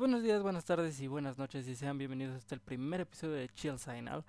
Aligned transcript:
Buenos 0.00 0.22
días, 0.22 0.42
buenas 0.42 0.64
tardes 0.64 0.98
y 1.02 1.08
buenas 1.08 1.36
noches 1.36 1.68
y 1.68 1.76
sean 1.76 1.98
bienvenidos 1.98 2.34
a 2.34 2.38
este 2.38 2.54
el 2.54 2.62
primer 2.62 3.02
episodio 3.02 3.34
de 3.34 3.50
Chill 3.50 3.78
Signal. 3.78 4.24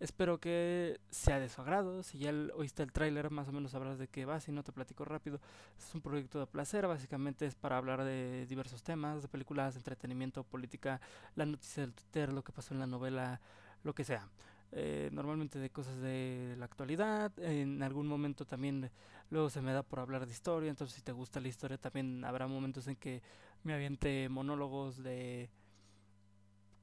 Espero 0.00 0.40
que 0.40 0.98
sea 1.10 1.38
de 1.38 1.48
su 1.48 1.60
agrado. 1.60 2.02
Si 2.02 2.18
ya 2.18 2.32
oíste 2.56 2.82
el 2.82 2.90
tráiler, 2.90 3.30
más 3.30 3.48
o 3.48 3.52
menos 3.52 3.70
sabrás 3.70 4.00
de 4.00 4.08
qué 4.08 4.24
va. 4.24 4.40
Si 4.40 4.50
no, 4.50 4.64
te 4.64 4.72
platico 4.72 5.04
rápido. 5.04 5.38
Es 5.78 5.94
un 5.94 6.00
proyecto 6.00 6.40
de 6.40 6.48
placer. 6.48 6.88
Básicamente 6.88 7.46
es 7.46 7.54
para 7.54 7.76
hablar 7.76 8.02
de 8.02 8.46
diversos 8.46 8.82
temas, 8.82 9.22
de 9.22 9.28
películas, 9.28 9.76
entretenimiento, 9.76 10.42
política, 10.42 11.00
la 11.36 11.46
noticia 11.46 11.84
del 11.84 11.94
Twitter, 11.94 12.32
lo 12.32 12.42
que 12.42 12.50
pasó 12.50 12.74
en 12.74 12.80
la 12.80 12.88
novela, 12.88 13.40
lo 13.84 13.94
que 13.94 14.02
sea. 14.02 14.28
Eh, 14.74 15.10
normalmente 15.12 15.58
de 15.58 15.68
cosas 15.68 16.00
de 16.00 16.56
la 16.58 16.64
actualidad. 16.64 17.30
En 17.38 17.82
algún 17.82 18.08
momento 18.08 18.46
también 18.46 18.90
luego 19.30 19.50
se 19.50 19.60
me 19.60 19.72
da 19.72 19.82
por 19.82 20.00
hablar 20.00 20.24
de 20.26 20.32
historia. 20.32 20.70
Entonces, 20.70 20.96
si 20.96 21.02
te 21.02 21.12
gusta 21.12 21.40
la 21.40 21.48
historia, 21.48 21.78
también 21.78 22.24
habrá 22.24 22.46
momentos 22.48 22.88
en 22.88 22.96
que 22.96 23.22
me 23.64 23.74
aviente 23.74 24.28
monólogos 24.28 25.02
de 25.02 25.50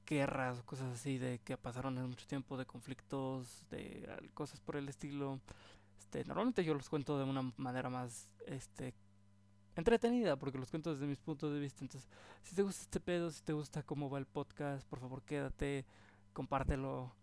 guerras 0.06 0.64
cosas 0.64 0.92
así 0.94 1.20
de 1.20 1.40
que 1.40 1.56
pasaron 1.56 1.98
en 1.98 2.10
mucho 2.10 2.26
tiempo, 2.26 2.58
de 2.58 2.66
conflictos, 2.66 3.64
de 3.70 4.10
cosas 4.34 4.60
por 4.60 4.76
el 4.76 4.90
estilo. 4.90 5.40
Este, 6.00 6.26
normalmente 6.26 6.64
yo 6.64 6.74
los 6.74 6.90
cuento 6.90 7.18
de 7.18 7.26
una 7.26 7.54
manera 7.58 7.90
más 7.90 8.32
este 8.48 8.94
entretenida 9.76 10.36
porque 10.36 10.58
los 10.58 10.70
cuento 10.70 10.92
desde 10.92 11.06
mis 11.06 11.20
puntos 11.20 11.54
de 11.54 11.60
vista. 11.60 11.84
Entonces, 11.84 12.10
si 12.44 12.56
te 12.56 12.64
gusta 12.64 12.82
este 12.82 13.00
pedo, 13.00 13.30
si 13.30 13.44
te 13.44 13.54
gusta 13.54 13.84
cómo 13.84 14.10
va 14.10 14.18
el 14.18 14.26
podcast, 14.26 14.88
por 14.88 15.00
favor, 15.00 15.22
quédate, 15.24 15.86
compártelo. 16.34 17.14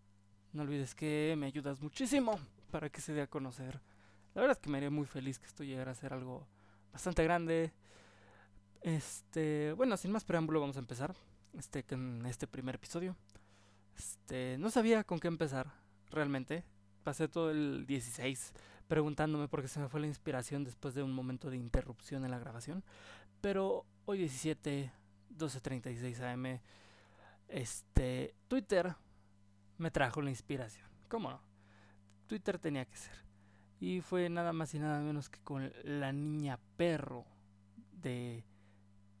No 0.53 0.63
olvides 0.63 0.95
que 0.95 1.35
me 1.37 1.47
ayudas 1.47 1.81
muchísimo 1.81 2.39
para 2.71 2.89
que 2.89 3.01
se 3.01 3.13
dé 3.13 3.21
a 3.21 3.27
conocer. 3.27 3.81
La 4.33 4.41
verdad 4.41 4.57
es 4.57 4.63
que 4.63 4.69
me 4.69 4.77
haría 4.77 4.89
muy 4.89 5.05
feliz 5.05 5.39
que 5.39 5.45
esto 5.45 5.63
llegara 5.63 5.91
a 5.91 5.95
ser 5.95 6.13
algo 6.13 6.47
bastante 6.93 7.23
grande. 7.23 7.73
Este, 8.81 9.73
bueno, 9.73 9.97
sin 9.97 10.11
más 10.11 10.23
preámbulo 10.23 10.61
vamos 10.61 10.77
a 10.77 10.79
empezar 10.79 11.15
este 11.57 11.83
con 11.83 12.25
este 12.25 12.47
primer 12.47 12.75
episodio. 12.75 13.15
Este, 13.97 14.57
no 14.59 14.69
sabía 14.69 15.03
con 15.03 15.19
qué 15.19 15.27
empezar 15.27 15.71
realmente. 16.11 16.63
Pasé 17.03 17.27
todo 17.27 17.51
el 17.51 17.85
16 17.87 18.53
preguntándome 18.87 19.47
por 19.47 19.61
qué 19.61 19.67
se 19.67 19.79
me 19.79 19.89
fue 19.89 19.99
la 19.99 20.07
inspiración 20.07 20.63
después 20.63 20.93
de 20.93 21.03
un 21.03 21.13
momento 21.13 21.49
de 21.49 21.57
interrupción 21.57 22.23
en 22.23 22.31
la 22.31 22.39
grabación, 22.39 22.83
pero 23.41 23.85
hoy 24.05 24.19
17 24.19 24.91
12:36 25.37 26.21
AM 26.21 26.59
este 27.47 28.35
Twitter 28.47 28.95
me 29.77 29.91
trajo 29.91 30.21
la 30.21 30.29
inspiración. 30.29 30.87
¿Cómo 31.07 31.29
no? 31.29 31.41
Twitter 32.27 32.59
tenía 32.59 32.85
que 32.85 32.97
ser. 32.97 33.15
Y 33.79 34.01
fue 34.01 34.29
nada 34.29 34.53
más 34.53 34.73
y 34.73 34.79
nada 34.79 34.99
menos 34.99 35.29
que 35.29 35.39
con 35.39 35.71
la 35.83 36.11
niña 36.11 36.59
perro 36.77 37.25
de 37.91 38.43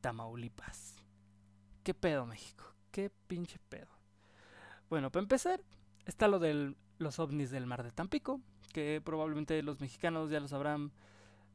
Tamaulipas. 0.01 0.95
¿Qué 1.83 1.93
pedo, 1.93 2.25
México? 2.25 2.63
¿Qué 2.91 3.11
pinche 3.27 3.59
pedo? 3.69 3.87
Bueno, 4.89 5.11
para 5.11 5.23
empezar, 5.23 5.61
está 6.05 6.27
lo 6.27 6.39
de 6.39 6.75
los 6.97 7.19
ovnis 7.19 7.51
del 7.51 7.65
mar 7.65 7.83
de 7.83 7.91
Tampico, 7.91 8.41
que 8.73 9.01
probablemente 9.03 9.61
los 9.63 9.79
mexicanos 9.79 10.29
ya 10.29 10.39
lo 10.39 10.47
sabrán 10.47 10.91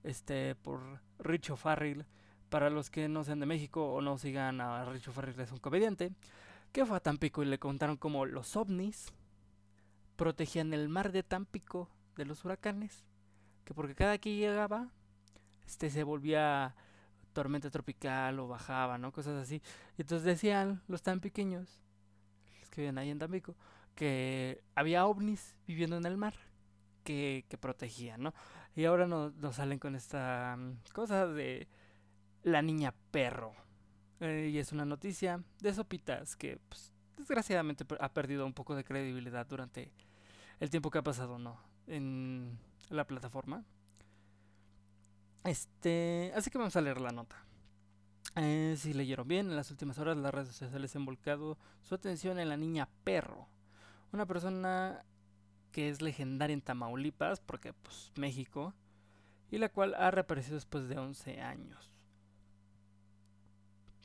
este, 0.05 0.55
por 0.55 1.01
Richo 1.19 1.57
Farrell. 1.57 2.07
Para 2.49 2.69
los 2.69 2.91
que 2.91 3.09
no 3.09 3.25
sean 3.25 3.41
de 3.41 3.47
México 3.47 3.93
o 3.93 4.03
no 4.03 4.19
sigan 4.19 4.61
a 4.61 4.85
Richo 4.85 5.13
Farrell, 5.13 5.41
es 5.41 5.53
un 5.53 5.59
comediante, 5.59 6.13
que 6.73 6.85
fue 6.85 6.97
a 6.97 7.01
Tampico 7.01 7.43
y 7.43 7.47
le 7.47 7.59
contaron 7.59 7.97
cómo 7.97 8.27
los 8.27 8.57
ovnis 8.57 9.13
protegían 10.17 10.75
el 10.75 10.89
mar 10.89 11.13
de 11.13 11.23
Tampico 11.23 11.89
de 12.17 12.27
los 12.27 12.45
huracanes, 12.45 13.05
que 13.65 13.75
porque 13.75 13.95
cada 13.95 14.19
que 14.19 14.37
llegaba, 14.37 14.91
este 15.67 15.89
se 15.91 16.05
volvía 16.05 16.75
tormenta 17.33 17.71
tropical 17.71 18.39
o 18.39 18.49
bajaba, 18.49 18.99
¿no? 18.99 19.13
Cosas 19.13 19.43
así. 19.43 19.63
Y 19.97 20.03
entonces 20.03 20.25
decían 20.25 20.83
los 20.89 21.03
tan 21.03 21.21
pequeños, 21.21 21.81
los 22.61 22.71
que 22.71 22.83
viven 22.83 22.99
ahí 22.99 23.11
en 23.11 23.19
Tampico, 23.19 23.57
que 23.95 24.63
había 24.75 25.07
ovnis 25.07 25.57
viviendo 25.67 25.97
en 25.97 26.07
el 26.07 26.17
mar 26.17 26.35
que, 27.05 27.45
que 27.49 27.59
protegían, 27.59 28.23
¿no? 28.23 28.35
Y 28.75 28.85
ahora 28.85 29.07
nos, 29.07 29.35
nos 29.37 29.57
salen 29.57 29.79
con 29.79 29.95
esta 29.95 30.57
mm, 30.59 30.93
cosa 30.93 31.27
de 31.27 31.69
la 32.43 32.63
niña 32.63 32.95
perro. 33.11 33.53
Eh, 34.21 34.51
y 34.53 34.59
es 34.59 34.73
una 34.73 34.85
noticia 34.85 35.43
de 35.61 35.75
sopitas 35.75 36.37
que, 36.37 36.59
pues, 36.69 36.93
desgraciadamente 37.19 37.85
ha 38.01 38.13
perdido 38.13 38.47
un 38.47 38.53
poco 38.53 38.75
de 38.75 38.85
credibilidad 38.85 39.47
durante 39.47 39.93
el 40.61 40.71
tiempo 40.71 40.91
que 40.91 40.99
ha 40.99 41.03
pasado, 41.03 41.39
¿no? 41.39 41.59
En 41.87 42.59
la 42.89 43.07
plataforma. 43.07 43.65
Este, 45.45 46.33
así 46.37 46.51
que 46.51 46.59
vamos 46.59 46.77
a 46.77 46.81
leer 46.81 47.01
la 47.01 47.11
nota. 47.11 47.37
Eh, 48.37 48.77
si 48.79 48.95
leyeron 48.95 49.29
bien, 49.29 49.51
en 49.51 49.57
las 49.57 49.71
últimas 49.71 49.99
horas 49.99 50.17
las 50.17 50.33
redes 50.33 50.55
sociales 50.55 50.97
han 50.97 51.05
volcado 51.05 51.59
su 51.83 51.95
atención 51.95 52.39
en 52.39 52.49
la 52.49 52.57
niña 52.57 52.89
perro, 53.05 53.49
una 54.13 54.25
persona 54.25 55.05
que 55.71 55.89
es 55.89 56.01
legendaria 56.01 56.55
en 56.55 56.63
Tamaulipas, 56.63 57.41
porque 57.41 57.73
pues 57.73 58.13
México, 58.17 58.75
y 59.51 59.59
la 59.59 59.69
cual 59.69 59.95
ha 59.95 60.11
reaparecido 60.11 60.55
después 60.55 60.89
de 60.89 60.99
11 60.99 61.41
años. 61.41 61.93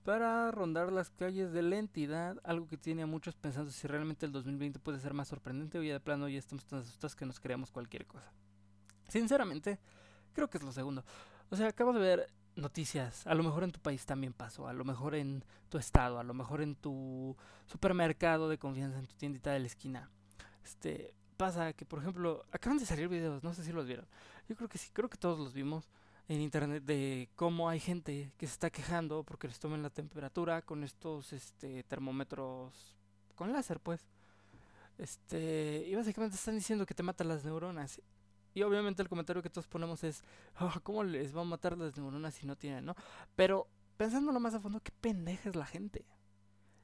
Para 0.04 0.52
rondar 0.52 0.92
las 0.92 1.09
calles 1.09 1.52
de 1.52 1.62
la 1.62 1.78
entidad, 1.78 2.38
algo 2.44 2.68
que 2.68 2.78
tiene 2.78 3.04
a 3.04 3.08
muchos 3.08 3.36
pensando 3.36 3.72
si 3.72 3.88
realmente 3.88 4.25
el 4.25 4.31
2020 4.31 4.80
puede 4.80 5.00
ser 5.00 5.14
más 5.14 5.28
sorprendente 5.28 5.78
o 5.78 5.84
ya 5.84 5.94
de 5.94 6.00
plano 6.00 6.30
ya 6.30 6.40
estamos 6.40 6.66
tan 6.66 6.80
asustados 6.80 7.16
que 7.16 7.25
nos 7.25 7.42
creamos 7.42 7.72
cualquier 7.72 8.06
cosa. 8.08 8.31
Sinceramente, 9.09 9.80
creo 10.34 10.50
que 10.50 10.58
es 10.58 10.64
lo 10.64 10.72
segundo. 10.72 11.04
O 11.50 11.56
sea, 11.56 11.68
acabo 11.68 11.94
de 11.94 12.00
ver 12.00 12.30
noticias. 12.56 13.25
A 13.28 13.35
lo 13.35 13.44
mejor 13.44 13.63
en 13.63 13.72
tu 13.72 13.80
país 13.80 14.06
también 14.06 14.34
pasó. 14.34 14.68
A 14.68 14.74
lo 14.74 14.84
mejor 14.84 15.16
en 15.16 15.44
tu 15.69 15.78
estado. 15.78 16.19
A 16.19 16.24
lo 16.24 16.34
mejor 16.34 16.62
en 16.62 16.75
tu 16.75 17.35
supermercado 17.66 18.50
de 18.50 18.58
confianza, 18.58 19.00
en 19.00 19.08
tu 19.08 19.16
tiendita 19.16 19.52
de 19.52 19.59
la 19.59 19.68
esquina. 19.68 20.09
Este, 20.63 21.13
pasa 21.38 21.74
que, 21.74 21.86
por 21.86 22.00
ejemplo, 22.00 22.46
acaban 22.52 22.78
de 22.78 22.86
salir 22.86 23.07
videos. 23.07 23.44
No 23.44 23.53
sé 23.53 23.63
si 23.63 23.72
los 23.72 23.86
vieron. 23.86 24.07
Yo 24.50 24.56
creo 24.56 24.69
que 24.69 24.78
sí. 24.78 24.90
Creo 24.91 25.09
que 25.09 25.18
todos 25.18 25.40
los 25.40 25.53
vimos 25.53 25.90
en 26.28 26.41
internet 26.41 26.84
de 26.84 27.30
cómo 27.36 27.69
hay 27.69 27.80
gente 27.80 28.34
que 28.38 28.47
se 28.47 28.53
está 28.53 28.69
quejando 28.69 29.24
porque 29.24 29.47
les 29.47 29.59
toman 29.59 29.81
la 29.81 29.90
temperatura 29.90 30.62
con 30.62 30.84
estos 30.84 31.31
este 31.31 31.84
termómetros 31.84 32.97
con 33.36 33.53
láser, 33.53 33.80
pues. 33.80 34.06
Este, 34.97 35.86
y 35.88 35.96
básicamente 35.96 36.36
están 36.36 36.56
diciendo 36.56 36.86
que 36.86 36.96
te 36.96 37.03
matan 37.03 37.28
las 37.30 37.46
neuronas. 37.46 38.02
Y 38.53 38.63
obviamente 38.63 39.02
el 39.02 39.09
comentario 39.09 39.44
que 39.44 39.50
todos 39.50 39.68
ponemos 39.68 40.03
es, 40.03 40.24
"Oh, 40.59 40.74
¿cómo 40.84 41.03
les 41.03 41.35
va 41.35 41.41
a 41.41 41.46
matar 41.46 41.78
las 41.78 41.97
neuronas 41.97 42.34
si 42.34 42.46
no 42.46 42.56
tienen, 42.56 42.85
no? 42.85 42.96
Pero 43.35 43.68
pensándolo 43.97 44.40
más 44.40 44.53
a 44.53 44.59
fondo, 44.59 44.80
qué 44.80 44.91
pendeja 45.02 45.50
es 45.50 45.56
la 45.56 45.66
gente. 45.66 46.06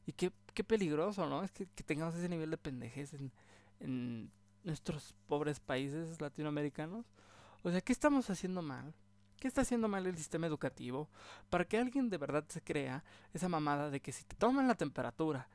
Y 0.06 0.12
qué, 0.13 0.34
qué 0.53 0.63
peligroso, 0.63 1.28
¿no? 1.28 1.44
Es 1.44 1.52
que, 1.52 1.68
que 1.68 1.84
tengamos 1.84 2.16
ese 2.16 2.28
nivel 2.28 2.50
de 2.50 2.57
pendejez 2.57 3.13
en, 3.13 3.31
en 3.79 4.31
nuestros 4.63 5.16
pobres 5.28 5.59
países 5.59 6.19
latinoamericanos. 6.19 7.06
O 7.62 7.72
sea, 7.72 7.79
¿qué 7.81 7.94
estamos 7.94 8.29
haciendo 8.29 8.62
mal? 8.62 8.94
¿Qué 9.40 9.47
está 9.47 9.62
haciendo 9.62 9.88
mal 9.88 10.06
el 10.06 10.18
sistema 10.18 10.47
educativo 10.47 11.09
para 11.50 11.66
que 11.66 11.78
alguien 11.78 12.09
de 12.09 12.18
verdad 12.18 12.46
se 12.47 12.62
crea 12.62 13.03
esa 13.34 13.50
mamada 13.50 13.90
de 13.90 14.00
que 14.00 14.12
si 14.12 14.23
te 14.23 14.35
toman 14.35 14.68
la 14.68 14.75
temperatura 14.75 15.47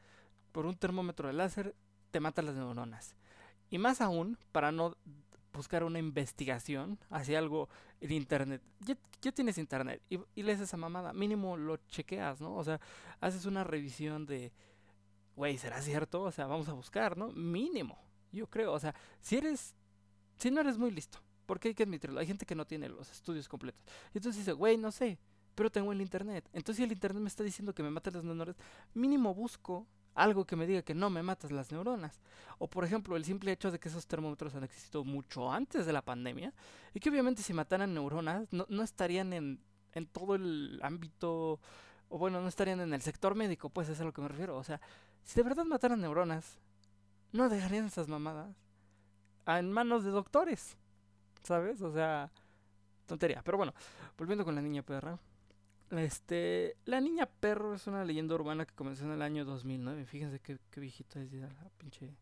por 0.53 0.67
un 0.67 0.77
termómetro 0.77 1.29
de 1.29 1.35
láser, 1.35 1.75
te 2.11 2.21
matan 2.21 2.47
las 2.47 2.55
neuronas? 2.55 3.17
Y 3.71 3.79
más 3.79 4.01
aún, 4.01 4.39
para 4.53 4.73
no 4.73 4.97
buscar 5.59 5.85
una 5.85 5.99
investigación 5.99 6.99
hacia 7.11 7.39
algo 7.39 7.69
en 8.01 8.13
internet. 8.13 8.63
Ya, 9.21 9.33
tienes 9.33 9.59
internet 9.59 10.01
y, 10.09 10.19
y 10.35 10.43
lees 10.43 10.61
esa 10.61 10.77
mamada. 10.77 11.13
Mínimo 11.13 11.57
lo 11.57 11.77
chequeas, 11.89 12.41
¿no? 12.41 12.55
O 12.55 12.65
sea, 12.65 12.81
haces 13.21 13.45
una 13.45 13.65
revisión 13.65 14.25
de, 14.25 14.53
güey, 15.37 15.59
¿será 15.59 15.83
cierto? 15.83 16.23
O 16.23 16.33
sea, 16.33 16.47
vamos 16.47 16.69
a 16.69 16.73
buscar, 16.73 17.17
¿no? 17.17 17.29
Mínimo, 17.33 17.99
yo 18.33 18.47
creo. 18.47 18.73
O 18.73 18.79
sea, 18.79 18.95
si 19.21 19.37
eres, 19.37 19.75
si 20.39 20.51
no 20.51 20.61
eres 20.61 20.79
muy 20.79 20.91
listo, 20.91 21.19
porque 21.45 21.69
hay 21.69 21.75
que 21.75 21.83
admitirlo, 21.83 22.21
hay 22.21 22.27
gente 22.27 22.47
que 22.47 22.55
no 22.55 22.67
tiene 22.67 22.89
los 22.89 23.11
estudios 23.11 23.49
completos. 23.49 23.83
Y 24.15 24.19
entonces 24.19 24.45
dice, 24.45 24.53
güey, 24.53 24.79
no 24.79 24.93
sé, 24.93 25.19
pero 25.55 25.71
tengo 25.71 25.93
el 25.93 26.01
internet. 26.01 26.49
Entonces 26.53 26.77
si 26.77 26.85
el 26.85 26.93
internet 26.93 27.21
me 27.21 27.29
está 27.29 27.43
diciendo 27.43 27.75
que 27.75 27.83
me 27.83 27.91
matan 27.91 28.15
las 28.15 28.25
neuronas, 28.25 28.57
mínimo 28.95 29.35
busco 29.35 29.87
algo 30.19 30.45
que 30.45 30.57
me 30.57 30.67
diga 30.67 30.83
que 30.83 30.95
no 30.95 31.11
me 31.11 31.23
matas 31.23 31.53
las 31.53 31.71
neuronas. 31.71 32.21
O 32.59 32.69
por 32.69 32.85
ejemplo, 32.85 33.17
el 33.17 33.25
simple 33.25 33.53
hecho 33.53 33.71
de 33.71 33.79
que 33.79 33.89
esos 33.89 34.07
termómetros 34.07 34.55
han 34.55 34.65
existido 34.65 35.05
mucho 35.05 35.51
antes 35.51 35.87
de 35.87 35.93
la 35.93 36.03
pandemia 36.03 36.53
y 36.93 37.01
que 37.01 37.09
obviamente 37.09 37.43
si 37.43 37.53
mataran 37.55 37.95
neuronas 37.95 38.53
no, 38.53 38.67
no 38.69 38.83
estarían 38.83 39.33
en, 39.33 39.61
en 39.93 40.07
todo 40.07 40.35
el 40.35 40.81
ámbito, 40.83 41.61
o 42.09 42.19
bueno, 42.19 42.41
no 42.41 42.49
estarían 42.49 42.81
en 42.81 42.93
el 42.93 43.01
sector 43.01 43.35
médico, 43.35 43.71
pues 43.71 43.89
es 43.89 44.01
a 44.01 44.05
lo 44.05 44.13
que 44.13 44.21
me 44.21 44.29
refiero. 44.29 44.57
O 44.57 44.65
sea, 44.65 44.81
si 45.23 45.37
de 45.37 45.45
verdad 45.45 45.65
mataran 45.65 46.01
neuronas, 46.01 46.59
no 47.33 47.49
dejarían 47.49 47.87
esas 47.87 48.09
mamadas 48.09 48.57
en 49.47 49.71
manos 49.73 50.05
de 50.05 50.11
doctores, 50.11 50.77
¿sabes? 51.43 51.81
O 51.81 51.93
sea, 51.93 52.31
tontería. 53.07 53.43
Pero 53.45 53.57
bueno, 53.57 53.73
volviendo 54.17 54.45
con 54.45 54.55
la 54.55 54.61
niña 54.61 54.83
perra. 54.83 55.19
Este, 55.91 56.77
la 56.85 57.01
niña 57.01 57.27
perro 57.27 57.75
es 57.75 57.87
una 57.87 58.05
leyenda 58.05 58.35
urbana 58.35 58.67
que 58.67 58.75
comenzó 58.75 59.05
en 59.05 59.13
el 59.13 59.23
año 59.23 59.45
2009. 59.45 60.05
Fíjense 60.05 60.39
qué, 60.41 60.59
qué 60.71 60.81
viejito 60.81 61.19
es 61.19 61.31
ya 61.31 61.49
la 61.49 61.71
pinche 61.79 62.15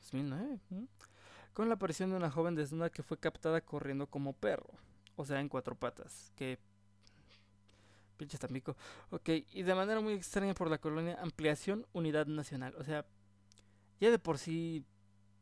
2009. 0.00 0.60
¿m? 0.70 0.88
Con 1.52 1.68
la 1.68 1.74
aparición 1.74 2.10
de 2.10 2.16
una 2.16 2.30
joven 2.30 2.54
desnuda 2.54 2.90
que 2.90 3.02
fue 3.02 3.18
captada 3.18 3.60
corriendo 3.60 4.08
como 4.08 4.32
perro, 4.32 4.70
o 5.14 5.24
sea, 5.24 5.40
en 5.40 5.48
cuatro 5.48 5.76
patas, 5.76 6.32
que 6.34 6.58
Pinche 8.16 8.38
Tampico. 8.38 8.76
Ok, 9.10 9.28
y 9.52 9.62
de 9.62 9.74
manera 9.74 10.00
muy 10.00 10.14
extraña 10.14 10.54
por 10.54 10.70
la 10.70 10.78
colonia 10.78 11.18
Ampliación 11.20 11.86
Unidad 11.92 12.26
Nacional. 12.26 12.74
O 12.78 12.84
sea, 12.84 13.04
ya 14.00 14.10
de 14.10 14.18
por 14.18 14.38
sí 14.38 14.84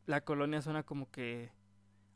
la 0.05 0.21
colonia 0.21 0.61
suena 0.61 0.83
como 0.83 1.09
que 1.09 1.51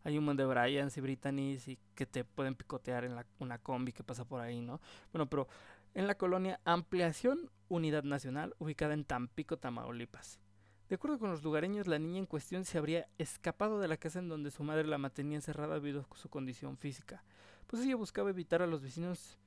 hay 0.08 0.18
un 0.18 0.24
montón 0.24 0.48
de 0.48 0.54
Bryans 0.54 0.96
y 0.96 1.02
Britannies 1.02 1.68
y 1.68 1.78
que 1.94 2.06
te 2.06 2.24
pueden 2.24 2.56
picotear 2.56 3.04
en 3.04 3.18
una 3.40 3.58
combi 3.58 3.92
que 3.92 4.06
pasa 4.06 4.24
por 4.24 4.40
ahí, 4.40 4.62
¿no? 4.62 4.80
Bueno, 5.12 5.30
pero 5.30 5.50
en 5.96 6.08
la 6.08 6.16
colonia 6.16 6.62
Ampliación 6.64 7.52
Unidad 7.68 8.04
Nacional, 8.04 8.56
ubicada 8.58 8.94
en 8.94 9.04
Tampico, 9.04 9.58
Tamaulipas. 9.58 10.40
De 10.88 10.96
acuerdo 10.96 11.20
con 11.20 11.30
los 11.30 11.44
lugareños, 11.44 11.88
la 11.88 12.00
niña 12.00 12.20
en 12.20 12.26
cuestión 12.26 12.64
se 12.64 12.78
habría 12.78 13.10
escapado 13.18 13.82
de 13.82 13.90
la 13.90 13.98
casa 13.98 14.20
en 14.20 14.30
donde 14.30 14.50
su 14.50 14.64
madre 14.64 14.88
la 14.88 14.98
mantenía 14.98 15.36
encerrada 15.36 15.74
debido 15.74 16.08
a 16.10 16.16
su 16.16 16.30
condición 16.30 16.78
física. 16.78 17.26
Pues 17.68 17.84
ella 17.84 17.98
buscaba 17.98 18.30
evitar 18.30 18.62
a 18.62 18.68
los 18.68 18.82
vecinos 18.82 19.38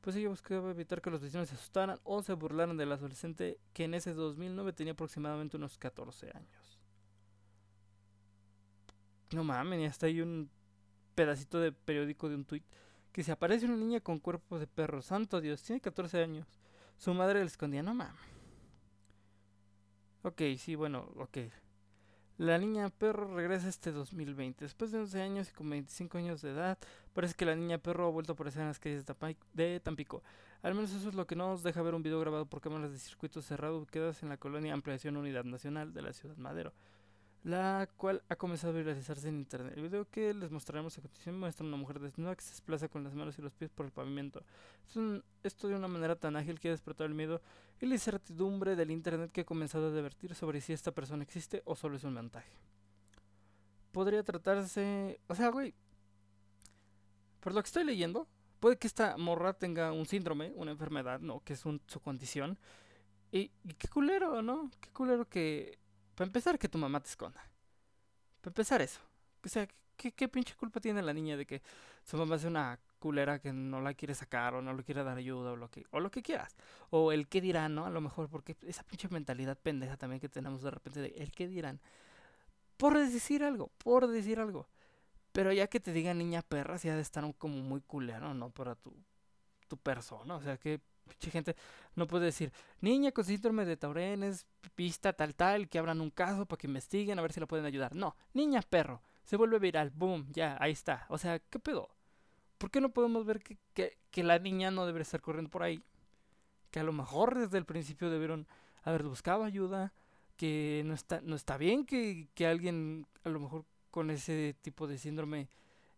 pues 0.00 0.14
ella 0.14 0.28
buscaba 0.28 0.70
evitar 0.70 1.00
que 1.00 1.10
los 1.10 1.22
vecinos 1.22 1.48
se 1.48 1.56
asustaran 1.56 1.98
o 2.04 2.22
se 2.22 2.34
burlaran 2.34 2.76
del 2.76 2.92
adolescente 2.92 3.58
que 3.72 3.84
en 3.84 3.94
ese 3.94 4.14
2009 4.14 4.74
tenía 4.74 4.92
aproximadamente 4.92 5.56
unos 5.56 5.76
14 5.76 6.30
años. 6.36 6.63
No 9.34 9.42
mames, 9.42 9.80
y 9.80 9.84
hasta 9.84 10.06
hay 10.06 10.20
un 10.20 10.48
pedacito 11.16 11.58
de 11.58 11.72
periódico 11.72 12.28
de 12.28 12.36
un 12.36 12.44
tuit 12.44 12.64
que 13.12 13.24
se 13.24 13.32
aparece 13.32 13.66
una 13.66 13.76
niña 13.76 14.00
con 14.00 14.20
cuerpo 14.20 14.58
de 14.60 14.68
perro. 14.68 15.02
Santo 15.02 15.40
Dios, 15.40 15.62
tiene 15.62 15.80
14 15.80 16.22
años. 16.22 16.46
Su 16.96 17.12
madre 17.14 17.40
le 17.40 17.46
escondía, 17.46 17.82
no 17.82 17.94
mames. 17.94 18.14
Ok, 20.22 20.40
sí, 20.56 20.76
bueno, 20.76 21.10
ok. 21.16 21.38
La 22.38 22.58
niña 22.58 22.90
perro 22.90 23.34
regresa 23.34 23.68
este 23.68 23.92
2020. 23.92 24.64
Después 24.64 24.92
de 24.92 24.98
11 24.98 25.20
años 25.20 25.50
y 25.50 25.52
con 25.52 25.68
25 25.68 26.18
años 26.18 26.42
de 26.42 26.50
edad, 26.50 26.78
parece 27.12 27.34
que 27.34 27.44
la 27.44 27.56
niña 27.56 27.78
perro 27.78 28.06
ha 28.06 28.10
vuelto 28.10 28.32
a 28.32 28.34
aparecer 28.34 28.62
en 28.62 28.68
las 28.68 28.78
calles 28.78 29.04
de 29.52 29.80
Tampico. 29.80 30.22
Al 30.62 30.74
menos 30.74 30.92
eso 30.92 31.08
es 31.08 31.14
lo 31.14 31.26
que 31.26 31.36
nos 31.36 31.62
deja 31.62 31.82
ver 31.82 31.94
un 31.94 32.02
video 32.02 32.20
grabado 32.20 32.46
por 32.46 32.60
cámaras 32.60 32.90
de 32.92 32.98
circuito 32.98 33.42
cerrado 33.42 33.78
ubicadas 33.78 34.22
en 34.22 34.28
la 34.28 34.36
colonia 34.36 34.72
Ampliación 34.72 35.16
Unidad 35.16 35.44
Nacional 35.44 35.92
de 35.92 36.02
la 36.02 36.12
ciudad 36.12 36.36
Madero 36.36 36.72
la 37.44 37.86
cual 37.98 38.22
ha 38.30 38.36
comenzado 38.36 38.72
a 38.72 38.76
viralizarse 38.76 39.28
en 39.28 39.36
internet. 39.36 39.74
El 39.76 39.82
video 39.82 40.08
que 40.10 40.32
les 40.32 40.50
mostraremos 40.50 40.96
a 40.96 41.02
continuación 41.02 41.38
muestra 41.38 41.64
a 41.64 41.68
una 41.68 41.76
mujer 41.76 42.00
desnuda 42.00 42.34
que 42.34 42.42
se 42.42 42.50
desplaza 42.50 42.88
con 42.88 43.04
las 43.04 43.14
manos 43.14 43.38
y 43.38 43.42
los 43.42 43.52
pies 43.52 43.70
por 43.70 43.84
el 43.84 43.92
pavimento. 43.92 44.42
esto 45.42 45.68
de 45.68 45.76
una 45.76 45.86
manera 45.86 46.16
tan 46.16 46.36
ágil 46.36 46.58
que 46.58 46.68
ha 46.68 46.70
despertado 46.70 47.06
el 47.06 47.14
miedo 47.14 47.42
y 47.82 47.86
la 47.86 47.94
incertidumbre 47.94 48.76
del 48.76 48.90
internet 48.90 49.30
que 49.30 49.42
ha 49.42 49.44
comenzado 49.44 49.88
a 49.88 49.94
divertir 49.94 50.34
sobre 50.34 50.62
si 50.62 50.72
esta 50.72 50.92
persona 50.92 51.22
existe 51.22 51.60
o 51.66 51.76
solo 51.76 51.96
es 51.96 52.04
un 52.04 52.14
montaje. 52.14 52.50
Podría 53.92 54.22
tratarse... 54.22 55.20
O 55.28 55.34
sea, 55.34 55.50
güey... 55.50 55.74
Por 57.40 57.52
lo 57.52 57.60
que 57.60 57.66
estoy 57.66 57.84
leyendo, 57.84 58.26
puede 58.58 58.78
que 58.78 58.86
esta 58.86 59.18
morra 59.18 59.52
tenga 59.52 59.92
un 59.92 60.06
síndrome, 60.06 60.50
una 60.56 60.70
enfermedad, 60.70 61.20
¿no? 61.20 61.40
Que 61.40 61.52
es 61.52 61.60
su 61.60 62.00
condición. 62.02 62.58
Y, 63.30 63.50
y 63.64 63.74
qué 63.74 63.88
culero, 63.88 64.40
¿no? 64.40 64.70
Qué 64.80 64.88
culero 64.92 65.28
que 65.28 65.78
para 66.14 66.26
empezar, 66.26 66.58
que 66.58 66.68
tu 66.68 66.78
mamá 66.78 67.00
te 67.00 67.08
esconda. 67.08 67.40
Para 68.40 68.50
empezar 68.50 68.82
eso. 68.82 69.00
O 69.44 69.48
sea, 69.48 69.68
¿qué, 69.96 70.12
¿qué, 70.12 70.28
pinche 70.28 70.54
culpa 70.54 70.80
tiene 70.80 71.02
la 71.02 71.12
niña 71.12 71.36
de 71.36 71.46
que 71.46 71.62
su 72.04 72.16
mamá 72.16 72.38
sea 72.38 72.50
una 72.50 72.78
culera 72.98 73.38
que 73.38 73.52
no 73.52 73.80
la 73.80 73.94
quiere 73.94 74.14
sacar 74.14 74.54
o 74.54 74.62
no 74.62 74.72
le 74.72 74.82
quiere 74.82 75.04
dar 75.04 75.18
ayuda 75.18 75.52
o 75.52 75.56
lo 75.56 75.70
que, 75.70 75.84
o 75.90 76.00
lo 76.00 76.10
que 76.10 76.22
quieras? 76.22 76.56
O 76.90 77.12
el 77.12 77.28
qué 77.28 77.40
dirán, 77.40 77.74
¿no? 77.74 77.86
A 77.86 77.90
lo 77.90 78.00
mejor, 78.00 78.28
porque 78.28 78.56
esa 78.62 78.82
pinche 78.84 79.08
mentalidad 79.08 79.58
pendeja 79.58 79.96
también 79.96 80.20
que 80.20 80.28
tenemos 80.28 80.62
de 80.62 80.70
repente 80.70 81.00
de 81.00 81.08
el 81.16 81.30
qué 81.32 81.48
dirán. 81.48 81.80
Por 82.76 82.98
decir 82.98 83.44
algo, 83.44 83.70
por 83.78 84.06
decir 84.08 84.40
algo. 84.40 84.68
Pero 85.32 85.52
ya 85.52 85.66
que 85.66 85.80
te 85.80 85.92
diga 85.92 86.14
niña 86.14 86.42
perra, 86.42 86.78
si 86.78 86.88
ha 86.88 86.94
de 86.94 87.02
estar 87.02 87.24
como 87.36 87.56
muy 87.56 87.80
culero, 87.80 88.34
¿no? 88.34 88.50
Para 88.50 88.76
tu, 88.76 88.94
tu 89.68 89.76
persona. 89.76 90.36
O 90.36 90.42
sea, 90.42 90.56
que 90.58 90.80
Mucha 91.06 91.30
gente 91.30 91.56
no 91.94 92.06
puede 92.06 92.26
decir, 92.26 92.52
niña 92.80 93.12
con 93.12 93.24
síndrome 93.24 93.64
de 93.64 93.76
Taurenes, 93.76 94.46
pista 94.74 95.12
tal 95.12 95.34
tal, 95.34 95.68
que 95.68 95.78
abran 95.78 96.00
un 96.00 96.10
caso 96.10 96.46
para 96.46 96.58
que 96.58 96.66
investiguen 96.66 97.18
a 97.18 97.22
ver 97.22 97.32
si 97.32 97.40
la 97.40 97.46
pueden 97.46 97.66
ayudar. 97.66 97.94
No, 97.94 98.16
niña 98.32 98.62
perro, 98.62 99.02
se 99.24 99.36
vuelve 99.36 99.58
viral, 99.58 99.90
boom, 99.90 100.26
ya, 100.32 100.56
ahí 100.60 100.72
está. 100.72 101.06
O 101.08 101.18
sea, 101.18 101.38
¿qué 101.38 101.58
pedo? 101.58 101.88
¿Por 102.58 102.70
qué 102.70 102.80
no 102.80 102.90
podemos 102.90 103.24
ver 103.26 103.40
que, 103.40 103.58
que, 103.74 103.98
que 104.10 104.22
la 104.22 104.38
niña 104.38 104.70
no 104.70 104.86
debe 104.86 105.02
estar 105.02 105.20
corriendo 105.20 105.50
por 105.50 105.62
ahí? 105.62 105.82
Que 106.70 106.80
a 106.80 106.84
lo 106.84 106.92
mejor 106.92 107.38
desde 107.38 107.58
el 107.58 107.64
principio 107.64 108.10
debieron 108.10 108.46
haber 108.82 109.04
buscado 109.04 109.44
ayuda, 109.44 109.92
que 110.36 110.82
no 110.84 110.94
está, 110.94 111.20
no 111.22 111.36
está 111.36 111.56
bien 111.56 111.84
que, 111.84 112.28
que 112.34 112.46
alguien 112.46 113.06
a 113.24 113.28
lo 113.28 113.40
mejor 113.40 113.64
con 113.90 114.10
ese 114.10 114.56
tipo 114.60 114.86
de 114.86 114.98
síndrome 114.98 115.48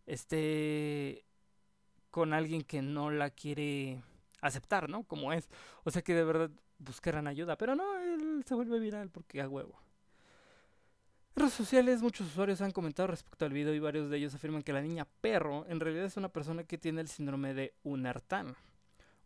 esté 0.05 1.25
con 2.11 2.33
alguien 2.33 2.63
que 2.63 2.81
no 2.81 3.11
la 3.11 3.29
quiere 3.29 4.01
aceptar, 4.41 4.89
¿no? 4.89 5.03
Como 5.03 5.33
es. 5.33 5.49
O 5.83 5.91
sea 5.91 6.01
que 6.01 6.13
de 6.13 6.23
verdad 6.23 6.51
buscaran 6.79 7.27
ayuda. 7.27 7.57
Pero 7.57 7.75
no, 7.75 7.99
él 7.99 8.43
se 8.45 8.55
vuelve 8.55 8.79
viral 8.79 9.09
porque 9.09 9.41
a 9.41 9.49
huevo. 9.49 9.79
En 11.35 11.41
redes 11.41 11.53
sociales 11.53 12.01
muchos 12.01 12.27
usuarios 12.27 12.61
han 12.61 12.71
comentado 12.71 13.07
respecto 13.07 13.45
al 13.45 13.53
video 13.53 13.73
y 13.73 13.79
varios 13.79 14.09
de 14.09 14.17
ellos 14.17 14.33
afirman 14.33 14.63
que 14.63 14.73
la 14.73 14.81
niña 14.81 15.07
perro 15.21 15.65
en 15.69 15.79
realidad 15.79 16.05
es 16.05 16.17
una 16.17 16.29
persona 16.29 16.63
que 16.63 16.79
tiene 16.79 16.99
el 17.01 17.07
síndrome 17.07 17.53
de 17.53 17.75
Unartan, 17.83 18.55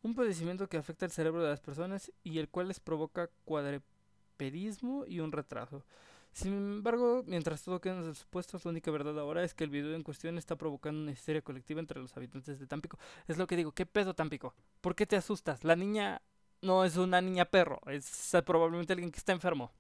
un 0.03 0.13
padecimiento 0.13 0.67
que 0.67 0.75
afecta 0.75 1.05
el 1.05 1.11
cerebro 1.11 1.41
de 1.41 1.49
las 1.49 1.61
personas 1.61 2.11
y 2.23 2.39
el 2.39 2.49
cual 2.49 2.67
les 2.67 2.81
provoca 2.81 3.29
cuadrepedismo 3.45 5.05
y 5.07 5.21
un 5.21 5.31
retraso. 5.31 5.85
Sin 6.31 6.54
embargo, 6.54 7.24
mientras 7.28 7.62
todo 7.63 7.81
queda 7.81 7.95
en 7.98 8.07
los 8.07 8.19
supuestos, 8.19 8.63
la 8.63 8.72
única 8.72 8.89
verdad 8.89 9.19
ahora 9.19 9.44
es 9.44 9.54
que 9.54 9.66
el 9.66 9.69
video 9.69 9.95
en 9.95 10.04
cuestión 10.04 10.38
está 10.38 10.56
provocando 10.56 11.01
una 11.01 11.12
histeria 11.12 11.42
colectiva 11.42 11.81
entre 11.81 12.00
los 12.00 12.16
habitantes 12.16 12.57
de 12.57 12.68
Tampico. 12.68 12.98
Es 13.28 13.38
lo 13.38 13.48
que 13.48 13.57
digo, 13.57 13.74
¿qué 13.74 13.86
pedo 13.86 14.13
Tampico? 14.13 14.56
¿Por 14.80 14.95
qué 14.95 15.06
te 15.06 15.18
asustas? 15.18 15.63
La 15.66 15.75
niña 15.75 16.22
no 16.62 16.86
es 16.86 16.95
una 16.98 17.22
niña 17.22 17.45
perro, 17.45 17.81
es 17.88 18.31
probablemente 18.45 18.94
alguien 18.94 19.12
que 19.12 19.18
está 19.18 19.33
enfermo. 19.33 19.72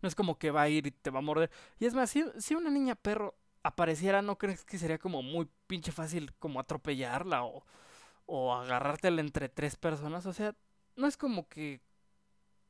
No 0.00 0.08
es 0.08 0.14
como 0.14 0.38
que 0.38 0.50
va 0.50 0.62
a 0.62 0.68
ir 0.68 0.86
y 0.86 0.90
te 0.90 1.10
va 1.10 1.18
a 1.18 1.22
morder. 1.22 1.50
Y 1.78 1.86
es 1.86 1.94
más, 1.94 2.10
si, 2.10 2.24
si 2.38 2.54
una 2.54 2.70
niña 2.70 2.94
perro 2.94 3.34
apareciera, 3.62 4.22
¿no 4.22 4.38
crees 4.38 4.64
que 4.64 4.78
sería 4.78 4.98
como 4.98 5.22
muy 5.22 5.48
pinche 5.66 5.92
fácil 5.92 6.32
como 6.38 6.60
atropellarla 6.60 7.44
o, 7.44 7.64
o 8.26 8.54
agarrártela 8.54 9.20
entre 9.20 9.48
tres 9.48 9.76
personas? 9.76 10.24
O 10.26 10.32
sea, 10.32 10.54
no 10.96 11.06
es 11.06 11.16
como 11.16 11.48
que, 11.48 11.80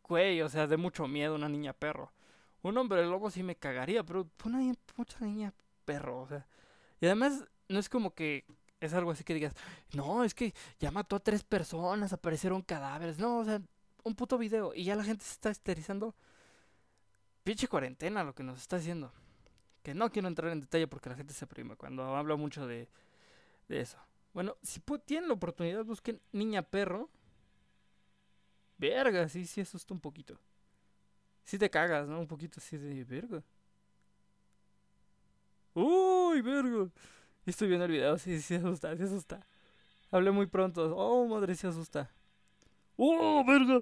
güey, 0.05 0.43
o 0.43 0.49
sea, 0.49 0.67
de 0.67 0.77
mucho 0.77 1.07
miedo 1.09 1.35
una 1.35 1.49
niña 1.49 1.73
perro. 1.73 2.13
Un 2.67 2.77
hombre 2.79 3.07
lobo 3.07 3.31
sí 3.31 3.45
me 3.45 3.55
cagaría, 3.55 4.03
pero 4.03 4.29
una 4.45 4.59
mucha 4.97 5.25
niña 5.25 5.55
perro, 5.85 6.23
o 6.23 6.27
sea. 6.27 6.49
Y 7.01 7.07
además, 7.07 7.45
no 7.69 7.79
es 7.79 7.89
como 7.89 8.13
que 8.13 8.45
es 8.81 8.93
algo 8.93 9.13
así 9.13 9.23
que 9.23 9.35
digas, 9.35 9.55
no, 9.93 10.25
es 10.25 10.35
que 10.35 10.53
ya 10.81 10.91
mató 10.91 11.15
a 11.15 11.21
tres 11.21 11.45
personas, 11.45 12.13
aparecieron 12.13 12.63
cadáveres. 12.63 13.21
No, 13.21 13.39
o 13.39 13.45
sea, 13.45 13.63
un 14.03 14.17
puto 14.17 14.37
video 14.37 14.75
y 14.75 14.83
ya 14.83 14.97
la 14.97 15.05
gente 15.05 15.25
se 15.25 15.31
está 15.31 15.51
esterilizando. 15.51 16.17
Pinche 17.45 17.69
cuarentena 17.69 18.25
lo 18.25 18.35
que 18.35 18.43
nos 18.43 18.61
está 18.61 18.77
haciendo. 18.77 19.13
Que 19.85 19.95
no 19.95 20.11
quiero 20.11 20.27
entrar 20.27 20.51
en 20.51 20.61
detalle 20.61 20.89
porque 20.89 21.09
la 21.09 21.15
gente 21.15 21.35
se 21.35 21.47
prima 21.47 21.77
cuando 21.77 22.17
habla 22.17 22.35
mucho 22.35 22.67
de, 22.67 22.89
de 23.69 23.81
eso. 23.81 23.99
Bueno, 24.35 24.57
si 24.65 24.81
tienen 25.05 25.29
la 25.29 25.35
oportunidad, 25.35 25.85
busquen 25.85 26.21
Niña 26.33 26.63
Perro. 26.63 27.11
Verga, 28.77 29.29
sí, 29.29 29.47
sí 29.47 29.61
asusta 29.61 29.95
un 29.95 30.01
poquito 30.01 30.41
si 31.47 31.59
te 31.59 31.71
cagas, 31.71 32.07
¿no? 32.09 32.21
Un 32.21 32.27
poquito 32.27 32.59
así 32.59 32.77
de 32.77 33.05
verga. 33.05 33.43
Uy, 35.75 36.43
verga. 36.43 36.91
Estoy 37.47 37.69
viendo 37.69 37.87
el 37.87 37.93
video, 37.93 38.19
sí, 38.19 38.41
sí 38.43 38.57
asusta, 38.57 38.97
sí 38.97 39.05
asusta. 39.05 39.47
Hablé 40.11 40.33
muy 40.33 40.47
pronto. 40.47 40.95
Oh, 40.97 41.27
madre, 41.29 41.55
sí 41.55 41.67
asusta. 41.67 42.11
¡Oh, 42.97 43.45
verga! 43.47 43.81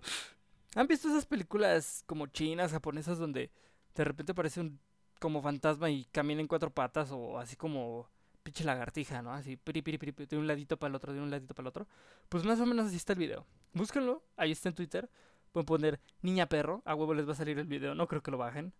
¿Han 0.74 0.86
visto 0.86 1.08
esas 1.08 1.24
películas 1.24 2.02
como 2.06 2.26
chinas, 2.26 2.72
japonesas, 2.72 3.18
donde 3.18 3.50
de 3.94 4.04
repente 4.04 4.32
aparece 4.32 4.60
un 4.60 4.78
como 5.18 5.40
fantasma 5.40 5.88
y 5.88 6.04
camina 6.06 6.42
en 6.42 6.48
cuatro 6.48 6.70
patas 6.70 7.10
o 7.12 7.38
así 7.38 7.56
como 7.56 8.10
pinche 8.42 8.64
lagartija, 8.64 9.22
¿no? 9.22 9.32
Así, 9.32 9.56
piri, 9.56 9.80
piri, 9.80 9.96
piri, 9.96 10.26
de 10.26 10.36
un 10.36 10.46
ladito 10.46 10.76
para 10.76 10.90
el 10.90 10.96
otro, 10.96 11.14
de 11.14 11.20
un 11.20 11.30
ladito 11.30 11.54
para 11.54 11.64
el 11.64 11.68
otro. 11.68 11.88
Pues 12.28 12.44
más 12.44 12.60
o 12.60 12.66
menos 12.66 12.88
así 12.88 12.96
está 12.96 13.14
el 13.14 13.20
video. 13.20 13.46
Búsquenlo, 13.72 14.22
ahí 14.36 14.52
está 14.52 14.68
en 14.68 14.74
Twitter. 14.74 15.08
Pueden 15.54 15.66
poner 15.66 16.00
niña 16.20 16.46
perro, 16.46 16.82
a 16.84 16.96
huevo 16.96 17.14
les 17.14 17.28
va 17.28 17.32
a 17.32 17.36
salir 17.36 17.60
el 17.60 17.68
video, 17.68 17.94
no 17.94 18.08
creo 18.08 18.24
que 18.24 18.32
lo 18.32 18.38
bajen. 18.38 18.72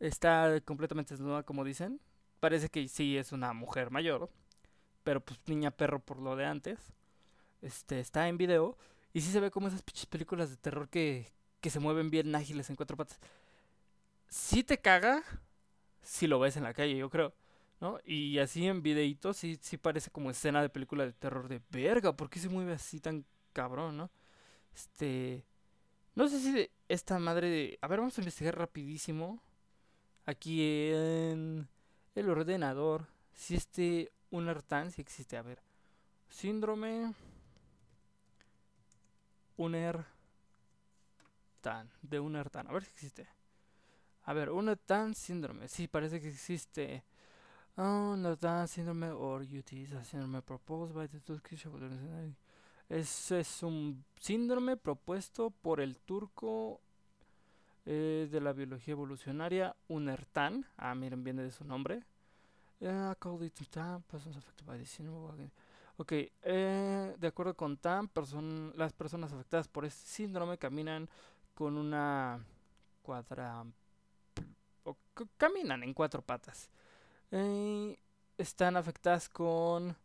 Está 0.00 0.58
completamente 0.62 1.12
desnuda, 1.12 1.42
como 1.42 1.62
dicen. 1.62 2.00
Parece 2.40 2.70
que 2.70 2.88
sí 2.88 3.18
es 3.18 3.32
una 3.32 3.52
mujer 3.52 3.90
mayor, 3.90 4.30
pero 5.04 5.20
pues 5.20 5.38
niña 5.46 5.70
perro 5.70 6.00
por 6.00 6.18
lo 6.18 6.34
de 6.34 6.46
antes. 6.46 6.78
Este 7.60 8.00
está 8.00 8.28
en 8.28 8.38
video 8.38 8.78
y 9.12 9.20
sí 9.20 9.30
se 9.30 9.40
ve 9.40 9.50
como 9.50 9.68
esas 9.68 9.82
películas 10.08 10.48
de 10.48 10.56
terror 10.56 10.88
que, 10.88 11.34
que 11.60 11.68
se 11.68 11.80
mueven 11.80 12.08
bien 12.08 12.34
ágiles 12.34 12.70
en 12.70 12.76
cuatro 12.76 12.96
patas. 12.96 13.20
Si 14.28 14.64
te 14.64 14.78
caga 14.78 15.22
si 16.02 16.26
lo 16.26 16.38
ves 16.38 16.56
en 16.56 16.62
la 16.62 16.72
calle, 16.72 16.96
yo 16.96 17.10
creo. 17.10 17.34
¿no? 17.80 17.98
Y 18.06 18.38
así 18.38 18.66
en 18.66 18.82
videitos 18.82 19.36
sí, 19.36 19.58
sí 19.60 19.76
parece 19.76 20.10
como 20.10 20.30
escena 20.30 20.62
de 20.62 20.70
película 20.70 21.04
de 21.04 21.12
terror 21.12 21.46
de 21.48 21.60
verga, 21.70 22.16
¿por 22.16 22.30
qué 22.30 22.38
se 22.38 22.48
mueve 22.48 22.72
así 22.72 23.00
tan 23.00 23.26
cabrón, 23.52 23.98
no? 23.98 24.10
Este, 24.74 25.44
no 26.16 26.28
sé 26.28 26.40
si 26.40 26.70
esta 26.88 27.18
madre 27.18 27.48
de... 27.50 27.78
A 27.82 27.88
ver, 27.88 28.00
vamos 28.00 28.16
a 28.16 28.20
investigar 28.22 28.56
rapidísimo. 28.56 29.42
Aquí 30.24 30.62
en 30.62 31.68
el 32.14 32.30
ordenador. 32.30 33.06
Si 33.34 33.54
este 33.54 34.10
un 34.30 34.52
si 34.90 35.02
existe. 35.02 35.36
A 35.36 35.42
ver. 35.42 35.60
Síndrome 36.30 37.14
Unertan. 39.58 40.06
De 42.00 42.18
Unertan. 42.18 42.66
A 42.66 42.72
ver 42.72 42.84
si 42.84 42.90
existe. 42.92 43.28
A 44.22 44.32
ver, 44.32 44.50
Unertan 44.50 45.14
síndrome. 45.14 45.68
Sí, 45.68 45.86
parece 45.86 46.18
que 46.18 46.28
existe. 46.28 47.04
Unertan 47.76 48.68
síndrome 48.68 49.10
or 49.10 49.42
UT 49.42 49.68
síndrome 50.02 50.40
proposed 50.40 50.94
by 50.94 51.08
the 51.08 51.20
Turkish 51.20 51.66
es, 52.88 53.30
es 53.30 53.62
un 53.62 54.04
síndrome 54.20 54.76
propuesto 54.76 55.50
por 55.50 55.80
el 55.80 55.98
turco 55.98 56.80
eh, 57.84 58.28
de 58.30 58.40
la 58.40 58.52
biología 58.52 58.92
evolucionaria 58.92 59.76
Unertan. 59.88 60.66
Ah, 60.76 60.94
miren, 60.94 61.22
viene 61.24 61.42
de 61.42 61.52
su 61.52 61.64
nombre. 61.64 62.02
Ok, 65.98 66.12
eh, 66.12 67.16
de 67.18 67.26
acuerdo 67.26 67.54
con 67.54 67.78
TAM, 67.78 68.10
las 68.74 68.92
personas 68.92 69.32
afectadas 69.32 69.66
por 69.66 69.84
este 69.86 70.06
síndrome 70.06 70.58
caminan 70.58 71.08
con 71.54 71.78
una 71.78 72.44
cuadra... 73.02 73.64
caminan 75.38 75.82
en 75.82 75.94
cuatro 75.94 76.20
patas. 76.20 76.68
Eh, 77.30 77.98
están 78.36 78.76
afectadas 78.76 79.28
con 79.30 79.96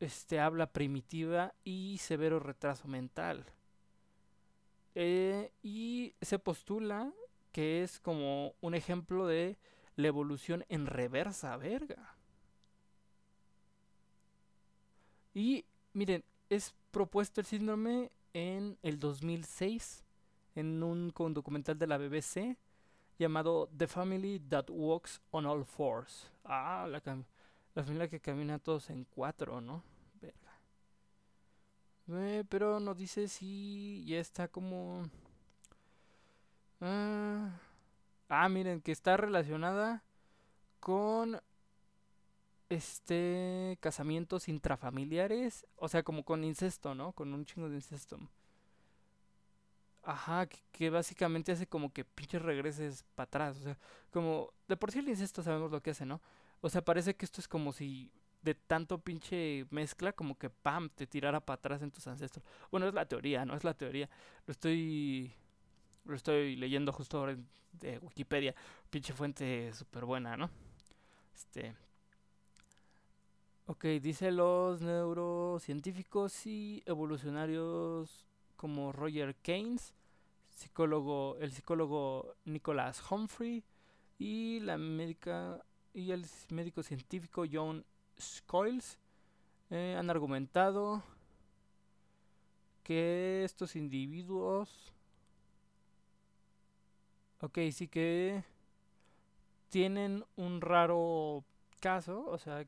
este 0.00 0.40
habla 0.40 0.72
primitiva 0.72 1.54
y 1.62 1.98
severo 1.98 2.40
retraso 2.40 2.88
mental. 2.88 3.44
Eh, 4.94 5.52
y 5.62 6.14
se 6.20 6.38
postula 6.38 7.12
que 7.52 7.82
es 7.82 8.00
como 8.00 8.54
un 8.60 8.74
ejemplo 8.74 9.26
de 9.26 9.58
la 9.96 10.08
evolución 10.08 10.64
en 10.68 10.86
reversa, 10.86 11.56
verga. 11.56 12.16
Y 15.34 15.64
miren, 15.92 16.24
es 16.48 16.74
propuesto 16.90 17.40
el 17.40 17.46
síndrome 17.46 18.10
en 18.32 18.78
el 18.82 18.98
2006 18.98 20.04
en 20.56 20.82
un 20.82 21.12
documental 21.14 21.78
de 21.78 21.86
la 21.86 21.98
BBC 21.98 22.56
llamado 23.18 23.68
The 23.76 23.86
Family 23.86 24.40
That 24.40 24.70
Walks 24.70 25.20
on 25.30 25.46
All 25.46 25.64
Fours. 25.64 26.30
Ah, 26.44 26.86
la, 26.88 27.02
la 27.74 27.84
familia 27.84 28.08
que 28.08 28.20
camina 28.20 28.58
todos 28.58 28.90
en 28.90 29.04
cuatro, 29.04 29.60
¿no? 29.60 29.82
Eh, 32.12 32.44
pero 32.48 32.80
no 32.80 32.94
dice 32.94 33.28
si 33.28 34.04
ya 34.06 34.18
está 34.18 34.48
como... 34.48 35.04
Ah, 36.80 37.50
ah, 38.28 38.48
miren, 38.48 38.80
que 38.80 38.92
está 38.92 39.16
relacionada 39.16 40.02
con 40.80 41.40
este 42.70 43.76
casamientos 43.80 44.48
intrafamiliares, 44.48 45.66
o 45.76 45.88
sea, 45.88 46.02
como 46.02 46.24
con 46.24 46.44
incesto, 46.44 46.94
¿no? 46.94 47.12
Con 47.12 47.34
un 47.34 47.44
chingo 47.44 47.68
de 47.68 47.76
incesto. 47.76 48.18
Ajá, 50.02 50.46
que 50.72 50.90
básicamente 50.90 51.52
hace 51.52 51.66
como 51.66 51.92
que 51.92 52.04
pinches 52.04 52.40
regreses 52.42 53.04
para 53.14 53.24
atrás, 53.26 53.58
o 53.58 53.62
sea, 53.62 53.78
como 54.10 54.52
de 54.66 54.76
por 54.76 54.90
sí 54.90 55.00
el 55.00 55.08
incesto 55.08 55.42
sabemos 55.42 55.70
lo 55.70 55.82
que 55.82 55.90
hace, 55.90 56.06
¿no? 56.06 56.20
O 56.62 56.70
sea, 56.70 56.82
parece 56.82 57.14
que 57.14 57.24
esto 57.26 57.40
es 57.40 57.48
como 57.48 57.72
si 57.72 58.10
de 58.42 58.54
tanto 58.54 58.98
pinche 58.98 59.66
mezcla 59.70 60.12
como 60.12 60.38
que 60.38 60.50
pam 60.50 60.88
te 60.90 61.06
tirara 61.06 61.40
para 61.40 61.56
atrás 61.56 61.82
en 61.82 61.90
tus 61.90 62.06
ancestros. 62.06 62.44
Bueno, 62.70 62.88
es 62.88 62.94
la 62.94 63.06
teoría, 63.06 63.44
no 63.44 63.54
es 63.54 63.64
la 63.64 63.74
teoría. 63.74 64.08
Lo 64.46 64.52
estoy 64.52 65.32
lo 66.04 66.16
estoy 66.16 66.56
leyendo 66.56 66.92
justo 66.92 67.18
ahora 67.18 67.36
de 67.72 67.98
Wikipedia, 67.98 68.54
pinche 68.90 69.12
fuente 69.12 69.72
súper 69.74 70.04
buena, 70.04 70.36
¿no? 70.36 70.50
Este 71.34 71.74
Ok, 73.66 73.84
dice 74.02 74.32
los 74.32 74.80
neurocientíficos 74.82 76.44
y 76.44 76.82
evolucionarios 76.86 78.26
como 78.56 78.90
Roger 78.90 79.36
Keynes, 79.36 79.94
psicólogo, 80.48 81.36
el 81.38 81.52
psicólogo 81.52 82.34
Nicholas 82.44 83.00
Humphrey 83.08 83.62
y 84.18 84.58
la 84.58 84.76
médica 84.76 85.64
y 85.94 86.10
el 86.10 86.26
médico 86.48 86.82
científico 86.82 87.44
John 87.50 87.84
Scoils 88.20 88.98
eh, 89.70 89.96
han 89.98 90.10
argumentado 90.10 91.02
que 92.82 93.44
estos 93.44 93.76
individuos, 93.76 94.92
ok, 97.40 97.58
sí 97.72 97.88
que 97.88 98.44
tienen 99.68 100.24
un 100.36 100.60
raro 100.60 101.44
caso, 101.80 102.26
o 102.26 102.38
sea, 102.38 102.66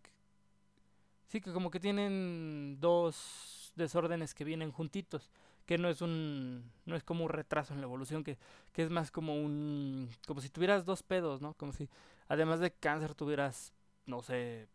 sí 1.28 1.40
que 1.40 1.52
como 1.52 1.70
que 1.70 1.80
tienen 1.80 2.78
dos 2.80 3.72
desórdenes 3.76 4.34
que 4.34 4.44
vienen 4.44 4.70
juntitos, 4.70 5.30
que 5.66 5.78
no 5.78 5.88
es 5.88 6.02
un, 6.02 6.70
no 6.86 6.96
es 6.96 7.02
como 7.04 7.24
un 7.24 7.30
retraso 7.30 7.74
en 7.74 7.80
la 7.80 7.86
evolución, 7.86 8.24
que, 8.24 8.38
que 8.72 8.82
es 8.82 8.90
más 8.90 9.10
como 9.10 9.34
un, 9.34 10.10
como 10.26 10.40
si 10.40 10.48
tuvieras 10.48 10.84
dos 10.84 11.02
pedos, 11.02 11.40
¿no? 11.40 11.54
Como 11.54 11.72
si 11.72 11.88
además 12.28 12.60
de 12.60 12.72
cáncer 12.72 13.14
tuvieras, 13.14 13.72
no 14.06 14.22
sé, 14.22 14.68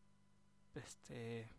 este 0.77 1.49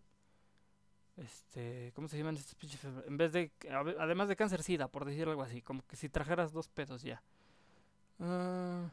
este, 1.19 1.93
¿cómo 1.95 2.07
se 2.09 2.17
llaman 2.17 2.37
estos 2.37 2.55
pinches 2.55 2.81
En 3.07 3.17
vez 3.17 3.33
de, 3.33 3.51
además 3.99 4.29
de 4.29 4.37
cáncer, 4.37 4.63
sida, 4.63 4.89
por 4.89 5.05
decir 5.05 5.29
algo 5.29 5.43
así, 5.43 5.63
como 5.63 5.83
que 5.87 5.97
si 5.97 6.09
trajeras 6.09 6.53
dos 6.53 6.69
pedos 6.69 7.03
ya. 7.03 7.21
Uh, 8.21 8.89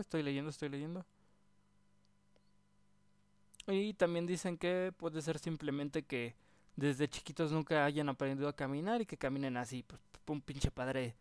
estoy 0.00 0.22
leyendo, 0.22 0.50
estoy 0.50 0.68
leyendo. 0.68 1.04
Y 3.68 3.94
también 3.94 4.26
dicen 4.26 4.56
que 4.56 4.92
puede 4.96 5.20
ser 5.22 5.38
simplemente 5.38 6.02
que 6.02 6.34
desde 6.74 7.08
chiquitos 7.08 7.52
nunca 7.52 7.84
hayan 7.84 8.08
aprendido 8.08 8.48
a 8.48 8.56
caminar 8.56 9.02
y 9.02 9.06
que 9.06 9.18
caminen 9.18 9.56
así, 9.56 9.82
pues 9.82 10.00
un 10.26 10.40
pinche 10.40 10.70
padre 10.70 11.14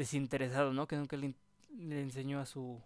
desinteresado, 0.00 0.72
¿no? 0.72 0.88
Que 0.88 0.96
nunca 0.96 1.14
le, 1.18 1.34
enseñó 1.78 2.40
a 2.40 2.46
su 2.46 2.80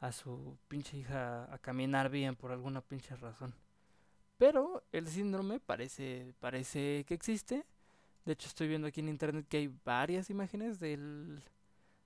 a 0.00 0.10
su 0.10 0.56
pinche 0.66 0.96
hija 0.96 1.46
a 1.54 1.58
caminar 1.58 2.10
bien 2.10 2.34
por 2.34 2.50
alguna 2.50 2.80
pinche 2.80 3.14
razón. 3.14 3.54
Pero 4.36 4.82
el 4.90 5.06
síndrome 5.06 5.60
parece 5.60 6.34
parece 6.40 7.04
que 7.06 7.14
existe. 7.14 7.64
De 8.24 8.32
hecho 8.32 8.48
estoy 8.48 8.66
viendo 8.66 8.88
aquí 8.88 8.98
en 9.00 9.08
internet 9.08 9.46
que 9.48 9.58
hay 9.58 9.72
varias 9.84 10.30
imágenes 10.30 10.80
del 10.80 11.44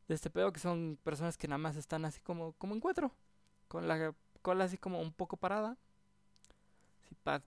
de 0.06 0.14
este 0.14 0.28
pedo 0.28 0.52
que 0.52 0.60
son 0.60 0.98
personas 1.02 1.38
que 1.38 1.48
nada 1.48 1.58
más 1.58 1.76
están 1.76 2.04
así 2.04 2.20
como 2.20 2.52
como 2.58 2.74
en 2.74 2.80
cuatro, 2.80 3.10
con 3.68 3.88
la 3.88 4.14
cola 4.42 4.64
así 4.64 4.76
como 4.76 5.00
un 5.00 5.12
poco 5.12 5.38
parada. 5.38 5.78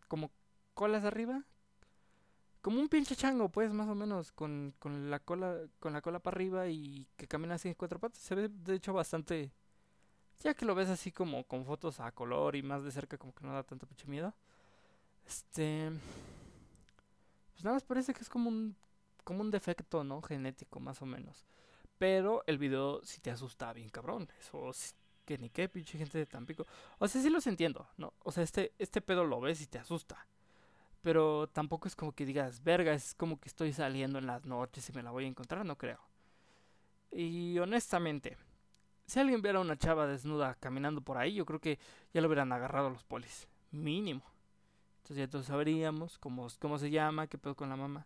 como 0.08 0.32
colas 0.74 1.04
arriba, 1.04 1.44
como 2.62 2.80
un 2.80 2.90
pinche 2.90 3.16
chango, 3.16 3.50
pues, 3.50 3.72
más 3.74 3.88
o 3.88 3.96
menos, 3.96 4.32
con, 4.32 4.74
con 4.80 5.10
la 5.10 5.20
cola, 5.20 5.58
con 5.80 5.94
la 5.94 6.02
cola 6.02 6.20
para 6.20 6.36
arriba 6.36 6.68
y 6.68 7.08
que 7.16 7.28
camina 7.28 7.56
así 7.56 7.70
en 7.70 7.76
cuatro 7.76 8.00
patas. 8.00 8.22
Se 8.22 8.36
ve, 8.36 8.50
de 8.50 8.76
hecho, 8.76 8.94
bastante. 8.94 9.52
Ya 10.42 10.54
que 10.54 10.66
lo 10.66 10.76
ves 10.76 10.90
así 10.90 11.12
como 11.12 11.44
con 11.46 11.66
fotos 11.66 12.00
a 12.00 12.12
color 12.12 12.56
y 12.56 12.64
más 12.64 12.84
de 12.84 12.92
cerca, 12.92 13.18
como 13.18 13.34
que 13.34 13.46
no 13.46 13.54
da 13.54 13.64
tanto 13.64 13.88
pinche 13.88 14.08
miedo. 14.08 14.34
Este. 15.26 15.92
Pues 17.54 17.64
nada 17.64 17.76
más 17.76 17.84
parece 17.84 18.14
que 18.14 18.22
es 18.22 18.30
como 18.30 18.50
un. 18.50 18.76
como 19.24 19.42
un 19.42 19.52
defecto, 19.52 20.04
¿no? 20.04 20.22
Genético, 20.22 20.80
más 20.80 21.02
o 21.02 21.06
menos. 21.06 21.46
Pero 21.98 22.44
el 22.48 22.58
video 22.60 23.02
sí 23.04 23.20
te 23.22 23.32
asusta 23.32 23.74
bien, 23.74 23.90
cabrón. 23.90 24.30
Eso 24.40 24.72
que 25.26 25.38
ni 25.38 25.50
qué, 25.50 25.68
pinche 25.68 25.98
gente 25.98 26.18
de 26.18 26.26
Tampico. 26.26 26.66
O 27.00 27.08
sea, 27.08 27.22
sí 27.22 27.30
los 27.30 27.48
entiendo, 27.48 27.88
¿no? 27.98 28.14
O 28.24 28.32
sea, 28.32 28.44
este, 28.44 28.74
este 28.78 29.02
pedo 29.02 29.26
lo 29.26 29.42
ves 29.42 29.62
y 29.62 29.68
te 29.68 29.80
asusta 29.80 30.28
pero 31.08 31.48
tampoco 31.48 31.88
es 31.88 31.96
como 31.96 32.12
que 32.12 32.26
digas, 32.26 32.62
verga, 32.66 32.92
es 32.92 33.14
como 33.14 33.40
que 33.40 33.48
estoy 33.48 33.72
saliendo 33.72 34.20
en 34.20 34.28
las 34.28 34.44
noches 34.44 34.90
y 34.90 34.92
me 34.92 35.02
la 35.02 35.10
voy 35.10 35.24
a 35.24 35.28
encontrar, 35.30 35.66
no 35.66 35.78
creo. 35.78 36.02
Y 37.14 37.58
honestamente, 37.60 38.36
si 39.06 39.18
alguien 39.18 39.42
viera 39.42 39.60
a 39.60 39.62
una 39.62 39.78
chava 39.78 40.06
desnuda 40.06 40.56
caminando 40.56 41.00
por 41.00 41.18
ahí, 41.18 41.34
yo 41.34 41.46
creo 41.46 41.62
que 41.62 41.80
ya 42.14 42.20
lo 42.20 42.28
hubieran 42.28 42.52
agarrado 42.52 42.90
los 42.90 43.06
polis, 43.06 43.48
mínimo. 43.72 44.22
Entonces 44.98 45.16
ya 45.16 45.30
todos 45.30 45.46
sabríamos 45.46 46.18
cómo, 46.18 46.46
cómo 46.60 46.78
se 46.78 46.90
llama, 46.90 47.28
qué 47.28 47.38
pedo 47.38 47.56
con 47.56 47.70
la 47.70 47.78
mamá, 47.78 48.06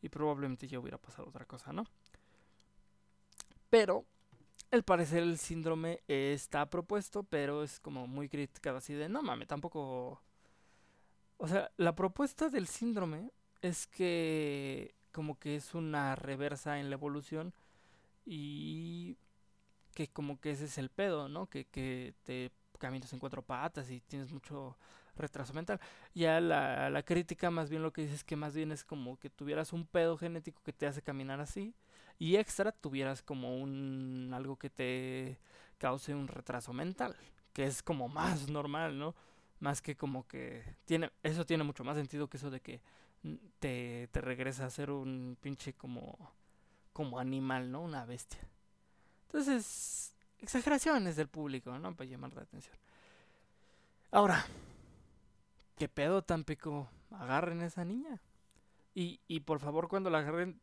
y 0.00 0.08
probablemente 0.08 0.66
ya 0.66 0.80
hubiera 0.80 0.98
pasado 0.98 1.28
otra 1.28 1.44
cosa, 1.44 1.72
¿no? 1.72 1.86
Pero, 3.70 4.04
al 4.72 4.82
parecer 4.82 5.22
el 5.22 5.38
síndrome 5.38 6.00
está 6.08 6.68
propuesto, 6.68 7.22
pero 7.22 7.62
es 7.62 7.78
como 7.78 8.08
muy 8.08 8.28
criticado 8.28 8.78
así 8.78 8.94
de, 8.94 9.08
no 9.08 9.22
mames, 9.22 9.46
tampoco 9.46 10.20
o 11.38 11.48
sea, 11.48 11.70
la 11.76 11.94
propuesta 11.94 12.48
del 12.48 12.66
síndrome 12.66 13.30
es 13.62 13.86
que 13.86 14.94
como 15.12 15.38
que 15.38 15.56
es 15.56 15.74
una 15.74 16.14
reversa 16.16 16.80
en 16.80 16.88
la 16.90 16.94
evolución 16.96 17.52
y 18.26 19.16
que 19.94 20.08
como 20.08 20.40
que 20.40 20.52
ese 20.52 20.66
es 20.66 20.78
el 20.78 20.90
pedo, 20.90 21.28
¿no? 21.28 21.48
Que, 21.48 21.66
que 21.66 22.14
te 22.24 22.50
caminas 22.78 23.12
en 23.12 23.18
cuatro 23.20 23.42
patas 23.42 23.90
y 23.90 24.00
tienes 24.00 24.32
mucho 24.32 24.76
retraso 25.16 25.52
mental. 25.54 25.80
Ya 26.14 26.40
la, 26.40 26.90
la 26.90 27.02
crítica 27.02 27.50
más 27.50 27.70
bien 27.70 27.82
lo 27.82 27.92
que 27.92 28.02
dice 28.02 28.14
es 28.14 28.24
que 28.24 28.36
más 28.36 28.54
bien 28.54 28.72
es 28.72 28.84
como 28.84 29.18
que 29.18 29.30
tuvieras 29.30 29.72
un 29.72 29.86
pedo 29.86 30.16
genético 30.16 30.62
que 30.62 30.72
te 30.72 30.86
hace 30.86 31.02
caminar 31.02 31.40
así 31.40 31.74
y 32.18 32.36
extra 32.36 32.72
tuvieras 32.72 33.22
como 33.22 33.56
un 33.58 34.30
algo 34.34 34.56
que 34.56 34.70
te 34.70 35.38
cause 35.78 36.14
un 36.14 36.28
retraso 36.28 36.72
mental, 36.72 37.16
que 37.52 37.64
es 37.64 37.82
como 37.82 38.08
más 38.08 38.48
normal, 38.48 38.98
¿no? 38.98 39.14
Más 39.62 39.80
que 39.80 39.94
como 39.94 40.26
que 40.26 40.74
tiene, 40.86 41.12
eso 41.22 41.46
tiene 41.46 41.62
mucho 41.62 41.84
más 41.84 41.96
sentido 41.96 42.26
que 42.26 42.36
eso 42.36 42.50
de 42.50 42.58
que 42.58 42.80
te, 43.60 44.08
te 44.10 44.20
regresa 44.20 44.66
a 44.66 44.70
ser 44.70 44.90
un 44.90 45.38
pinche 45.40 45.72
como, 45.72 46.18
como 46.92 47.20
animal, 47.20 47.70
¿no? 47.70 47.80
Una 47.80 48.04
bestia. 48.04 48.40
Entonces, 49.26 50.16
exageraciones 50.40 51.14
del 51.14 51.28
público, 51.28 51.78
¿no? 51.78 51.94
Para 51.94 52.10
llamar 52.10 52.34
la 52.34 52.42
atención. 52.42 52.74
Ahora, 54.10 54.44
¿qué 55.76 55.88
pedo 55.88 56.22
Tampico? 56.22 56.90
Agarren 57.12 57.60
a 57.60 57.66
esa 57.66 57.84
niña. 57.84 58.20
Y, 58.96 59.20
y 59.28 59.38
por 59.40 59.60
favor, 59.60 59.86
cuando 59.86 60.10
la 60.10 60.18
agarren, 60.18 60.60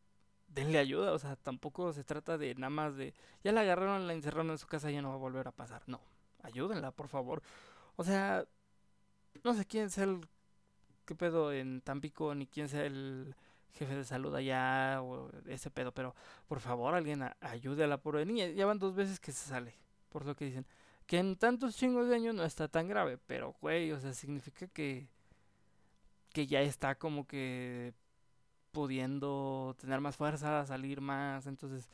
denle 0.50 0.78
ayuda. 0.78 1.14
O 1.14 1.20
sea, 1.20 1.38
tampoco 1.38 1.94
se 1.94 2.04
trata 2.04 2.38
de 2.38 2.54
nada 2.56 2.70
más 2.70 2.98
de. 2.98 3.14
Ya 3.46 3.54
la 3.54 3.62
agarraron, 3.62 4.08
la 4.08 4.14
encerraron 4.14 4.52
en 4.52 4.58
su 4.58 4.68
casa, 4.68 4.92
ya 4.92 5.02
no 5.02 5.08
va 5.08 5.16
a 5.16 5.20
volver 5.20 5.48
a 5.48 5.54
pasar. 5.54 5.84
No, 5.88 6.02
ayúdenla, 6.44 6.92
por 6.92 7.08
favor. 7.08 7.42
O 7.96 8.04
sea, 8.04 8.46
no 9.44 9.54
sé 9.54 9.66
quién 9.66 9.90
sea 9.90 10.06
el. 10.06 10.22
¿Qué 11.06 11.16
pedo 11.16 11.52
en 11.52 11.82
Tampico? 11.82 12.36
Ni 12.36 12.48
quién 12.48 12.70
sea 12.70 12.86
el 12.86 13.36
jefe 13.74 13.96
de 13.96 14.04
salud 14.04 14.34
allá 14.36 15.02
o 15.02 15.32
ese 15.48 15.72
pedo. 15.72 15.92
Pero 15.94 16.16
por 16.48 16.60
favor, 16.60 16.94
alguien 16.94 17.24
ayude 17.42 17.84
a 17.84 17.88
la 17.88 18.02
pobre 18.02 18.26
niña. 18.26 18.48
Ya 18.48 18.66
van 18.66 18.80
dos 18.80 18.96
veces 18.96 19.20
que 19.20 19.32
se 19.32 19.50
sale, 19.50 19.76
por 20.10 20.26
lo 20.26 20.36
que 20.36 20.46
dicen. 20.46 20.66
Que 21.08 21.18
en 21.18 21.36
tantos 21.36 21.76
chingos 21.76 22.08
de 22.08 22.16
años 22.16 22.36
no 22.36 22.44
está 22.44 22.68
tan 22.68 22.88
grave. 22.88 23.18
Pero, 23.18 23.56
güey, 23.62 23.92
o 23.92 24.00
sea, 24.00 24.14
significa 24.14 24.68
que. 24.68 25.08
Que 26.34 26.46
ya 26.46 26.62
está 26.62 26.96
como 26.96 27.26
que 27.26 27.94
pudiendo 28.72 29.76
tener 29.80 30.00
más 30.00 30.16
fuerza, 30.16 30.66
salir 30.66 31.02
más. 31.02 31.48
Entonces, 31.48 31.90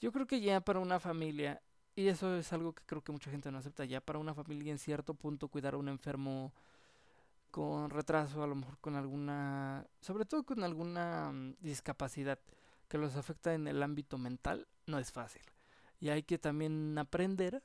yo 0.00 0.12
creo 0.12 0.26
que 0.26 0.40
ya 0.40 0.60
para 0.60 0.78
una 0.78 1.00
familia, 1.00 1.60
y 1.94 2.08
eso 2.08 2.36
es 2.36 2.52
algo 2.52 2.72
que 2.72 2.82
creo 2.86 3.02
que 3.02 3.12
mucha 3.12 3.30
gente 3.30 3.50
no 3.50 3.58
acepta, 3.58 3.84
ya 3.84 4.00
para 4.00 4.18
una 4.18 4.34
familia 4.34 4.72
en 4.72 4.78
cierto 4.78 5.14
punto 5.14 5.48
cuidar 5.48 5.74
a 5.74 5.78
un 5.78 5.88
enfermo 5.88 6.52
con 7.50 7.90
retraso, 7.90 8.42
a 8.42 8.46
lo 8.46 8.54
mejor 8.54 8.78
con 8.78 8.96
alguna, 8.96 9.86
sobre 10.00 10.24
todo 10.24 10.44
con 10.44 10.62
alguna 10.62 11.32
mm, 11.32 11.56
discapacidad 11.60 12.38
que 12.88 12.98
los 12.98 13.16
afecta 13.16 13.54
en 13.54 13.68
el 13.68 13.82
ámbito 13.82 14.18
mental, 14.18 14.66
no 14.86 14.98
es 14.98 15.12
fácil. 15.12 15.42
Y 16.00 16.08
hay 16.08 16.22
que 16.22 16.38
también 16.38 16.96
aprender 16.98 17.62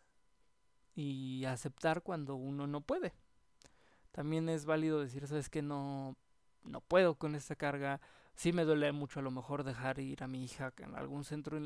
y 0.95 1.45
aceptar 1.45 2.03
cuando 2.03 2.35
uno 2.35 2.67
no 2.67 2.81
puede. 2.81 3.13
También 4.11 4.49
es 4.49 4.65
válido 4.65 5.01
decir, 5.01 5.27
sabes 5.27 5.49
que 5.49 5.61
no, 5.61 6.15
no 6.63 6.81
puedo 6.81 7.15
con 7.15 7.35
esta 7.35 7.55
carga, 7.55 8.01
sí 8.35 8.53
me 8.53 8.63
duele 8.63 8.91
mucho 8.91 9.19
a 9.19 9.23
lo 9.23 9.31
mejor 9.31 9.63
dejar 9.63 9.99
ir 9.99 10.23
a 10.23 10.27
mi 10.27 10.43
hija 10.43 10.73
en 10.77 10.95
algún 10.95 11.23
centro 11.23 11.57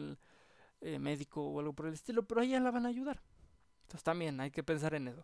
eh, 0.81 0.99
médico 0.99 1.43
o 1.43 1.59
algo 1.59 1.73
por 1.73 1.87
el 1.87 1.93
estilo, 1.93 2.23
pero 2.23 2.41
allá 2.41 2.59
la 2.59 2.71
van 2.71 2.85
a 2.85 2.89
ayudar. 2.89 3.21
Entonces 3.83 4.03
también 4.03 4.39
hay 4.39 4.51
que 4.51 4.63
pensar 4.63 4.93
en 4.93 5.07
eso. 5.09 5.23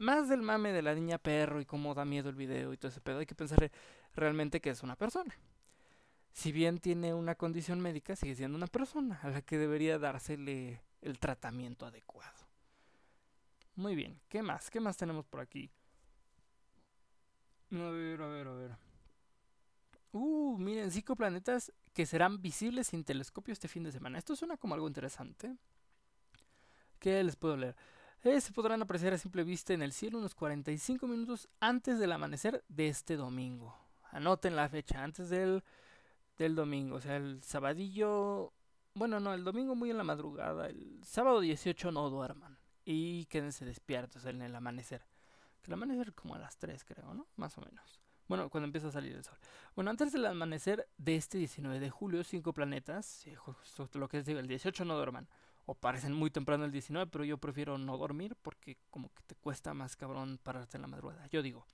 Más 0.00 0.30
del 0.30 0.40
mame 0.40 0.72
de 0.72 0.80
la 0.80 0.94
niña 0.94 1.18
perro 1.18 1.60
y 1.60 1.66
cómo 1.66 1.92
da 1.94 2.06
miedo 2.06 2.30
el 2.30 2.34
video 2.34 2.72
y 2.72 2.78
todo 2.78 2.88
ese 2.88 3.02
pedo, 3.02 3.18
hay 3.18 3.26
que 3.26 3.34
pensar 3.34 3.70
realmente 4.14 4.58
que 4.58 4.70
es 4.70 4.82
una 4.82 4.96
persona. 4.96 5.34
Si 6.32 6.52
bien 6.52 6.78
tiene 6.78 7.12
una 7.12 7.34
condición 7.34 7.80
médica, 7.80 8.16
sigue 8.16 8.34
siendo 8.34 8.56
una 8.56 8.66
persona 8.66 9.20
a 9.22 9.28
la 9.28 9.42
que 9.42 9.58
debería 9.58 9.98
dársele 9.98 10.80
el 11.02 11.18
tratamiento 11.18 11.84
adecuado. 11.84 12.32
Muy 13.76 13.94
bien, 13.94 14.18
¿qué 14.30 14.40
más? 14.40 14.70
¿Qué 14.70 14.80
más 14.80 14.96
tenemos 14.96 15.26
por 15.26 15.40
aquí? 15.40 15.70
A 17.70 17.90
ver, 17.90 18.22
a 18.22 18.26
ver, 18.26 18.48
a 18.48 18.52
ver. 18.52 18.76
Uh, 20.12 20.56
miren, 20.56 20.90
cinco 20.90 21.14
planetas 21.14 21.74
que 21.92 22.06
serán 22.06 22.40
visibles 22.40 22.86
sin 22.86 23.04
telescopio 23.04 23.52
este 23.52 23.68
fin 23.68 23.82
de 23.82 23.92
semana. 23.92 24.16
Esto 24.16 24.34
suena 24.34 24.56
como 24.56 24.72
algo 24.72 24.88
interesante. 24.88 25.54
¿Qué 26.98 27.22
les 27.22 27.36
puedo 27.36 27.58
leer? 27.58 27.76
Eh, 28.22 28.38
se 28.42 28.52
podrán 28.52 28.82
apreciar 28.82 29.14
a 29.14 29.18
simple 29.18 29.44
vista 29.44 29.72
en 29.72 29.80
el 29.80 29.92
cielo 29.92 30.18
unos 30.18 30.34
45 30.34 31.06
minutos 31.06 31.48
antes 31.58 31.98
del 31.98 32.12
amanecer 32.12 32.62
de 32.68 32.88
este 32.88 33.16
domingo. 33.16 33.74
Anoten 34.10 34.54
la 34.56 34.68
fecha, 34.68 35.02
antes 35.02 35.30
del, 35.30 35.64
del 36.36 36.54
domingo. 36.54 36.96
O 36.96 37.00
sea, 37.00 37.16
el 37.16 37.42
sabadillo. 37.42 38.52
Bueno, 38.92 39.20
no, 39.20 39.32
el 39.32 39.42
domingo 39.42 39.74
muy 39.74 39.90
en 39.90 39.96
la 39.96 40.04
madrugada. 40.04 40.66
El 40.66 41.00
sábado 41.02 41.40
18 41.40 41.92
no 41.92 42.10
duerman. 42.10 42.58
Y 42.84 43.24
quédense 43.26 43.64
despiertos 43.64 44.26
en 44.26 44.42
el 44.42 44.54
amanecer. 44.54 45.02
El 45.66 45.72
amanecer 45.72 46.12
como 46.12 46.34
a 46.34 46.38
las 46.38 46.58
3, 46.58 46.84
creo, 46.84 47.14
¿no? 47.14 47.26
Más 47.36 47.56
o 47.56 47.62
menos. 47.62 48.00
Bueno, 48.28 48.50
cuando 48.50 48.66
empieza 48.66 48.88
a 48.88 48.92
salir 48.92 49.16
el 49.16 49.24
sol. 49.24 49.38
Bueno, 49.74 49.90
antes 49.90 50.12
del 50.12 50.26
amanecer 50.26 50.86
de 50.98 51.16
este 51.16 51.38
19 51.38 51.80
de 51.80 51.90
julio, 51.90 52.22
cinco 52.22 52.52
planetas, 52.52 53.24
justo 53.36 53.98
lo 53.98 54.08
que 54.08 54.18
es 54.18 54.28
el 54.28 54.46
18 54.46 54.84
no 54.84 54.94
duerman. 54.94 55.26
O 55.70 55.74
parecen 55.76 56.12
muy 56.12 56.32
temprano 56.32 56.64
el 56.64 56.72
19, 56.72 57.08
pero 57.12 57.22
yo 57.22 57.38
prefiero 57.38 57.78
no 57.78 57.96
dormir 57.96 58.34
porque 58.42 58.76
como 58.90 59.08
que 59.14 59.22
te 59.24 59.36
cuesta 59.36 59.72
más 59.72 59.94
cabrón 59.94 60.40
pararte 60.42 60.76
en 60.76 60.82
la 60.82 60.88
madrugada. 60.88 61.28
Yo 61.28 61.42
digo, 61.42 61.64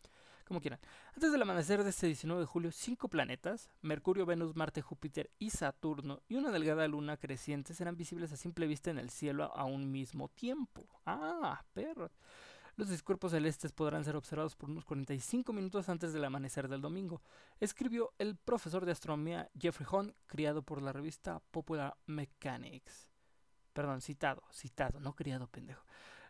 como 0.44 0.60
quieran. 0.60 0.80
Antes 1.14 1.32
del 1.32 1.40
amanecer 1.40 1.82
de 1.82 1.88
este 1.88 2.06
19 2.06 2.42
de 2.42 2.46
julio, 2.46 2.72
cinco 2.72 3.08
planetas, 3.08 3.70
Mercurio, 3.80 4.26
Venus, 4.26 4.54
Marte, 4.54 4.82
Júpiter 4.82 5.30
y 5.38 5.48
Saturno, 5.48 6.20
y 6.28 6.34
una 6.34 6.50
delgada 6.50 6.86
luna 6.86 7.16
creciente 7.16 7.72
serán 7.72 7.96
visibles 7.96 8.30
a 8.32 8.36
simple 8.36 8.66
vista 8.66 8.90
en 8.90 8.98
el 8.98 9.08
cielo 9.08 9.44
a 9.56 9.64
un 9.64 9.90
mismo 9.90 10.28
tiempo. 10.28 10.86
Ah, 11.06 11.64
perro. 11.72 12.10
Los 12.76 13.02
cuerpos 13.02 13.32
celestes 13.32 13.72
podrán 13.72 14.04
ser 14.04 14.16
observados 14.16 14.56
por 14.56 14.68
unos 14.68 14.84
45 14.84 15.54
minutos 15.54 15.88
antes 15.88 16.12
del 16.12 16.26
amanecer 16.26 16.68
del 16.68 16.82
domingo, 16.82 17.22
escribió 17.60 18.12
el 18.18 18.36
profesor 18.36 18.84
de 18.84 18.92
astronomía 18.92 19.48
Jeffrey 19.58 19.88
Hahn, 19.90 20.14
criado 20.26 20.60
por 20.60 20.82
la 20.82 20.92
revista 20.92 21.40
Popular 21.50 21.96
Mechanics. 22.04 23.15
Perdón, 23.76 24.00
citado, 24.00 24.42
citado, 24.50 25.00
no 25.00 25.14
criado 25.14 25.48
pendejo. 25.48 25.84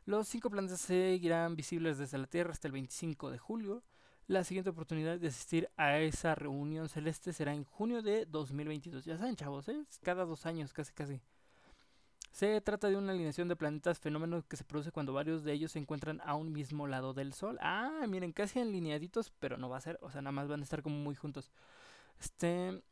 Los 0.05 0.27
cinco 0.27 0.51
planetas 0.51 0.81
seguirán 0.81 1.55
visibles 1.55 1.97
desde 1.97 2.19
la 2.19 2.27
Tierra 2.27 2.51
hasta 2.51 2.67
el 2.67 2.73
25 2.73 3.31
de 3.31 3.39
julio. 3.39 3.85
La 4.27 4.43
siguiente 4.43 4.71
oportunidad 4.71 5.21
de 5.21 5.29
asistir 5.29 5.71
a 5.77 6.01
esa 6.01 6.35
reunión 6.35 6.89
celeste 6.89 7.33
será 7.33 7.55
en 7.55 7.63
junio 7.63 8.03
de 8.03 8.27
2022. 8.27 9.05
Ya 9.05 9.17
saben, 9.17 9.37
chavos, 9.37 9.69
¿eh? 9.69 9.81
cada 10.03 10.25
dos 10.25 10.45
años, 10.45 10.73
casi, 10.73 10.93
casi. 10.93 11.21
Se 12.33 12.61
trata 12.63 12.89
de 12.89 12.97
una 12.97 13.13
alineación 13.13 13.47
de 13.47 13.55
planetas, 13.55 14.01
fenómeno 14.01 14.43
que 14.49 14.57
se 14.57 14.65
produce 14.65 14.91
cuando 14.91 15.13
varios 15.13 15.45
de 15.45 15.53
ellos 15.53 15.71
se 15.71 15.79
encuentran 15.79 16.21
a 16.25 16.35
un 16.35 16.51
mismo 16.51 16.89
lado 16.89 17.15
del 17.15 17.33
Sol. 17.33 17.59
Ah, 17.61 18.07
miren, 18.09 18.33
casi 18.33 18.59
alineaditos, 18.59 19.33
pero 19.39 19.57
no 19.57 19.69
va 19.69 19.77
a 19.77 19.83
ser, 19.83 20.01
o 20.03 20.11
sea, 20.11 20.21
nada 20.21 20.33
más 20.33 20.49
van 20.49 20.59
a 20.59 20.65
estar 20.65 20.83
como 20.83 20.97
muy 20.97 21.15
juntos. 21.15 21.53
Este, 22.19 22.83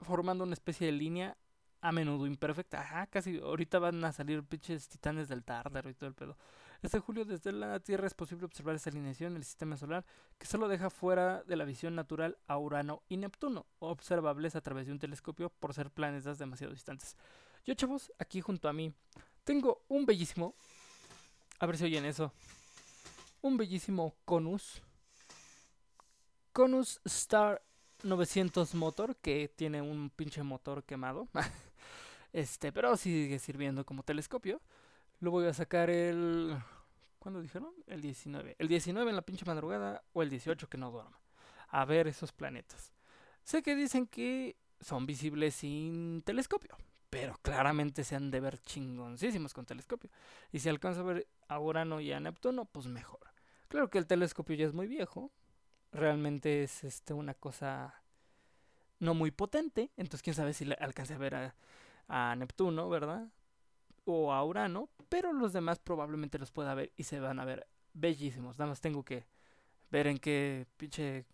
formando 0.00 0.42
una 0.42 0.54
especie 0.54 0.86
de 0.86 0.92
línea 0.92 1.36
a 1.80 1.92
menudo 1.92 2.26
imperfecta. 2.26 2.80
Ajá, 2.80 3.06
casi 3.06 3.38
ahorita 3.38 3.78
van 3.78 4.04
a 4.04 4.12
salir 4.12 4.42
pinches 4.44 4.88
titanes 4.88 5.28
del 5.28 5.44
Tártaro 5.44 5.88
y 5.90 5.94
todo 5.94 6.08
el 6.08 6.14
pedo. 6.14 6.36
Este 6.82 6.98
julio 6.98 7.24
desde 7.24 7.52
la 7.52 7.80
Tierra 7.80 8.06
es 8.06 8.14
posible 8.14 8.44
observar 8.44 8.76
esta 8.76 8.90
alineación 8.90 9.32
en 9.32 9.38
el 9.38 9.44
sistema 9.44 9.76
solar 9.76 10.04
que 10.38 10.46
solo 10.46 10.68
deja 10.68 10.90
fuera 10.90 11.42
de 11.44 11.56
la 11.56 11.64
visión 11.64 11.94
natural 11.94 12.38
a 12.46 12.58
Urano 12.58 13.02
y 13.08 13.16
Neptuno, 13.16 13.66
observables 13.78 14.56
a 14.56 14.60
través 14.60 14.86
de 14.86 14.92
un 14.92 14.98
telescopio 14.98 15.50
por 15.50 15.72
ser 15.74 15.90
planetas 15.90 16.38
demasiado 16.38 16.72
distantes. 16.72 17.16
Yo, 17.64 17.74
chavos, 17.74 18.12
aquí 18.18 18.40
junto 18.40 18.68
a 18.68 18.72
mí, 18.72 18.92
tengo 19.44 19.82
un 19.88 20.06
bellísimo. 20.06 20.54
A 21.58 21.66
ver 21.66 21.76
si 21.78 21.84
oyen 21.84 22.04
eso. 22.04 22.32
Un 23.40 23.56
bellísimo 23.56 24.14
Conus. 24.24 24.82
Conus 26.52 27.00
Star 27.04 27.62
900 28.02 28.74
Motor, 28.74 29.16
que 29.16 29.48
tiene 29.48 29.82
un 29.82 30.10
pinche 30.10 30.42
motor 30.42 30.84
quemado. 30.84 31.28
este, 32.36 32.70
pero 32.70 32.96
sigue 32.96 33.38
sirviendo 33.38 33.86
como 33.86 34.02
telescopio. 34.02 34.60
Lo 35.20 35.30
voy 35.30 35.46
a 35.46 35.54
sacar 35.54 35.88
el. 35.88 36.56
¿Cuándo 37.18 37.40
dijeron? 37.40 37.72
El 37.86 38.02
19. 38.02 38.56
El 38.58 38.68
19 38.68 39.08
en 39.08 39.16
la 39.16 39.22
pinche 39.22 39.46
madrugada 39.46 40.04
o 40.12 40.22
el 40.22 40.28
18 40.28 40.68
que 40.68 40.76
no 40.76 40.90
duerma. 40.90 41.18
A 41.68 41.84
ver 41.86 42.06
esos 42.06 42.32
planetas. 42.32 42.92
Sé 43.42 43.62
que 43.62 43.74
dicen 43.74 44.06
que 44.06 44.56
son 44.80 45.06
visibles 45.06 45.54
sin 45.54 46.22
telescopio 46.22 46.76
pero 47.08 47.38
claramente 47.40 48.04
se 48.04 48.14
han 48.16 48.30
de 48.30 48.40
ver 48.40 48.58
chingoncísimos 48.58 49.54
con 49.54 49.64
telescopio. 49.64 50.10
Y 50.52 50.58
si 50.58 50.68
alcanzo 50.68 51.00
a 51.00 51.04
ver 51.04 51.28
a 51.48 51.58
Urano 51.58 52.00
y 52.00 52.12
a 52.12 52.20
Neptuno, 52.20 52.66
pues 52.66 52.88
mejor. 52.88 53.20
Claro 53.68 53.88
que 53.88 53.96
el 53.96 54.06
telescopio 54.06 54.54
ya 54.56 54.66
es 54.66 54.74
muy 54.74 54.86
viejo, 54.86 55.30
realmente 55.92 56.62
es 56.62 56.84
este 56.84 57.14
una 57.14 57.32
cosa 57.32 58.02
no 58.98 59.14
muy 59.14 59.30
potente, 59.30 59.90
entonces 59.96 60.22
quién 60.22 60.34
sabe 60.34 60.52
si 60.52 60.70
alcance 60.78 61.14
a 61.14 61.18
ver 61.18 61.34
a, 61.34 61.54
a 62.08 62.34
Neptuno, 62.36 62.88
¿verdad? 62.88 63.28
O 64.04 64.32
a 64.32 64.44
Urano, 64.44 64.88
pero 65.08 65.32
los 65.32 65.52
demás 65.52 65.78
probablemente 65.78 66.38
los 66.38 66.50
pueda 66.50 66.74
ver 66.74 66.92
y 66.96 67.04
se 67.04 67.20
van 67.20 67.40
a 67.40 67.44
ver 67.44 67.66
bellísimos. 67.92 68.58
Nada 68.58 68.70
más 68.70 68.80
tengo 68.80 69.04
que 69.04 69.26
ver 69.90 70.06
en 70.06 70.18
qué 70.18 70.66
pinche 70.76 71.26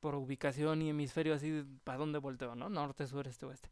por 0.00 0.14
ubicación 0.16 0.82
y 0.82 0.90
hemisferio 0.90 1.34
así 1.34 1.64
para 1.84 1.98
dónde 1.98 2.18
volteo, 2.18 2.54
¿no? 2.54 2.68
Norte, 2.68 3.06
sur, 3.06 3.26
este, 3.28 3.46
oeste. 3.46 3.70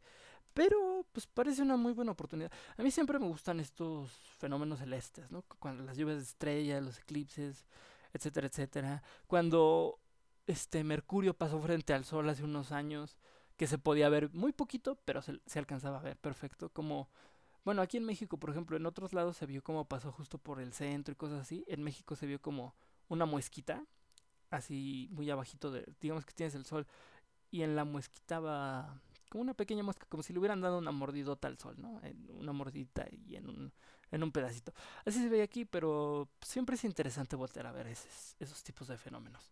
Pero, 0.53 1.05
pues 1.11 1.27
parece 1.27 1.61
una 1.61 1.77
muy 1.77 1.93
buena 1.93 2.11
oportunidad. 2.11 2.51
A 2.77 2.83
mí 2.83 2.91
siempre 2.91 3.19
me 3.19 3.27
gustan 3.27 3.59
estos 3.59 4.11
fenómenos 4.37 4.79
celestes, 4.79 5.31
¿no? 5.31 5.43
Cuando 5.59 5.83
las 5.83 5.97
lluvias 5.97 6.17
de 6.17 6.23
estrellas, 6.23 6.83
los 6.83 6.99
eclipses, 6.99 7.65
etcétera, 8.13 8.47
etcétera. 8.47 9.03
Cuando 9.27 9.99
este 10.47 10.83
Mercurio 10.83 11.33
pasó 11.33 11.59
frente 11.59 11.93
al 11.93 12.05
Sol 12.05 12.29
hace 12.29 12.43
unos 12.43 12.71
años, 12.71 13.17
que 13.61 13.67
se 13.67 13.77
podía 13.77 14.09
ver 14.09 14.33
muy 14.33 14.53
poquito, 14.53 14.97
pero 15.05 15.21
se, 15.21 15.39
se 15.45 15.59
alcanzaba 15.59 15.99
a 15.99 16.01
ver 16.01 16.17
perfecto. 16.17 16.69
Como 16.69 17.09
Bueno, 17.63 17.83
aquí 17.83 17.97
en 17.97 18.05
México, 18.05 18.39
por 18.39 18.49
ejemplo, 18.49 18.75
en 18.75 18.87
otros 18.87 19.13
lados 19.13 19.37
se 19.37 19.45
vio 19.45 19.61
como 19.61 19.85
pasó 19.85 20.11
justo 20.11 20.39
por 20.39 20.59
el 20.59 20.73
centro 20.73 21.11
y 21.11 21.15
cosas 21.15 21.41
así. 21.41 21.63
En 21.67 21.83
México 21.83 22.15
se 22.15 22.25
vio 22.25 22.41
como 22.41 22.73
una 23.07 23.25
muesquita, 23.27 23.85
así 24.49 25.09
muy 25.11 25.29
abajito 25.29 25.69
de, 25.69 25.85
digamos 26.01 26.25
que 26.25 26.33
tienes 26.33 26.55
el 26.55 26.65
sol, 26.65 26.87
y 27.51 27.61
en 27.61 27.75
la 27.75 27.85
muesquita 27.85 28.39
va 28.39 28.99
como 29.29 29.43
una 29.43 29.53
pequeña 29.53 29.83
mosca, 29.83 30.07
como 30.09 30.23
si 30.23 30.33
le 30.33 30.39
hubieran 30.39 30.59
dado 30.61 30.79
una 30.79 30.91
mordidota 30.91 31.47
al 31.47 31.59
sol, 31.59 31.75
¿no? 31.77 32.01
Una 32.39 32.53
mordidita 32.53 33.05
y 33.11 33.35
en 33.35 33.47
un, 33.47 33.71
en 34.09 34.23
un 34.23 34.31
pedacito. 34.31 34.73
Así 35.05 35.19
se 35.21 35.29
ve 35.29 35.43
aquí, 35.43 35.65
pero 35.65 36.29
siempre 36.41 36.77
es 36.77 36.83
interesante 36.83 37.35
voltear 37.35 37.67
a 37.67 37.71
ver 37.71 37.85
esos 37.85 38.63
tipos 38.63 38.87
de 38.87 38.97
fenómenos. 38.97 39.51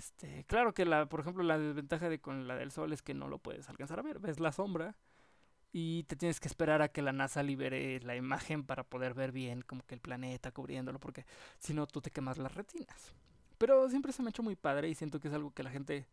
Este, 0.00 0.44
claro 0.44 0.72
que 0.72 0.86
la, 0.86 1.04
por 1.10 1.20
ejemplo, 1.20 1.42
la 1.42 1.58
desventaja 1.58 2.08
de 2.08 2.20
con 2.20 2.48
la 2.48 2.56
del 2.56 2.70
sol 2.70 2.90
es 2.94 3.02
que 3.02 3.12
no 3.12 3.28
lo 3.28 3.38
puedes 3.38 3.68
alcanzar 3.68 3.98
a 3.98 4.02
ver. 4.02 4.18
Ves 4.18 4.40
la 4.40 4.50
sombra 4.50 4.96
y 5.72 6.04
te 6.04 6.16
tienes 6.16 6.40
que 6.40 6.48
esperar 6.48 6.80
a 6.80 6.88
que 6.88 7.02
la 7.02 7.12
NASA 7.12 7.42
libere 7.42 8.00
la 8.00 8.16
imagen 8.16 8.64
para 8.64 8.82
poder 8.82 9.12
ver 9.12 9.30
bien 9.30 9.60
como 9.60 9.84
que 9.84 9.94
el 9.94 10.00
planeta 10.00 10.52
cubriéndolo, 10.52 10.98
porque 10.98 11.26
si 11.58 11.74
no 11.74 11.86
tú 11.86 12.00
te 12.00 12.10
quemas 12.10 12.38
las 12.38 12.54
retinas. 12.54 13.12
Pero 13.58 13.90
siempre 13.90 14.12
se 14.12 14.22
me 14.22 14.28
ha 14.28 14.30
hecho 14.30 14.42
muy 14.42 14.56
padre 14.56 14.88
y 14.88 14.94
siento 14.94 15.20
que 15.20 15.28
es 15.28 15.34
algo 15.34 15.50
que 15.50 15.62
la 15.62 15.70
gente 15.70 16.06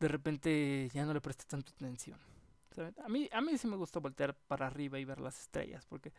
de 0.00 0.08
repente 0.08 0.88
ya 0.92 1.04
no 1.04 1.14
le 1.14 1.20
presta 1.20 1.44
tanta 1.44 1.70
atención. 1.70 2.18
A 3.04 3.08
mí, 3.08 3.28
a 3.32 3.40
mí 3.40 3.56
sí 3.58 3.68
me 3.68 3.76
gusta 3.76 4.00
voltear 4.00 4.34
para 4.34 4.66
arriba 4.66 4.98
y 4.98 5.04
ver 5.04 5.20
las 5.20 5.40
estrellas, 5.40 5.86
porque 5.86 6.12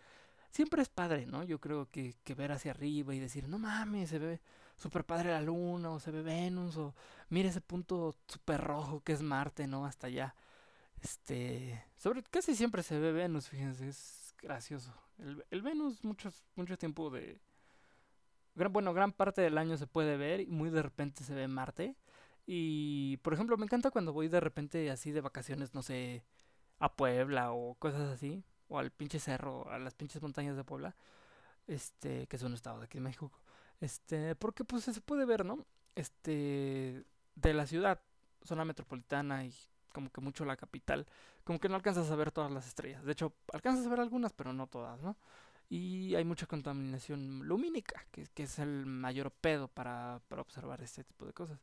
siempre 0.50 0.82
es 0.82 0.88
padre, 0.88 1.26
¿no? 1.26 1.44
Yo 1.44 1.60
creo 1.60 1.90
que, 1.92 2.16
que 2.24 2.36
ver 2.36 2.54
hacia 2.54 2.72
arriba 2.72 3.14
y 3.14 3.20
decir, 3.20 3.50
no 3.50 3.60
mames, 3.60 4.12
se 4.12 4.20
ve 4.20 4.40
súper 4.82 5.06
padre 5.06 5.32
la 5.32 5.42
luna, 5.42 5.92
o 5.92 6.00
se 6.00 6.12
ve 6.12 6.22
Venus, 6.24 6.78
o 6.78 6.96
mira 7.30 7.50
ese 7.50 7.62
punto 7.62 8.16
súper 8.28 8.62
rojo 8.62 9.02
que 9.02 9.14
es 9.14 9.22
Marte, 9.22 9.68
¿no? 9.68 9.86
Hasta 9.86 10.08
allá. 10.08 10.36
Este, 11.02 11.84
sobre 11.98 12.24
casi 12.24 12.56
siempre 12.56 12.84
se 12.84 13.00
ve 13.00 13.12
Venus, 13.12 13.50
fíjense, 13.50 13.88
es 13.88 14.34
gracioso. 14.42 14.94
El, 15.20 15.46
el 15.52 15.62
Venus 15.62 16.04
muchos 16.04 16.44
mucho 16.56 16.78
tiempo 16.78 17.10
de 17.12 17.40
gran, 18.56 18.74
bueno, 18.74 18.94
gran 18.94 19.12
parte 19.12 19.42
del 19.42 19.58
año 19.58 19.78
se 19.78 19.88
puede 19.88 20.18
ver 20.18 20.42
y 20.42 20.48
muy 20.48 20.70
de 20.70 20.82
repente 20.82 21.24
se 21.24 21.34
ve 21.34 21.48
Marte. 21.48 21.96
Y 22.46 23.18
por 23.18 23.34
ejemplo, 23.34 23.58
me 23.58 23.66
encanta 23.66 23.92
cuando 23.92 24.14
voy 24.14 24.28
de 24.28 24.40
repente 24.40 24.90
así 24.92 25.12
de 25.12 25.22
vacaciones, 25.22 25.74
no 25.76 25.84
sé, 25.84 26.24
a 26.80 26.94
Puebla 26.96 27.52
o 27.54 27.76
cosas 27.76 28.10
así, 28.10 28.44
o 28.68 28.80
al 28.80 28.92
pinche 28.92 29.20
cerro, 29.20 29.70
a 29.72 29.80
las 29.80 29.94
pinches 29.96 30.22
montañas 30.22 30.58
de 30.58 30.64
Puebla, 30.64 30.96
este, 31.68 32.28
que 32.28 32.36
es 32.38 32.44
un 32.44 32.54
estado 32.54 32.80
de 32.80 32.86
aquí 32.86 32.98
en 32.98 33.04
México. 33.06 33.32
Este, 33.82 34.36
porque 34.36 34.64
pues 34.64 34.84
se 34.84 35.02
puede 35.02 35.26
ver, 35.26 35.44
¿no? 35.44 35.66
Este, 35.96 37.04
de 37.36 37.54
la 37.54 37.66
ciudad, 37.66 38.00
zona 38.44 38.64
metropolitana 38.64 39.44
y 39.44 39.54
como 39.92 40.10
que 40.12 40.22
mucho 40.22 40.46
la 40.46 40.56
capital, 40.56 41.08
como 41.44 41.60
que 41.60 41.68
no 41.68 41.76
alcanzas 41.76 42.10
a 42.10 42.16
ver 42.16 42.32
todas 42.32 42.52
las 42.52 42.68
estrellas. 42.68 43.04
De 43.04 43.12
hecho, 43.12 43.34
alcanzas 43.52 43.86
a 43.86 43.90
ver 43.90 44.00
algunas, 44.00 44.34
pero 44.34 44.54
no 44.54 44.68
todas, 44.68 45.02
¿no? 45.02 45.18
Y 45.68 46.16
hay 46.16 46.24
mucha 46.24 46.46
contaminación 46.46 47.48
lumínica, 47.48 48.06
que, 48.12 48.28
que 48.28 48.44
es 48.44 48.60
el 48.60 48.86
mayor 48.86 49.32
pedo 49.32 49.68
para, 49.68 50.22
para 50.28 50.42
observar 50.42 50.82
este 50.84 51.04
tipo 51.04 51.26
de 51.26 51.34
cosas. 51.34 51.60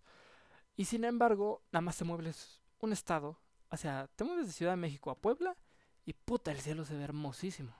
Y 0.76 0.86
sin 0.86 1.04
embargo, 1.04 1.62
nada 1.72 1.82
más 1.82 1.96
te 1.96 2.04
mueves 2.04 2.60
un 2.80 2.92
estado, 2.92 3.38
o 3.70 3.76
sea, 3.76 4.08
te 4.16 4.24
mueves 4.24 4.46
de 4.46 4.52
Ciudad 4.52 4.72
de 4.72 4.76
México 4.76 5.10
a 5.10 5.18
Puebla 5.18 5.56
y 6.04 6.14
puta, 6.14 6.50
el 6.50 6.60
cielo 6.60 6.84
se 6.84 6.96
ve 6.96 7.04
hermosísimo. 7.04 7.74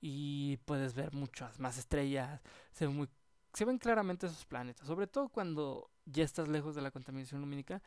Y 0.00 0.58
puedes 0.66 0.94
ver 0.94 1.14
muchas 1.14 1.58
más 1.58 1.78
estrellas, 1.78 2.42
se 2.72 2.86
ve 2.86 2.92
muy 2.92 3.08
se 3.56 3.64
ven 3.64 3.78
claramente 3.78 4.26
esos 4.26 4.44
planetas, 4.44 4.86
sobre 4.86 5.06
todo 5.06 5.30
cuando 5.30 5.88
ya 6.04 6.24
estás 6.24 6.46
lejos 6.46 6.74
de 6.74 6.82
la 6.82 6.90
contaminación 6.90 7.40
lumínica. 7.40 7.80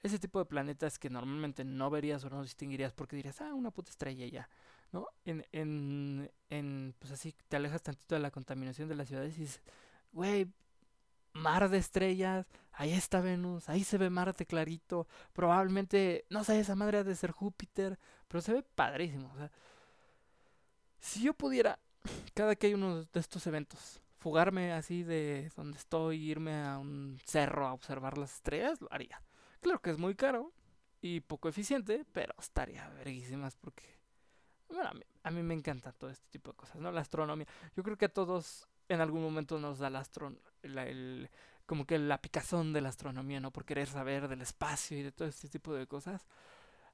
Ese 0.00 0.20
tipo 0.20 0.38
de 0.38 0.44
planetas 0.44 1.00
que 1.00 1.10
normalmente 1.10 1.64
no 1.64 1.90
verías 1.90 2.22
o 2.22 2.30
no 2.30 2.44
distinguirías 2.44 2.92
porque 2.92 3.16
dirías, 3.16 3.40
ah, 3.40 3.52
una 3.52 3.72
puta 3.72 3.90
estrella 3.90 4.24
ya, 4.28 4.48
¿no? 4.92 5.08
En, 5.24 5.44
en, 5.50 6.30
en 6.48 6.94
pues 7.00 7.10
así 7.10 7.34
te 7.48 7.56
alejas 7.56 7.82
tantito 7.82 8.14
de 8.14 8.20
la 8.20 8.30
contaminación 8.30 8.88
de 8.88 8.94
las 8.94 9.08
ciudades 9.08 9.36
y 9.36 9.40
dices, 9.40 9.62
güey, 10.12 10.46
mar 11.32 11.68
de 11.70 11.78
estrellas, 11.78 12.46
ahí 12.70 12.92
está 12.92 13.20
Venus, 13.20 13.68
ahí 13.68 13.82
se 13.82 13.98
ve 13.98 14.10
Marte 14.10 14.46
clarito, 14.46 15.08
probablemente, 15.32 16.24
no 16.30 16.44
sé, 16.44 16.60
esa 16.60 16.76
madre 16.76 16.98
ha 16.98 17.04
de 17.04 17.16
ser 17.16 17.32
Júpiter, 17.32 17.98
pero 18.28 18.40
se 18.42 18.52
ve 18.52 18.62
padrísimo. 18.62 19.34
Si 21.00 21.20
yo 21.20 21.34
pudiera, 21.34 21.80
cada 22.32 22.54
que 22.54 22.68
hay 22.68 22.74
uno 22.74 23.02
de 23.02 23.20
estos 23.20 23.44
eventos, 23.48 24.00
fugarme 24.18 24.72
así 24.72 25.02
de 25.02 25.50
donde 25.56 25.78
estoy, 25.78 26.30
irme 26.30 26.62
a 26.62 26.78
un 26.78 27.18
cerro 27.24 27.66
a 27.66 27.72
observar 27.72 28.18
las 28.18 28.34
estrellas, 28.34 28.80
lo 28.80 28.92
haría. 28.92 29.22
Claro 29.60 29.80
que 29.80 29.90
es 29.90 29.98
muy 29.98 30.14
caro 30.14 30.52
y 31.00 31.20
poco 31.20 31.48
eficiente, 31.48 32.04
pero 32.12 32.34
estaría 32.38 32.88
verguísimas 32.90 33.56
porque, 33.56 33.98
bueno, 34.68 34.90
a 35.22 35.30
mí, 35.30 35.42
me 35.42 35.54
encanta 35.54 35.92
todo 35.92 36.10
este 36.10 36.26
tipo 36.30 36.52
de 36.52 36.56
cosas, 36.56 36.76
¿no? 36.76 36.90
La 36.92 37.00
astronomía. 37.00 37.46
Yo 37.76 37.82
creo 37.82 37.96
que 37.96 38.06
a 38.06 38.12
todos 38.12 38.68
en 38.88 39.00
algún 39.00 39.22
momento 39.22 39.58
nos 39.58 39.78
da 39.78 39.90
la 39.90 40.00
astron 40.00 40.40
el, 40.62 41.28
como 41.66 41.84
que 41.84 41.98
la 41.98 42.20
picazón 42.20 42.72
de 42.72 42.80
la 42.80 42.88
astronomía, 42.88 43.40
¿no? 43.40 43.50
Por 43.50 43.64
querer 43.64 43.88
saber 43.88 44.28
del 44.28 44.42
espacio 44.42 44.98
y 44.98 45.02
de 45.02 45.12
todo 45.12 45.28
este 45.28 45.48
tipo 45.48 45.74
de 45.74 45.86
cosas. 45.86 46.26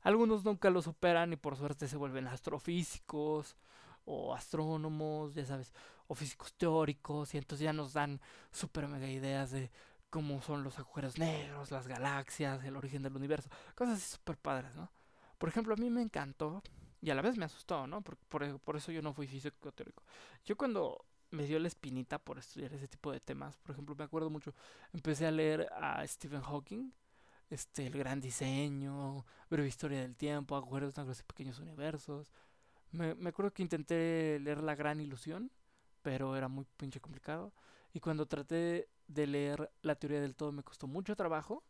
Algunos 0.00 0.44
nunca 0.44 0.70
lo 0.70 0.82
superan 0.82 1.32
y 1.32 1.36
por 1.36 1.56
suerte 1.56 1.86
se 1.86 1.96
vuelven 1.96 2.26
astrofísicos 2.26 3.56
o 4.04 4.34
astrónomos, 4.34 5.34
ya 5.34 5.44
sabes, 5.44 5.72
o 6.06 6.14
físicos 6.14 6.52
teóricos, 6.54 7.34
y 7.34 7.38
entonces 7.38 7.64
ya 7.64 7.72
nos 7.72 7.92
dan 7.92 8.20
súper 8.50 8.88
mega 8.88 9.08
ideas 9.08 9.50
de 9.50 9.70
cómo 10.10 10.42
son 10.42 10.62
los 10.62 10.78
agujeros 10.78 11.18
negros, 11.18 11.70
las 11.70 11.86
galaxias, 11.88 12.62
el 12.64 12.76
origen 12.76 13.02
del 13.02 13.16
universo, 13.16 13.48
cosas 13.74 13.98
así 13.98 14.12
súper 14.12 14.36
padres, 14.36 14.74
¿no? 14.74 14.90
Por 15.38 15.48
ejemplo, 15.48 15.74
a 15.74 15.76
mí 15.76 15.90
me 15.90 16.02
encantó, 16.02 16.62
y 17.02 17.10
a 17.10 17.14
la 17.14 17.22
vez 17.22 17.36
me 17.36 17.44
asustó, 17.44 17.86
¿no? 17.86 18.00
Por, 18.00 18.16
por, 18.16 18.76
eso 18.76 18.92
yo 18.92 19.02
no 19.02 19.12
fui 19.12 19.26
físico 19.26 19.72
teórico. 19.72 20.04
Yo 20.44 20.56
cuando 20.56 21.04
me 21.30 21.46
dio 21.46 21.58
la 21.58 21.66
espinita 21.66 22.18
por 22.18 22.38
estudiar 22.38 22.72
ese 22.72 22.86
tipo 22.86 23.10
de 23.10 23.20
temas, 23.20 23.56
por 23.56 23.72
ejemplo, 23.72 23.96
me 23.96 24.04
acuerdo 24.04 24.30
mucho, 24.30 24.54
empecé 24.92 25.26
a 25.26 25.32
leer 25.32 25.68
a 25.72 26.06
Stephen 26.06 26.42
Hawking, 26.42 26.92
este, 27.50 27.86
el 27.86 27.98
gran 27.98 28.20
diseño, 28.20 29.26
breve 29.50 29.68
historia 29.68 30.00
del 30.00 30.14
tiempo, 30.14 30.56
agujeros 30.56 30.96
negros 30.96 31.20
y 31.20 31.24
pequeños 31.24 31.58
universos, 31.58 32.30
me, 32.92 33.14
me 33.14 33.30
acuerdo 33.30 33.52
que 33.52 33.62
intenté 33.62 34.38
leer 34.40 34.62
La 34.62 34.74
Gran 34.74 35.00
Ilusión, 35.00 35.50
pero 36.02 36.36
era 36.36 36.48
muy 36.48 36.66
pinche 36.76 37.00
complicado. 37.00 37.52
Y 37.92 38.00
cuando 38.00 38.26
traté 38.26 38.88
de 39.06 39.26
leer 39.26 39.70
La 39.82 39.94
Teoría 39.96 40.20
del 40.20 40.34
Todo 40.34 40.52
me 40.52 40.62
costó 40.62 40.86
mucho 40.86 41.16
trabajo. 41.16 41.62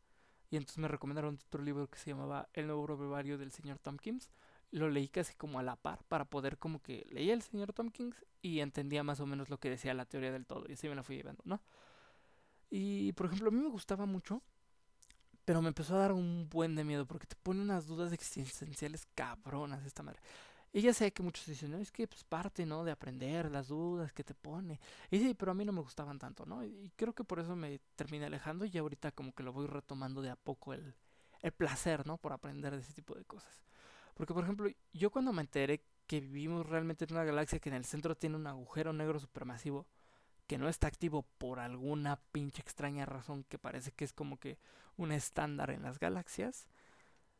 Y 0.50 0.56
entonces 0.56 0.78
me 0.78 0.88
recomendaron 0.88 1.38
otro 1.46 1.62
libro 1.62 1.88
que 1.88 1.98
se 1.98 2.10
llamaba 2.10 2.48
El 2.52 2.66
Nuevo 2.66 2.86
Brevario 2.96 3.38
del 3.38 3.52
señor 3.52 3.78
Tompkins. 3.78 4.28
Lo 4.70 4.90
leí 4.90 5.08
casi 5.08 5.34
como 5.34 5.58
a 5.58 5.62
la 5.62 5.76
par 5.76 6.04
para 6.04 6.26
poder 6.26 6.58
como 6.58 6.80
que 6.82 7.06
leía 7.10 7.32
el 7.32 7.42
señor 7.42 7.72
Tompkins 7.72 8.22
y 8.42 8.60
entendía 8.60 9.02
más 9.02 9.20
o 9.20 9.26
menos 9.26 9.48
lo 9.48 9.58
que 9.58 9.70
decía 9.70 9.94
la 9.94 10.04
teoría 10.04 10.30
del 10.30 10.46
todo. 10.46 10.66
Y 10.68 10.74
así 10.74 10.88
me 10.88 10.94
la 10.94 11.02
fui 11.02 11.16
llevando, 11.16 11.42
¿no? 11.46 11.62
Y 12.70 13.12
por 13.12 13.26
ejemplo, 13.26 13.48
a 13.48 13.52
mí 13.52 13.60
me 13.60 13.68
gustaba 13.68 14.06
mucho, 14.06 14.42
pero 15.44 15.62
me 15.62 15.68
empezó 15.68 15.96
a 15.96 16.00
dar 16.00 16.12
un 16.12 16.48
buen 16.50 16.74
de 16.74 16.84
miedo 16.84 17.06
porque 17.06 17.26
te 17.26 17.36
pone 17.36 17.60
unas 17.60 17.86
dudas 17.86 18.12
existenciales 18.12 19.06
cabronas 19.14 19.84
esta 19.84 20.02
madre. 20.02 20.20
Y 20.72 20.80
ya 20.80 20.94
sé 20.94 21.12
que 21.12 21.22
muchos 21.22 21.46
dicen, 21.46 21.70
no, 21.70 21.78
es 21.78 21.92
que 21.92 22.08
pues 22.08 22.24
parte, 22.24 22.64
¿no? 22.64 22.82
De 22.82 22.92
aprender 22.92 23.50
las 23.50 23.68
dudas 23.68 24.12
que 24.12 24.24
te 24.24 24.34
pone. 24.34 24.80
Y 25.10 25.18
sí, 25.18 25.34
pero 25.34 25.52
a 25.52 25.54
mí 25.54 25.64
no 25.66 25.72
me 25.72 25.82
gustaban 25.82 26.18
tanto, 26.18 26.46
¿no? 26.46 26.64
Y 26.64 26.90
creo 26.96 27.12
que 27.12 27.24
por 27.24 27.40
eso 27.40 27.54
me 27.54 27.78
terminé 27.94 28.26
alejando 28.26 28.64
y 28.64 28.78
ahorita 28.78 29.12
como 29.12 29.32
que 29.32 29.42
lo 29.42 29.52
voy 29.52 29.66
retomando 29.66 30.22
de 30.22 30.30
a 30.30 30.36
poco 30.36 30.72
el, 30.72 30.94
el 31.42 31.52
placer, 31.52 32.06
¿no? 32.06 32.16
Por 32.16 32.32
aprender 32.32 32.74
de 32.74 32.80
ese 32.80 32.94
tipo 32.94 33.14
de 33.14 33.24
cosas. 33.24 33.64
Porque, 34.14 34.32
por 34.32 34.44
ejemplo, 34.44 34.70
yo 34.94 35.10
cuando 35.10 35.32
me 35.32 35.42
enteré 35.42 35.84
que 36.06 36.20
vivimos 36.20 36.66
realmente 36.66 37.04
en 37.04 37.12
una 37.12 37.24
galaxia 37.24 37.58
que 37.58 37.68
en 37.68 37.74
el 37.74 37.84
centro 37.84 38.16
tiene 38.16 38.36
un 38.36 38.46
agujero 38.46 38.92
negro 38.92 39.18
supermasivo, 39.18 39.86
que 40.46 40.58
no 40.58 40.68
está 40.68 40.86
activo 40.86 41.22
por 41.38 41.60
alguna 41.60 42.16
pinche 42.32 42.62
extraña 42.62 43.06
razón 43.06 43.44
que 43.44 43.58
parece 43.58 43.92
que 43.92 44.04
es 44.04 44.12
como 44.12 44.38
que 44.38 44.58
un 44.96 45.12
estándar 45.12 45.70
en 45.70 45.82
las 45.82 45.98
galaxias, 45.98 46.66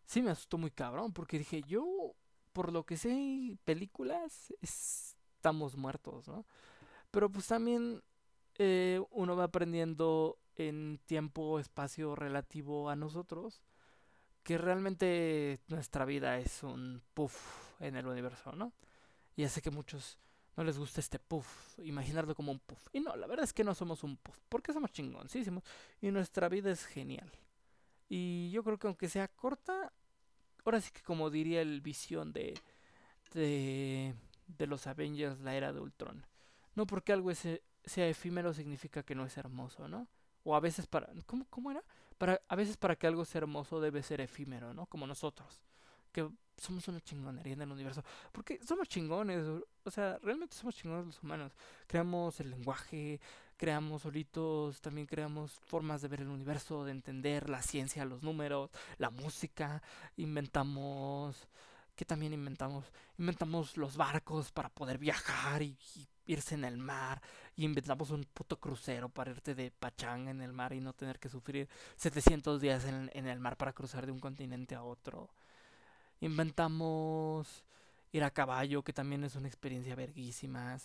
sí 0.07 0.23
me 0.23 0.31
asustó 0.31 0.59
muy 0.59 0.71
cabrón, 0.71 1.13
porque 1.13 1.39
dije, 1.39 1.63
yo 1.63 2.15
por 2.53 2.73
lo 2.73 2.85
que 2.85 2.97
sé, 2.97 3.57
películas, 3.65 4.53
estamos 4.61 5.77
muertos, 5.77 6.29
¿no? 6.29 6.45
Pero 7.11 7.31
pues 7.31 7.47
también 7.47 8.03
eh, 8.59 9.03
uno 9.11 9.37
va 9.37 9.45
aprendiendo 9.45 10.39
en 10.57 11.01
tiempo, 11.07 11.59
espacio 11.59 12.15
relativo 12.15 12.91
a 12.91 12.97
nosotros, 12.97 13.63
que 14.43 14.59
realmente 14.59 15.61
nuestra 15.69 16.05
vida 16.05 16.39
es 16.39 16.63
un 16.63 17.03
puff 17.15 17.81
en 17.81 17.97
el 17.97 18.07
universo, 18.07 18.53
¿no? 18.53 18.73
Y 19.37 19.45
hace 19.45 19.63
que 19.63 19.71
muchos 19.71 20.19
no 20.57 20.65
les 20.65 20.79
gusta 20.79 21.01
este 21.01 21.19
puff, 21.19 21.79
imaginarlo 21.79 22.35
como 22.35 22.53
un 22.53 22.59
puff. 22.59 22.89
Y 22.93 23.01
no, 23.01 23.17
la 23.17 23.27
verdad 23.27 23.45
es 23.45 23.53
que 23.53 23.65
no 23.65 23.75
somos 23.75 24.03
un 24.05 24.17
puff, 24.17 24.39
porque 24.49 24.73
somos 24.73 24.93
chingoncísimos 24.93 25.65
y 26.01 26.11
nuestra 26.11 26.49
vida 26.49 26.71
es 26.71 26.85
genial. 26.85 27.31
Y 28.09 28.51
yo 28.51 28.63
creo 28.63 28.79
que 28.79 28.87
aunque 28.87 29.09
sea 29.09 29.29
corta, 29.29 29.93
ahora 30.65 30.81
sí 30.81 30.91
que 30.93 31.03
como 31.03 31.31
diría 31.31 31.61
el 31.61 31.81
visión 31.81 32.33
de, 32.33 32.55
de, 33.33 34.15
de 34.47 34.67
los 34.67 34.87
Avengers, 34.87 35.41
la 35.41 35.55
era 35.55 35.73
de 35.73 35.81
Ultron. 35.81 36.25
No 36.75 36.87
porque 36.87 37.13
algo 37.13 37.31
sea 37.35 38.09
efímero 38.09 38.55
significa 38.55 39.03
que 39.03 39.15
no 39.15 39.25
es 39.25 39.37
hermoso, 39.37 39.89
¿no? 39.89 40.09
O 40.45 40.57
a 40.57 40.61
veces 40.61 40.87
para... 40.87 41.09
¿Cómo, 41.27 41.47
cómo 41.51 41.71
era? 41.71 41.83
Para, 42.19 42.41
a 42.49 42.57
veces 42.57 42.77
para 42.77 42.97
que 42.97 43.07
algo 43.07 43.25
sea 43.25 43.41
hermoso 43.41 43.81
debe 43.81 44.03
ser 44.03 44.21
efímero, 44.21 44.75
¿no? 44.75 44.87
Como 44.87 45.07
nosotros. 45.07 45.61
Que 46.13 46.29
somos 46.57 46.87
una 46.89 47.01
chingonería 47.01 47.55
en 47.55 47.63
el 47.63 47.71
universo. 47.71 48.03
Porque 48.33 48.59
somos 48.65 48.89
chingones, 48.89 49.45
o 49.85 49.91
sea, 49.91 50.19
realmente 50.23 50.57
somos 50.57 50.75
chingones 50.75 51.07
los 51.07 51.23
humanos. 51.23 51.53
Creamos 51.87 52.41
el 52.41 52.51
lenguaje, 52.51 53.21
creamos 53.57 54.03
solitos, 54.03 54.81
también 54.81 55.07
creamos 55.07 55.53
formas 55.67 56.03
de 56.03 56.09
ver 56.09 56.21
el 56.21 56.29
universo, 56.29 56.85
de 56.85 56.93
entender 56.93 57.49
la 57.49 57.63
ciencia, 57.63 58.05
los 58.05 58.23
números, 58.23 58.71
la 58.99 59.11
música, 59.11 59.83
inventamos... 60.17 61.49
¿Qué 61.95 62.07
también 62.07 62.33
inventamos? 62.33 62.87
Inventamos 63.19 63.77
los 63.77 63.99
barcos 63.99 64.51
para 64.51 64.71
poder 64.71 64.97
viajar 64.97 65.61
y, 65.61 65.77
irse 66.27 66.55
en 66.55 66.65
el 66.65 66.79
mar. 66.79 67.21
Y 67.57 67.65
inventamos 67.65 68.11
un 68.11 68.25
puto 68.25 68.59
crucero 68.59 69.09
para 69.09 69.31
irte 69.31 69.55
de 69.55 69.71
pachanga 69.71 70.31
en 70.31 70.41
el 70.41 70.53
mar 70.53 70.73
y 70.73 70.81
no 70.81 70.95
tener 70.95 71.19
que 71.19 71.29
sufrir 71.29 71.69
700 71.97 72.61
días 72.61 72.85
en, 72.87 73.11
en 73.13 73.27
el 73.27 73.39
mar 73.39 73.57
para 73.57 73.73
cruzar 73.73 74.07
de 74.07 74.13
un 74.13 74.21
continente 74.21 74.75
a 74.75 74.83
otro. 74.83 75.29
Inventamos 76.21 77.65
ir 78.13 78.25
a 78.25 78.31
caballo, 78.31 78.83
que 78.83 78.93
también 78.93 79.25
es 79.25 79.35
una 79.35 79.49
experiencia 79.49 79.95
verguísima. 79.95 80.79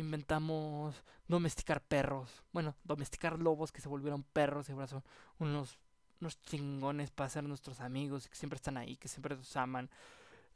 Inventamos 0.00 1.02
domesticar 1.28 1.80
perros. 1.82 2.42
Bueno, 2.52 2.74
domesticar 2.84 3.38
lobos 3.38 3.72
que 3.72 3.80
se 3.80 3.88
volvieron 3.88 4.22
perros 4.22 4.68
y 4.68 4.72
ahora 4.72 4.86
son 4.86 5.02
unos, 5.38 5.78
unos 6.20 6.40
chingones 6.42 7.10
para 7.10 7.30
ser 7.30 7.44
nuestros 7.44 7.80
amigos 7.80 8.28
que 8.28 8.34
siempre 8.34 8.56
están 8.56 8.76
ahí, 8.76 8.96
que 8.96 9.08
siempre 9.08 9.36
nos 9.36 9.56
aman. 9.56 9.90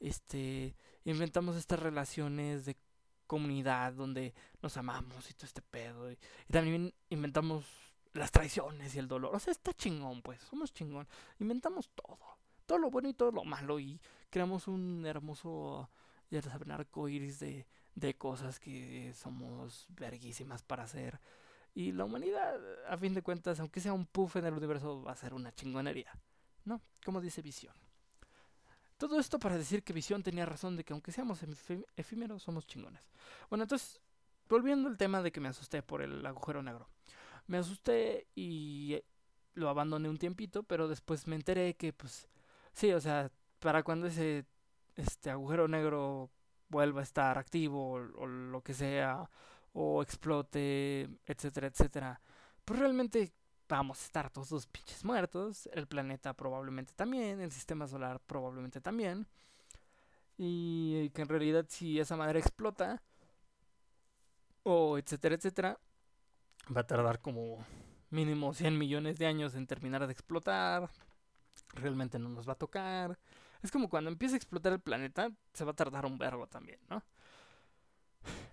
Este, 0.01 0.75
inventamos 1.05 1.57
estas 1.57 1.79
relaciones 1.79 2.65
de 2.65 2.77
comunidad 3.27 3.93
donde 3.93 4.35
nos 4.63 4.77
amamos 4.77 5.31
y 5.31 5.35
todo 5.35 5.47
este 5.47 5.63
pedo. 5.63 6.11
Y, 6.11 6.19
y 6.49 6.53
también 6.53 6.93
inventamos 7.11 7.67
las 8.13 8.31
traiciones 8.31 8.95
y 8.95 8.99
el 8.99 9.09
dolor. 9.09 9.35
O 9.35 9.39
sea, 9.39 9.53
está 9.53 9.73
chingón, 9.73 10.23
pues. 10.23 10.41
Somos 10.43 10.73
chingón. 10.73 11.07
Inventamos 11.39 11.89
todo 11.95 12.35
todo 12.67 12.79
lo 12.79 12.91
bueno 12.91 13.09
y 13.09 13.15
todo 13.15 13.31
lo 13.31 13.45
malo 13.45 13.79
y 13.79 14.01
creamos 14.31 14.69
un 14.69 15.05
hermoso, 15.07 15.89
ya 16.31 16.43
saben, 16.43 16.71
arco 16.71 17.09
iris 17.09 17.39
de, 17.41 17.67
de 17.95 18.15
cosas 18.15 18.59
que 18.59 19.13
somos 19.15 19.87
verguísimas 19.91 20.63
para 20.63 20.85
hacer. 20.85 21.21
Y 21.75 21.93
la 21.93 22.05
humanidad, 22.05 22.59
a 22.89 22.97
fin 22.97 23.15
de 23.15 23.23
cuentas, 23.23 23.61
aunque 23.61 23.81
sea 23.81 23.93
un 23.93 24.07
puff 24.07 24.37
en 24.37 24.47
el 24.47 24.55
universo, 24.55 25.03
va 25.03 25.13
a 25.13 25.17
ser 25.17 25.35
una 25.35 25.53
chingonería. 25.55 26.13
¿No? 26.65 26.81
Como 27.05 27.21
dice 27.21 27.43
Visión. 27.43 27.75
Todo 28.97 29.19
esto 29.19 29.39
para 29.39 29.59
decir 29.59 29.83
que 29.83 29.93
Visión 29.93 30.23
tenía 30.23 30.47
razón 30.47 30.77
de 30.77 30.85
que 30.85 30.93
aunque 30.93 31.13
seamos 31.13 31.41
efímeros, 31.97 32.43
somos 32.43 32.67
chingones. 32.67 33.03
Bueno, 33.51 33.65
entonces, 33.65 34.01
volviendo 34.49 34.89
al 34.89 34.97
tema 34.97 35.21
de 35.21 35.33
que 35.33 35.41
me 35.41 35.49
asusté 35.49 35.83
por 35.83 36.01
el 36.01 36.25
agujero 36.25 36.63
negro. 36.63 36.89
Me 37.47 37.59
asusté 37.59 38.29
y 38.35 39.03
lo 39.55 39.69
abandoné 39.69 40.09
un 40.09 40.17
tiempito, 40.17 40.63
pero 40.63 40.89
después 40.89 41.27
me 41.27 41.37
enteré 41.37 41.75
que 41.75 41.93
pues 41.93 42.29
Sí, 42.75 42.93
o 42.93 43.01
sea, 43.01 43.31
para 43.61 43.83
cuando 43.83 44.07
ese 44.09 44.45
este 44.97 45.31
agujero 45.31 45.69
negro 45.69 46.31
vuelva 46.69 47.01
a 47.01 47.05
estar 47.05 47.39
activo 47.39 47.93
o, 47.93 48.27
lo 48.27 48.63
que 48.63 48.75
sea, 48.75 49.29
o 49.73 50.03
explote, 50.03 51.09
etcétera, 51.27 51.67
etcétera, 51.69 52.21
pues 52.65 52.79
realmente 52.79 53.33
vamos 53.69 54.01
a 54.01 54.05
estar 54.05 54.31
todos 54.31 54.67
pinches 54.67 55.05
muertos, 55.05 55.69
el 55.73 55.87
planeta 55.87 56.35
probablemente 56.35 56.93
también, 56.95 57.41
el 57.41 57.51
sistema 57.51 57.87
solar 57.87 58.21
probablemente 58.21 58.81
también, 58.81 59.27
y 60.37 61.11
que 61.11 61.23
en 61.23 61.29
realidad 61.29 61.67
si 61.69 61.99
esa 61.99 62.17
madre 62.17 62.39
explota, 62.39 63.03
o 64.63 64.99
etcétera, 64.99 65.35
etcétera, 65.35 65.79
va 66.75 66.81
a 66.83 66.87
tardar 66.87 67.21
como 67.21 67.65
mínimo 68.11 68.55
100 68.55 68.79
millones 68.79 69.19
de 69.19 69.27
años 69.27 69.55
en 69.55 69.67
terminar 69.67 70.07
de 70.07 70.13
explotar, 70.13 70.91
realmente 71.75 72.19
no 72.19 72.29
nos 72.29 72.49
va 72.49 72.53
a 72.53 72.57
tocar. 72.59 73.19
Es 73.65 73.71
como 73.71 73.89
cuando 73.89 74.11
empieza 74.11 74.35
a 74.35 74.37
explotar 74.37 74.75
el 74.75 74.81
planeta, 74.81 75.33
se 75.55 75.65
va 75.65 75.71
a 75.71 75.75
tardar 75.75 76.05
un 76.05 76.19
verbo 76.19 76.47
también, 76.47 76.79
¿no? 76.91 77.03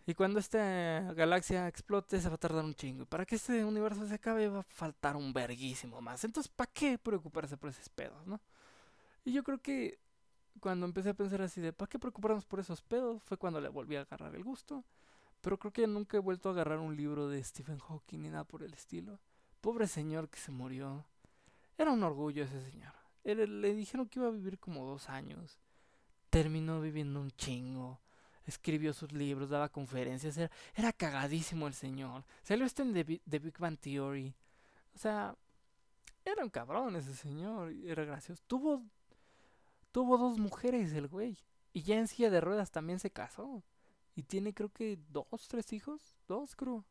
Y 0.06 0.13
cuando 0.13 0.39
esta 0.39 1.12
galaxia 1.12 1.67
explote, 1.67 2.21
se 2.21 2.30
va 2.30 2.36
a 2.36 2.38
tardar 2.38 2.63
un 2.63 2.74
chingo. 2.74 3.04
Y 3.04 3.06
para 3.06 3.26
que 3.26 3.36
este 3.36 3.65
universo 3.65 4.08
se 4.08 4.13
acabe, 4.13 4.47
va 4.47 4.60
a 4.60 4.63
faltar 4.63 5.17
un 5.17 5.34
verguísimo 5.34 6.00
más. 6.00 6.24
Entonces, 6.24 6.50
¿para 6.50 6.71
qué 6.71 6.97
preocuparse 6.97 7.58
por 7.58 7.71
esos 7.71 7.89
pedos, 7.89 8.26
no? 8.26 8.39
Y 9.26 9.34
yo 9.34 9.43
creo 9.43 9.58
que 9.58 10.00
cuando 10.62 10.86
empecé 10.86 11.10
a 11.10 11.13
pensar 11.13 11.41
así 11.41 11.60
de, 11.60 11.74
¿para 11.74 11.89
qué 11.89 12.00
preocuparnos 12.00 12.45
por 12.45 12.62
esos 12.62 12.82
pedos? 12.82 13.21
Fue 13.21 13.36
cuando 13.36 13.60
le 13.60 13.67
volví 13.67 13.97
a 13.97 14.02
agarrar 14.02 14.34
el 14.34 14.45
gusto. 14.45 14.86
Pero 15.41 15.60
creo 15.60 15.74
que 15.74 15.88
nunca 15.88 16.15
he 16.15 16.21
vuelto 16.21 16.47
a 16.47 16.54
agarrar 16.54 16.80
un 16.80 16.95
libro 16.95 17.28
de 17.28 17.43
Stephen 17.43 17.80
Hawking 17.80 18.19
ni 18.21 18.30
nada 18.30 18.45
por 18.45 18.63
el 18.63 18.74
estilo. 18.74 19.19
Pobre 19.60 19.88
señor 19.88 20.30
que 20.30 20.39
se 20.39 20.52
murió. 20.52 21.06
Era 21.78 21.91
un 21.91 22.02
orgullo 22.02 22.45
ese 22.45 22.62
señor 22.62 23.00
le 23.23 23.73
dijeron 23.73 24.07
que 24.07 24.19
iba 24.19 24.27
a 24.27 24.31
vivir 24.31 24.60
como 24.60 24.86
dos 24.86 25.10
años. 25.10 25.60
Terminó 26.29 26.81
viviendo 26.81 27.19
un 27.19 27.31
chingo. 27.31 27.99
Escribió 28.45 28.93
sus 28.93 29.12
libros, 29.12 29.49
daba 29.49 29.69
conferencias. 29.69 30.38
Era, 30.75 30.93
cagadísimo 30.93 31.67
el 31.67 31.73
señor. 31.73 32.23
Salió 32.41 32.65
este 32.65 32.81
en 32.81 32.93
The, 32.93 33.39
Big 33.39 33.57
Bang 33.60 33.77
Theory. 33.77 34.34
O 34.95 34.97
sea, 34.97 35.36
era 36.25 36.43
un 36.43 36.49
cabrón 36.49 36.95
ese 36.95 37.13
señor. 37.13 37.71
Era 37.86 38.03
gracioso. 38.05 38.41
Tuvo, 38.47 38.84
tuvo 39.91 40.17
dos 40.17 40.39
mujeres 40.39 40.93
el 40.93 41.07
güey. 41.07 41.38
Y 41.73 41.84
ya 41.84 41.97
en 41.97 42.07
silla 42.07 42.29
de 42.29 42.41
ruedas 42.41 42.71
también 42.71 42.99
se 42.99 43.12
casó. 43.12 43.63
Y 44.15 44.23
tiene 44.23 44.53
creo 44.53 44.69
que 44.69 44.99
dos, 45.10 45.47
tres 45.47 45.71
hijos. 45.73 46.17
Dos 46.27 46.55
creo. 46.55 46.86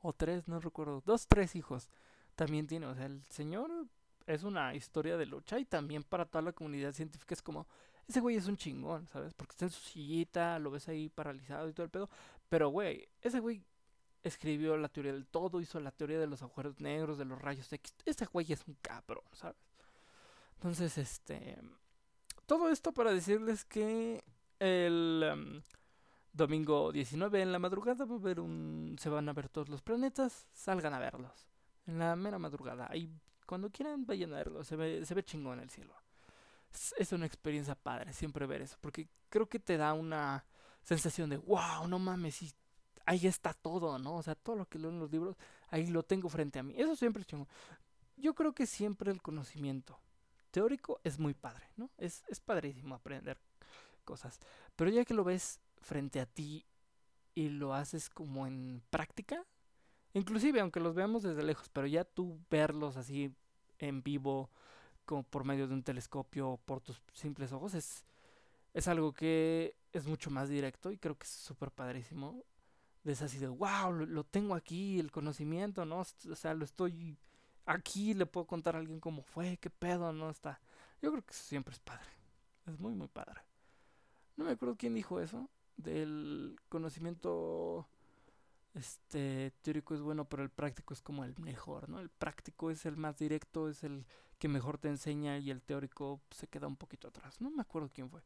O 0.00 0.12
tres, 0.12 0.48
no 0.48 0.60
recuerdo. 0.60 1.02
Dos, 1.06 1.28
tres 1.28 1.54
hijos. 1.54 1.88
También 2.34 2.66
tiene. 2.66 2.86
O 2.86 2.94
sea, 2.94 3.06
el 3.06 3.22
señor 3.30 3.88
es 4.28 4.42
una 4.42 4.74
historia 4.74 5.16
de 5.16 5.24
lucha 5.24 5.58
y 5.58 5.64
también 5.64 6.02
para 6.02 6.26
toda 6.26 6.42
la 6.42 6.52
comunidad 6.52 6.92
científica 6.92 7.34
es 7.34 7.40
como, 7.40 7.66
ese 8.06 8.20
güey 8.20 8.36
es 8.36 8.46
un 8.46 8.58
chingón, 8.58 9.08
¿sabes? 9.08 9.32
Porque 9.32 9.52
está 9.52 9.64
en 9.64 9.70
su 9.70 9.80
sillita, 9.80 10.58
lo 10.58 10.70
ves 10.70 10.86
ahí 10.88 11.08
paralizado 11.08 11.66
y 11.68 11.72
todo 11.72 11.84
el 11.84 11.90
pedo. 11.90 12.10
Pero, 12.50 12.68
güey, 12.68 13.08
ese 13.22 13.40
güey 13.40 13.62
escribió 14.22 14.76
la 14.76 14.90
teoría 14.90 15.14
del 15.14 15.26
todo, 15.26 15.62
hizo 15.62 15.80
la 15.80 15.92
teoría 15.92 16.18
de 16.18 16.26
los 16.26 16.42
agujeros 16.42 16.78
negros, 16.78 17.16
de 17.16 17.24
los 17.24 17.40
rayos 17.40 17.72
X. 17.72 17.94
Ese 18.04 18.26
güey 18.26 18.52
es 18.52 18.66
un 18.68 18.76
cabrón, 18.82 19.24
¿sabes? 19.32 19.56
Entonces, 20.56 20.98
este... 20.98 21.58
Todo 22.44 22.68
esto 22.68 22.92
para 22.92 23.12
decirles 23.12 23.64
que 23.64 24.22
el 24.58 25.22
em, 25.22 25.62
domingo 26.34 26.92
19 26.92 27.40
en 27.40 27.52
la 27.52 27.58
madrugada 27.58 28.04
va 28.04 28.14
a 28.14 28.18
haber 28.18 28.40
un... 28.40 28.96
se 28.98 29.08
van 29.08 29.28
a 29.28 29.32
ver 29.32 29.48
todos 29.48 29.70
los 29.70 29.80
planetas, 29.80 30.46
salgan 30.52 30.92
a 30.92 30.98
verlos. 30.98 31.48
En 31.86 31.98
la 31.98 32.14
mera 32.16 32.38
madrugada. 32.38 32.88
Hay 32.90 33.10
cuando 33.48 33.70
quieran 33.70 34.04
vayan 34.04 34.34
a 34.34 34.36
verlo, 34.36 34.62
se 34.62 34.76
ve, 34.76 35.06
se 35.06 35.14
ve 35.14 35.24
chingón 35.24 35.58
el 35.58 35.70
cielo. 35.70 35.94
Es, 36.98 37.12
una 37.12 37.24
experiencia 37.24 37.74
padre 37.74 38.12
siempre 38.12 38.44
ver 38.44 38.60
eso, 38.60 38.76
porque 38.82 39.08
creo 39.30 39.48
que 39.48 39.58
te 39.58 39.78
da 39.78 39.94
una 39.94 40.44
sensación 40.82 41.30
de, 41.30 41.38
wow, 41.38 41.88
no 41.88 41.98
mames, 41.98 42.42
y 42.42 42.52
ahí 43.06 43.26
está 43.26 43.54
todo, 43.54 43.98
¿no? 43.98 44.16
O 44.16 44.22
sea, 44.22 44.34
todo 44.34 44.54
lo 44.54 44.66
que 44.68 44.78
leo 44.78 44.90
en 44.90 44.98
los 44.98 45.10
libros, 45.10 45.34
ahí 45.70 45.86
lo 45.86 46.02
tengo 46.02 46.28
frente 46.28 46.58
a 46.58 46.62
mí. 46.62 46.74
Eso 46.76 46.94
siempre 46.94 47.22
es 47.22 47.26
chingón. 47.26 47.48
Yo 48.18 48.34
creo 48.34 48.52
que 48.52 48.66
siempre 48.66 49.10
el 49.10 49.22
conocimiento 49.22 49.98
teórico 50.50 51.00
es 51.02 51.18
muy 51.18 51.32
padre, 51.32 51.70
¿no? 51.78 51.88
Es, 51.96 52.24
es 52.28 52.40
padrísimo 52.40 52.94
aprender 52.94 53.38
cosas. 54.04 54.40
Pero 54.76 54.90
ya 54.90 55.06
que 55.06 55.14
lo 55.14 55.24
ves 55.24 55.58
frente 55.80 56.20
a 56.20 56.26
ti 56.26 56.66
y 57.34 57.48
lo 57.48 57.72
haces 57.72 58.10
como 58.10 58.46
en 58.46 58.82
práctica, 58.90 59.42
Inclusive, 60.18 60.60
aunque 60.60 60.80
los 60.80 60.96
veamos 60.96 61.22
desde 61.22 61.44
lejos, 61.44 61.68
pero 61.68 61.86
ya 61.86 62.02
tú 62.02 62.40
verlos 62.50 62.96
así 62.96 63.32
en 63.78 64.02
vivo, 64.02 64.50
como 65.04 65.22
por 65.22 65.44
medio 65.44 65.68
de 65.68 65.74
un 65.74 65.84
telescopio, 65.84 66.58
por 66.64 66.80
tus 66.80 67.00
simples 67.12 67.52
ojos, 67.52 67.74
es, 67.74 68.04
es 68.74 68.88
algo 68.88 69.12
que 69.12 69.76
es 69.92 70.08
mucho 70.08 70.28
más 70.30 70.48
directo 70.48 70.90
y 70.90 70.98
creo 70.98 71.16
que 71.16 71.22
es 71.22 71.30
súper 71.30 71.70
padrísimo. 71.70 72.44
Es 73.04 73.22
así 73.22 73.38
de, 73.38 73.46
wow, 73.46 73.92
lo, 73.92 74.24
tengo 74.24 74.56
aquí, 74.56 74.98
el 74.98 75.12
conocimiento, 75.12 75.84
¿no? 75.84 76.00
O 76.00 76.34
sea, 76.34 76.52
lo 76.52 76.64
estoy 76.64 77.16
aquí, 77.64 78.12
le 78.12 78.26
puedo 78.26 78.44
contar 78.44 78.74
a 78.74 78.80
alguien 78.80 78.98
cómo 78.98 79.22
fue, 79.22 79.56
qué 79.58 79.70
pedo, 79.70 80.12
¿no? 80.12 80.30
Está. 80.30 80.60
Yo 81.00 81.12
creo 81.12 81.24
que 81.24 81.32
siempre 81.32 81.74
es 81.74 81.80
padre. 81.80 82.10
Es 82.66 82.76
muy, 82.80 82.92
muy 82.92 83.06
padre. 83.06 83.40
No 84.36 84.44
me 84.44 84.50
acuerdo 84.50 84.76
quién 84.76 84.94
dijo 84.94 85.20
eso, 85.20 85.48
del 85.76 86.56
conocimiento 86.68 87.88
este 88.74 89.52
teórico 89.62 89.94
es 89.94 90.00
bueno, 90.00 90.26
pero 90.28 90.42
el 90.42 90.50
práctico 90.50 90.94
es 90.94 91.02
como 91.02 91.24
el 91.24 91.36
mejor, 91.38 91.88
¿no? 91.88 92.00
El 92.00 92.10
práctico 92.10 92.70
es 92.70 92.86
el 92.86 92.96
más 92.96 93.18
directo, 93.18 93.68
es 93.68 93.84
el 93.84 94.06
que 94.38 94.48
mejor 94.48 94.78
te 94.78 94.88
enseña 94.88 95.38
y 95.38 95.50
el 95.50 95.62
teórico 95.62 96.20
se 96.30 96.46
queda 96.46 96.66
un 96.66 96.76
poquito 96.76 97.08
atrás. 97.08 97.40
No 97.40 97.50
me 97.50 97.62
acuerdo 97.62 97.90
quién 97.92 98.10
fue. 98.10 98.22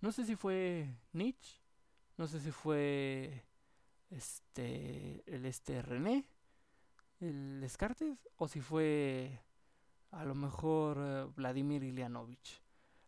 No 0.00 0.12
sé 0.12 0.24
si 0.24 0.34
fue 0.34 0.96
Nietzsche, 1.12 1.60
no 2.16 2.26
sé 2.26 2.40
si 2.40 2.50
fue 2.50 3.44
este 4.10 5.22
el 5.26 5.46
este 5.46 5.82
René, 5.82 6.26
el 7.20 7.60
Descartes 7.60 8.18
o 8.36 8.48
si 8.48 8.60
fue 8.60 9.40
a 10.10 10.24
lo 10.24 10.34
mejor 10.34 10.98
eh, 11.00 11.26
Vladimir 11.36 11.82
Ilianovich, 11.82 12.62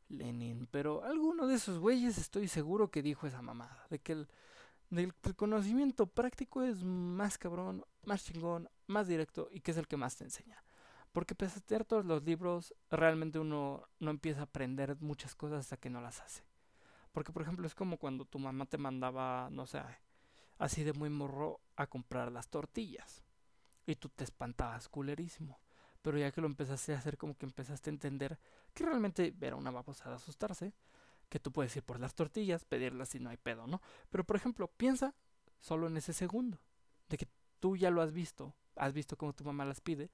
Lenin, 0.08 0.66
pero 0.70 1.04
alguno 1.04 1.46
de 1.46 1.56
esos 1.56 1.78
güeyes 1.78 2.18
estoy 2.18 2.48
seguro 2.48 2.90
que 2.90 3.02
dijo 3.02 3.26
esa 3.26 3.42
mamada 3.42 3.86
de 3.90 3.98
que 3.98 4.12
el 4.12 4.28
del 4.94 5.14
conocimiento 5.36 6.06
práctico 6.06 6.62
es 6.62 6.84
más 6.84 7.38
cabrón, 7.38 7.84
más 8.04 8.24
chingón, 8.24 8.68
más 8.86 9.08
directo 9.08 9.48
y 9.50 9.60
que 9.60 9.72
es 9.72 9.76
el 9.76 9.88
que 9.88 9.96
más 9.96 10.16
te 10.16 10.24
enseña. 10.24 10.62
Porque 11.12 11.34
pese 11.34 11.58
a 11.58 11.62
tener 11.62 11.84
todos 11.84 12.04
los 12.04 12.24
libros, 12.24 12.74
realmente 12.90 13.38
uno 13.38 13.88
no 14.00 14.10
empieza 14.10 14.40
a 14.40 14.44
aprender 14.44 14.96
muchas 15.00 15.34
cosas 15.34 15.60
hasta 15.60 15.76
que 15.76 15.90
no 15.90 16.00
las 16.00 16.20
hace. 16.20 16.42
Porque, 17.12 17.32
por 17.32 17.42
ejemplo, 17.42 17.66
es 17.66 17.74
como 17.76 17.98
cuando 17.98 18.24
tu 18.24 18.40
mamá 18.40 18.66
te 18.66 18.78
mandaba, 18.78 19.48
no 19.50 19.66
sé, 19.66 19.80
así 20.58 20.82
de 20.82 20.92
muy 20.92 21.10
morro 21.10 21.60
a 21.76 21.86
comprar 21.86 22.32
las 22.32 22.48
tortillas. 22.48 23.22
Y 23.86 23.94
tú 23.94 24.08
te 24.08 24.24
espantabas 24.24 24.88
culerísimo. 24.88 25.60
Pero 26.02 26.18
ya 26.18 26.32
que 26.32 26.40
lo 26.40 26.48
empezaste 26.48 26.94
a 26.94 26.98
hacer, 26.98 27.16
como 27.16 27.36
que 27.36 27.46
empezaste 27.46 27.90
a 27.90 27.92
entender 27.92 28.38
que 28.74 28.84
realmente 28.84 29.32
era 29.40 29.54
una 29.54 29.70
babosada 29.70 30.16
asustarse. 30.16 30.74
Que 31.28 31.38
tú 31.38 31.52
puedes 31.52 31.74
ir 31.76 31.82
por 31.82 32.00
las 32.00 32.14
tortillas, 32.14 32.64
pedirlas 32.64 33.08
si 33.10 33.20
no 33.20 33.30
hay 33.30 33.36
pedo, 33.36 33.66
¿no? 33.66 33.80
Pero, 34.10 34.24
por 34.24 34.36
ejemplo, 34.36 34.68
piensa 34.68 35.14
solo 35.60 35.86
en 35.86 35.96
ese 35.96 36.12
segundo. 36.12 36.58
De 37.08 37.16
que 37.16 37.28
tú 37.60 37.76
ya 37.76 37.90
lo 37.90 38.02
has 38.02 38.12
visto. 38.12 38.54
Has 38.76 38.92
visto 38.92 39.16
cómo 39.16 39.32
tu 39.32 39.44
mamá 39.44 39.64
las 39.64 39.80
pide. 39.80 40.10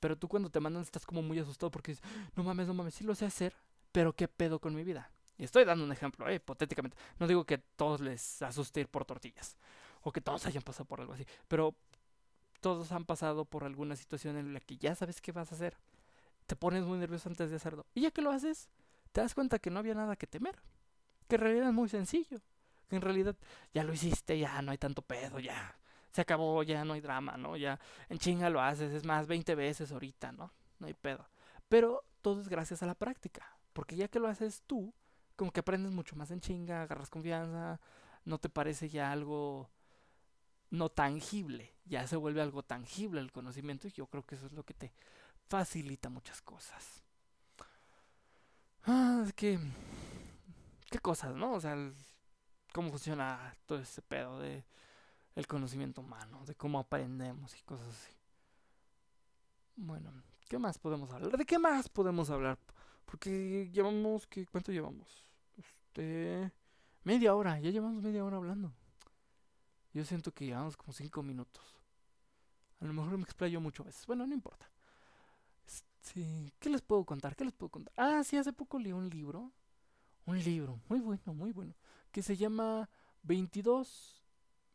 Pero 0.00 0.16
tú 0.16 0.28
cuando 0.28 0.50
te 0.50 0.60
mandan 0.60 0.82
estás 0.82 1.06
como 1.06 1.22
muy 1.22 1.38
asustado 1.38 1.70
porque 1.70 1.92
dices, 1.92 2.04
no 2.36 2.42
mames, 2.42 2.66
no 2.66 2.74
mames, 2.74 2.94
sí 2.94 3.04
lo 3.04 3.14
sé 3.14 3.24
hacer. 3.24 3.54
Pero 3.92 4.12
qué 4.12 4.28
pedo 4.28 4.58
con 4.58 4.74
mi 4.74 4.84
vida. 4.84 5.10
Y 5.36 5.44
estoy 5.44 5.64
dando 5.64 5.84
un 5.84 5.92
ejemplo, 5.92 6.28
eh, 6.28 6.36
hipotéticamente. 6.36 6.96
No 7.18 7.26
digo 7.26 7.44
que 7.44 7.58
todos 7.58 8.00
les 8.00 8.42
asuste 8.42 8.80
ir 8.80 8.88
por 8.88 9.04
tortillas. 9.04 9.56
O 10.02 10.12
que 10.12 10.20
todos 10.20 10.46
hayan 10.46 10.62
pasado 10.62 10.84
por 10.84 11.00
algo 11.00 11.14
así. 11.14 11.26
Pero 11.48 11.74
todos 12.60 12.92
han 12.92 13.04
pasado 13.04 13.44
por 13.44 13.64
alguna 13.64 13.96
situación 13.96 14.36
en 14.36 14.54
la 14.54 14.60
que 14.60 14.76
ya 14.76 14.94
sabes 14.94 15.20
qué 15.20 15.32
vas 15.32 15.52
a 15.52 15.54
hacer. 15.54 15.76
Te 16.46 16.56
pones 16.56 16.84
muy 16.84 16.98
nervioso 16.98 17.28
antes 17.28 17.50
de 17.50 17.56
hacerlo. 17.56 17.86
Y 17.94 18.02
ya 18.02 18.10
que 18.10 18.22
lo 18.22 18.30
haces, 18.30 18.68
te 19.14 19.20
das 19.20 19.32
cuenta 19.32 19.60
que 19.60 19.70
no 19.70 19.78
había 19.78 19.94
nada 19.94 20.16
que 20.16 20.26
temer. 20.26 20.60
Que 21.28 21.36
en 21.36 21.40
realidad 21.40 21.68
es 21.68 21.72
muy 21.72 21.88
sencillo. 21.88 22.38
Que 22.88 22.96
en 22.96 23.02
realidad 23.02 23.36
ya 23.72 23.84
lo 23.84 23.92
hiciste, 23.92 24.36
ya 24.36 24.60
no 24.60 24.72
hay 24.72 24.78
tanto 24.78 25.02
pedo, 25.02 25.38
ya. 25.38 25.78
Se 26.10 26.20
acabó, 26.20 26.64
ya 26.64 26.84
no 26.84 26.94
hay 26.94 27.00
drama, 27.00 27.36
¿no? 27.36 27.56
Ya 27.56 27.78
en 28.08 28.18
chinga 28.18 28.50
lo 28.50 28.60
haces, 28.60 28.92
es 28.92 29.04
más, 29.04 29.28
20 29.28 29.54
veces 29.54 29.92
ahorita, 29.92 30.32
¿no? 30.32 30.52
No 30.80 30.88
hay 30.88 30.94
pedo. 30.94 31.28
Pero 31.68 32.04
todo 32.22 32.40
es 32.40 32.48
gracias 32.48 32.82
a 32.82 32.86
la 32.86 32.96
práctica. 32.96 33.56
Porque 33.72 33.94
ya 33.94 34.08
que 34.08 34.18
lo 34.18 34.26
haces 34.26 34.64
tú, 34.66 34.92
como 35.36 35.52
que 35.52 35.60
aprendes 35.60 35.92
mucho 35.92 36.16
más 36.16 36.32
en 36.32 36.40
chinga, 36.40 36.82
agarras 36.82 37.08
confianza, 37.08 37.80
no 38.24 38.38
te 38.38 38.48
parece 38.48 38.88
ya 38.88 39.12
algo 39.12 39.70
no 40.70 40.88
tangible, 40.88 41.72
ya 41.84 42.04
se 42.08 42.16
vuelve 42.16 42.42
algo 42.42 42.64
tangible 42.64 43.20
el 43.20 43.30
conocimiento 43.30 43.86
y 43.86 43.92
yo 43.92 44.06
creo 44.08 44.26
que 44.26 44.34
eso 44.34 44.46
es 44.46 44.52
lo 44.52 44.64
que 44.64 44.74
te 44.74 44.92
facilita 45.46 46.08
muchas 46.08 46.42
cosas. 46.42 47.03
Ah, 48.86 49.24
que 49.34 49.58
qué 50.90 50.98
cosas, 50.98 51.34
¿no? 51.34 51.54
O 51.54 51.60
sea, 51.60 51.76
cómo 52.72 52.90
funciona 52.90 53.56
todo 53.66 53.78
ese 53.78 54.02
pedo 54.02 54.38
de 54.40 54.64
el 55.34 55.46
conocimiento 55.46 56.00
humano, 56.02 56.44
de 56.46 56.54
cómo 56.54 56.78
aprendemos 56.78 57.56
y 57.58 57.62
cosas 57.62 57.88
así. 57.88 58.12
Bueno, 59.76 60.12
¿qué 60.48 60.58
más 60.58 60.78
podemos 60.78 61.10
hablar? 61.12 61.36
¿De 61.36 61.44
qué 61.44 61.58
más 61.58 61.88
podemos 61.88 62.30
hablar? 62.30 62.58
Porque 63.04 63.70
llevamos, 63.72 64.26
¿qué, 64.26 64.46
¿cuánto 64.46 64.70
llevamos? 64.70 65.24
Este, 65.56 66.52
media 67.02 67.34
hora, 67.34 67.58
ya 67.58 67.70
llevamos 67.70 68.02
media 68.02 68.24
hora 68.24 68.36
hablando. 68.36 68.72
Yo 69.92 70.04
siento 70.04 70.32
que 70.32 70.46
llevamos 70.46 70.76
como 70.76 70.92
cinco 70.92 71.22
minutos. 71.22 71.76
A 72.80 72.84
lo 72.84 72.92
mejor 72.92 73.16
me 73.16 73.24
explayo 73.24 73.60
mucho 73.60 73.82
veces. 73.82 74.06
Bueno, 74.06 74.26
no 74.26 74.34
importa. 74.34 74.68
Sí, 76.04 76.52
¿qué 76.60 76.68
les 76.68 76.82
puedo 76.82 77.04
contar? 77.04 77.34
¿Qué 77.34 77.44
les 77.44 77.54
puedo 77.54 77.70
contar? 77.70 77.94
Ah, 77.96 78.22
sí, 78.22 78.36
hace 78.36 78.52
poco 78.52 78.78
leí 78.78 78.92
un 78.92 79.08
libro. 79.08 79.50
Un 80.26 80.38
libro, 80.42 80.78
muy 80.88 81.00
bueno, 81.00 81.32
muy 81.34 81.50
bueno. 81.50 81.74
Que 82.12 82.22
se 82.22 82.36
llama 82.36 82.88
22. 83.22 84.22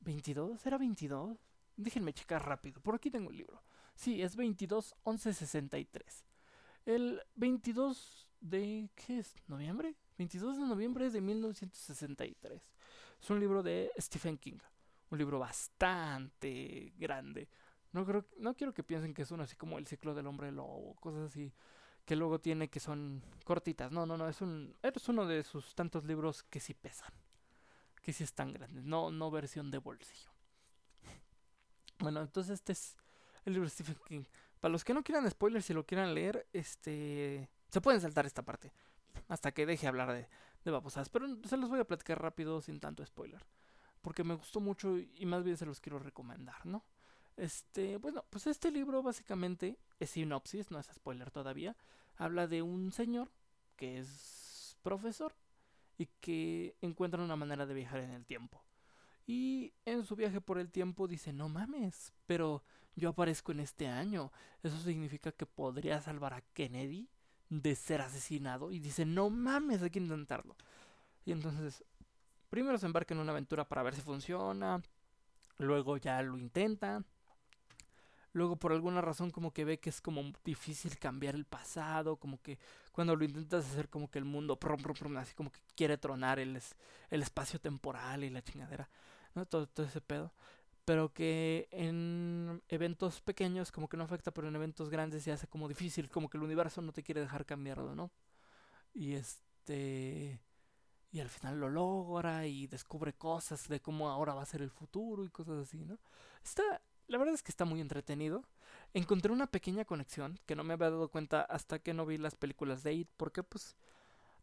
¿22? 0.04 0.66
¿Era 0.66 0.80
22? 0.80 1.38
Déjenme 1.78 2.14
checar 2.14 2.46
rápido. 2.46 2.82
Por 2.82 2.96
aquí 2.96 3.12
tengo 3.12 3.30
el 3.30 3.38
libro. 3.38 3.62
Sí, 3.94 4.24
es 4.24 4.36
22 4.36 4.96
11 5.04 5.34
63. 5.34 6.26
El 6.88 7.22
22 7.36 8.28
de. 8.42 8.90
¿Qué 8.96 9.20
es? 9.20 9.36
¿Noviembre? 9.48 9.96
22 10.18 10.58
de 10.58 10.66
noviembre 10.66 11.12
de 11.12 11.22
1963. 11.22 12.62
Es 13.22 13.30
un 13.30 13.40
libro 13.40 13.62
de 13.62 13.92
Stephen 14.00 14.38
King 14.38 14.58
un 15.12 15.18
libro 15.18 15.40
bastante 15.40 16.94
grande. 16.98 17.50
No, 17.92 18.06
creo, 18.06 18.26
no 18.38 18.56
quiero 18.56 18.74
que 18.74 18.84
piensen 18.84 19.14
que 19.14 19.24
es 19.24 19.32
uno 19.32 19.44
así 19.44 19.56
como 19.56 19.78
El 19.78 19.88
ciclo 19.88 20.14
del 20.14 20.28
hombre 20.28 20.52
lobo, 20.52 20.96
cosas 20.96 21.32
así 21.32 21.52
que 22.06 22.16
luego 22.16 22.40
tiene 22.40 22.70
que 22.70 22.80
son 22.80 23.24
cortitas. 23.44 23.92
No, 23.92 24.06
no, 24.06 24.18
no, 24.18 24.28
es 24.28 24.42
un 24.42 24.76
es 24.82 25.10
uno 25.10 25.26
de 25.28 25.44
sus 25.44 25.76
tantos 25.76 26.06
libros 26.06 26.44
que 26.44 26.60
sí 26.60 26.74
pesan, 26.74 27.12
que 28.02 28.14
sí 28.14 28.24
están 28.24 28.54
grandes, 28.54 28.84
no 28.84 29.12
no 29.12 29.32
versión 29.32 29.72
de 29.72 29.78
bolsillo. 29.80 30.32
Bueno, 32.00 32.22
entonces 32.22 32.54
este 32.54 32.72
es 32.72 32.96
el 33.46 33.54
libro 33.54 33.68
de 33.68 33.72
Stephen 33.72 33.98
King. 34.08 34.24
Para 34.60 34.72
los 34.72 34.84
que 34.84 34.94
no 34.94 35.04
quieran 35.04 35.30
spoilers, 35.30 35.70
y 35.70 35.74
lo 35.74 35.86
quieran 35.86 36.14
leer, 36.14 36.48
este 36.54 37.50
se 37.70 37.82
pueden 37.82 38.02
saltar 38.02 38.26
esta 38.26 38.42
parte 38.44 38.72
hasta 39.28 39.52
que 39.52 39.66
deje 39.66 39.88
hablar 39.88 40.12
de, 40.12 40.28
de 40.66 40.72
babosadas, 40.72 41.10
pero 41.10 41.28
se 41.46 41.58
los 41.58 41.70
voy 41.70 41.80
a 41.80 41.86
platicar 41.86 42.22
rápido 42.22 42.62
sin 42.62 42.80
tanto 42.80 43.06
spoiler 43.06 43.46
porque 44.02 44.24
me 44.24 44.34
gustó 44.36 44.60
mucho 44.60 44.98
y 44.98 45.26
más 45.26 45.44
bien 45.44 45.58
se 45.58 45.66
los 45.66 45.80
quiero 45.80 46.00
recomendar, 46.00 46.66
¿no? 46.66 46.84
Este, 47.40 47.96
bueno, 47.96 48.26
pues 48.30 48.48
este 48.48 48.70
libro 48.70 49.02
básicamente 49.02 49.78
es 50.00 50.10
sinopsis, 50.10 50.72
no 50.72 50.80
es 50.80 50.88
spoiler 50.88 51.32
todavía. 51.32 51.76
Habla 52.18 52.48
de 52.48 52.62
un 52.62 52.92
señor 52.92 53.32
que 53.78 54.00
es 54.00 54.78
profesor 54.84 55.34
y 55.98 56.08
que 56.20 56.76
encuentra 56.82 57.24
una 57.24 57.38
manera 57.38 57.66
de 57.66 57.74
viajar 57.74 58.02
en 58.02 58.12
el 58.12 58.26
tiempo. 58.26 58.62
Y 59.26 59.74
en 59.86 60.06
su 60.06 60.18
viaje 60.18 60.42
por 60.42 60.60
el 60.60 60.70
tiempo 60.70 61.08
dice, 61.08 61.32
no 61.32 61.48
mames, 61.48 62.12
pero 62.26 62.62
yo 62.96 63.10
aparezco 63.10 63.54
en 63.54 63.62
este 63.62 63.88
año. 63.88 64.34
Eso 64.62 64.78
significa 64.80 65.32
que 65.32 65.46
podría 65.46 66.02
salvar 66.02 66.34
a 66.34 66.42
Kennedy 66.42 67.08
de 67.50 67.74
ser 67.76 68.02
asesinado. 68.02 68.70
Y 68.72 68.80
dice, 68.80 69.06
no 69.06 69.30
mames, 69.30 69.82
hay 69.82 69.92
que 69.92 70.00
intentarlo. 70.00 70.58
Y 71.24 71.32
entonces 71.32 71.86
primero 72.50 72.78
se 72.78 72.86
embarca 72.86 73.14
en 73.14 73.22
una 73.22 73.32
aventura 73.32 73.64
para 73.64 73.84
ver 73.84 73.96
si 73.96 74.02
funciona, 74.02 74.82
luego 75.58 75.96
ya 75.96 76.22
lo 76.22 76.38
intenta, 76.38 77.06
luego 78.34 78.56
por 78.56 78.72
alguna 78.72 79.02
razón 79.02 79.32
como 79.32 79.52
que 79.52 79.66
ve 79.66 79.80
que 79.80 79.90
es 79.90 80.02
como 80.02 80.24
difícil 80.44 80.98
cambiar 80.98 81.36
el 81.36 81.46
pasado, 81.46 82.18
como 82.18 82.42
que 82.42 82.60
cuando 82.92 83.16
lo 83.16 83.24
intentas 83.26 83.66
hacer 83.66 83.90
como 83.90 84.10
que 84.10 84.20
el 84.20 84.26
mundo, 84.26 84.58
prom, 84.60 84.82
así 85.18 85.34
como 85.36 85.52
que 85.52 85.60
quiere 85.76 85.98
tronar 85.98 86.40
el, 86.40 86.60
el 87.10 87.22
espacio 87.22 87.60
temporal 87.60 88.24
y 88.24 88.30
la 88.30 88.44
chingadera, 88.44 88.90
¿no? 89.36 89.46
Todo, 89.46 89.68
todo 89.68 89.86
ese 89.86 90.02
pedo. 90.02 90.34
Pero 90.86 91.14
que 91.14 91.68
en 91.72 92.62
eventos 92.68 93.22
pequeños 93.22 93.72
como 93.72 93.88
que 93.90 93.98
no 93.98 94.04
afecta, 94.04 94.32
pero 94.32 94.48
en 94.48 94.56
eventos 94.56 94.90
grandes 94.90 95.24
se 95.24 95.32
hace 95.32 95.48
como 95.48 95.68
difícil, 95.68 96.10
como 96.10 96.30
que 96.30 96.38
el 96.38 96.44
universo 96.44 96.82
no 96.82 96.92
te 96.94 97.04
quiere 97.04 97.22
dejar 97.22 97.46
cambiarlo, 97.46 97.96
¿no? 97.96 98.12
Y 98.94 99.14
este 99.14 100.42
y 101.12 101.20
al 101.20 101.30
final 101.30 101.60
lo 101.60 101.70
logra 101.70 102.46
y 102.46 102.68
descubre 102.68 103.14
cosas 103.14 103.68
de 103.68 103.80
cómo 103.80 104.10
ahora 104.10 104.34
va 104.34 104.44
a 104.44 104.46
ser 104.46 104.62
el 104.62 104.70
futuro 104.70 105.26
y 105.26 105.30
cosas 105.30 105.68
así, 105.68 105.84
¿no? 105.86 105.98
Está, 106.44 106.82
la 107.10 107.18
verdad 107.18 107.34
es 107.34 107.44
que 107.44 107.52
está 107.52 107.66
muy 107.66 107.82
entretenido. 107.82 108.44
Encontré 108.94 109.32
una 109.32 109.48
pequeña 109.48 109.86
conexión 109.86 110.40
que 110.46 110.56
no 110.56 110.64
me 110.64 110.74
había 110.74 110.90
dado 110.92 111.10
cuenta 111.10 111.42
hasta 111.42 111.80
que 111.80 111.94
no 111.94 112.06
vi 112.06 112.18
las 112.18 112.36
películas 112.36 112.84
de 112.84 112.94
It, 112.94 113.10
porque 113.18 113.44
pues 113.44 113.76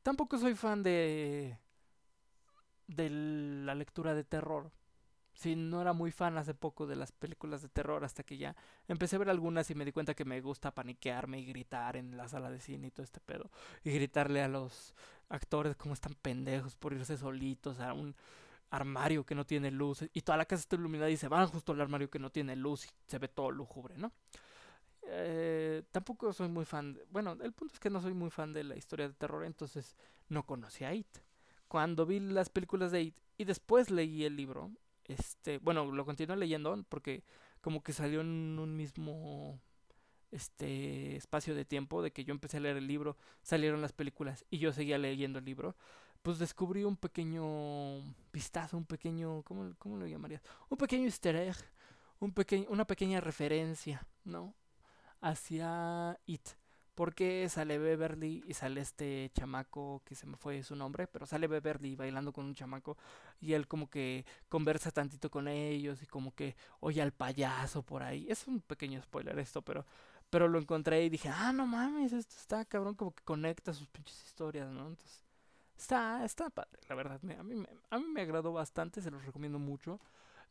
tampoco 0.03 0.39
soy 0.39 0.55
fan 0.55 0.83
de 0.83 1.59
de 2.89 3.11
la 3.11 3.75
lectura 3.75 4.15
de 4.15 4.25
terror. 4.25 4.71
Sí, 5.35 5.55
no 5.55 5.83
era 5.83 5.93
muy 5.93 6.13
fan 6.13 6.39
hace 6.39 6.55
poco 6.55 6.87
de 6.87 6.97
las 6.97 7.13
películas 7.13 7.61
de 7.61 7.69
terror 7.69 8.05
hasta 8.05 8.23
que 8.23 8.39
ya 8.39 8.57
empecé 8.89 9.17
a 9.17 9.19
ver 9.19 9.29
algunas 9.29 9.71
y 9.71 9.75
me 9.75 9.85
di 9.85 9.93
cuenta 9.93 10.15
que 10.15 10.25
me 10.25 10.41
gusta 10.41 10.75
paniquearme 10.75 11.41
y 11.41 11.45
gritar 11.45 11.97
en 11.97 12.17
la 12.17 12.27
sala 12.29 12.51
de 12.51 12.61
cine 12.61 12.89
y 12.89 12.91
todo 12.91 13.05
este 13.05 13.21
pedo. 13.21 13.51
Y 13.85 13.93
gritarle 13.93 14.43
a 14.43 14.49
los 14.49 14.95
actores 15.29 15.77
como 15.77 15.95
están 15.95 16.15
pendejos 16.15 16.75
por 16.77 16.95
irse 16.95 17.19
solitos 17.19 17.81
a 17.81 17.93
un 17.93 18.17
armario 18.71 19.25
que 19.25 19.35
no 19.35 19.45
tiene 19.45 19.71
luz 19.71 20.05
y 20.13 20.23
toda 20.23 20.39
la 20.39 20.45
casa 20.45 20.61
está 20.61 20.77
iluminada 20.77 21.11
y 21.11 21.17
se 21.17 21.29
van 21.29 21.47
justo 21.49 21.73
al 21.73 21.81
armario 21.81 22.11
que 22.11 22.19
no 22.19 22.31
tiene 22.31 22.57
luz 22.57 22.87
y 22.87 22.89
se 23.07 23.19
ve 23.19 23.29
todo 23.29 23.51
lúgubre, 23.51 23.97
¿no? 23.97 24.13
Eh, 25.09 25.85
tampoco 25.93 26.33
soy 26.33 26.49
muy 26.49 26.65
fan, 26.65 26.99
bueno, 27.11 27.37
el 27.41 27.53
punto 27.53 27.75
es 27.75 27.81
que 27.81 27.91
no 27.91 28.01
soy 28.01 28.13
muy 28.13 28.31
fan 28.31 28.53
de 28.53 28.65
la 28.65 28.77
historia 28.77 29.07
de 29.07 29.15
terror, 29.15 29.45
entonces 29.45 29.97
no 30.29 30.45
conocí 30.45 30.85
a 30.85 30.93
It. 30.93 31.07
Cuando 31.69 32.07
vi 32.07 32.19
las 32.19 32.49
películas 32.51 32.91
de 32.91 33.03
It 33.03 33.17
y 33.39 33.45
después 33.45 33.91
leí 33.91 34.25
el 34.25 34.35
libro, 34.37 34.73
este, 35.05 35.59
bueno, 35.59 35.85
lo 35.91 36.05
continué 36.05 36.37
leyendo 36.37 36.85
porque 36.89 37.23
como 37.61 37.83
que 37.83 37.93
salió 37.93 38.21
en 38.21 38.59
un 38.59 38.77
mismo 38.77 39.61
este 40.33 41.17
espacio 41.17 41.55
de 41.55 41.65
tiempo 41.65 42.03
de 42.03 42.11
que 42.13 42.25
yo 42.25 42.33
empecé 42.33 42.57
a 42.57 42.61
leer 42.61 42.77
el 42.77 42.87
libro, 42.87 43.17
salieron 43.43 43.81
las 43.81 43.93
películas 43.93 44.45
y 44.51 44.59
yo 44.59 44.73
seguía 44.73 44.99
leyendo 44.99 45.39
el 45.39 45.45
libro, 45.45 45.77
pues 46.27 46.41
descubrí 46.41 46.83
un 46.83 46.97
pequeño 46.97 48.03
vistazo, 48.33 48.77
un 48.77 48.85
pequeño, 48.85 49.45
¿cómo, 49.45 49.73
cómo 49.79 49.97
lo 49.97 50.09
llamarías? 50.09 50.43
Un 50.69 50.77
pequeño 50.77 51.05
easter 51.05 51.37
egg, 51.37 51.55
un 52.19 52.33
pequeño, 52.33 52.67
una 52.69 52.85
pequeña 52.85 53.21
referencia, 53.21 54.05
¿no? 54.25 54.53
Hacia 55.21 56.19
It. 56.27 56.49
Porque 56.97 57.49
sale 57.49 57.79
Beverly 57.79 58.43
y 58.45 58.55
sale 58.55 58.81
este 58.81 59.31
chamaco 59.35 60.03
que 60.05 60.17
se 60.17 60.27
me 60.27 60.37
fue 60.37 60.65
su 60.65 60.75
nombre, 60.75 61.07
pero 61.07 61.27
sale 61.27 61.47
Beverly 61.47 61.95
bailando 61.95 62.33
con 62.33 62.45
un 62.45 62.57
chamaco 62.57 62.97
y 63.39 63.53
él 63.53 63.69
como 63.69 63.89
que 63.89 64.27
conversa 64.49 64.91
tantito 64.91 65.31
con 65.31 65.47
ellos 65.47 66.03
y 66.03 66.07
como 66.07 66.35
que 66.35 66.57
oye 66.81 67.03
al 67.03 67.13
payaso 67.13 67.85
por 67.85 68.03
ahí. 68.03 68.27
Es 68.29 68.49
un 68.49 68.63
pequeño 68.63 69.01
spoiler 69.01 69.39
esto, 69.39 69.63
pero 69.63 69.87
pero 70.29 70.49
lo 70.49 70.59
encontré 70.59 71.05
y 71.05 71.09
dije, 71.09 71.29
ah, 71.29 71.53
no 71.53 71.69
mames, 71.69 72.13
esto 72.13 72.35
está 72.37 72.65
cabrón, 72.65 72.97
como 72.97 73.15
que 73.15 73.23
conecta 73.23 73.73
sus 73.73 73.87
pinches 73.87 74.25
historias, 74.25 74.69
¿no? 74.73 74.89
Entonces, 74.89 75.26
Está, 75.77 76.25
está 76.25 76.51
padre, 76.51 76.81
la 76.89 76.95
verdad. 76.95 77.21
A 77.39 77.43
mí, 77.43 77.55
me, 77.55 77.69
a 77.91 77.99
mí 77.99 78.07
me 78.07 78.23
agradó 78.23 78.53
bastante, 78.53 79.03
se 79.03 79.11
los 79.11 79.25
recomiendo 79.25 79.59
mucho. 79.59 80.01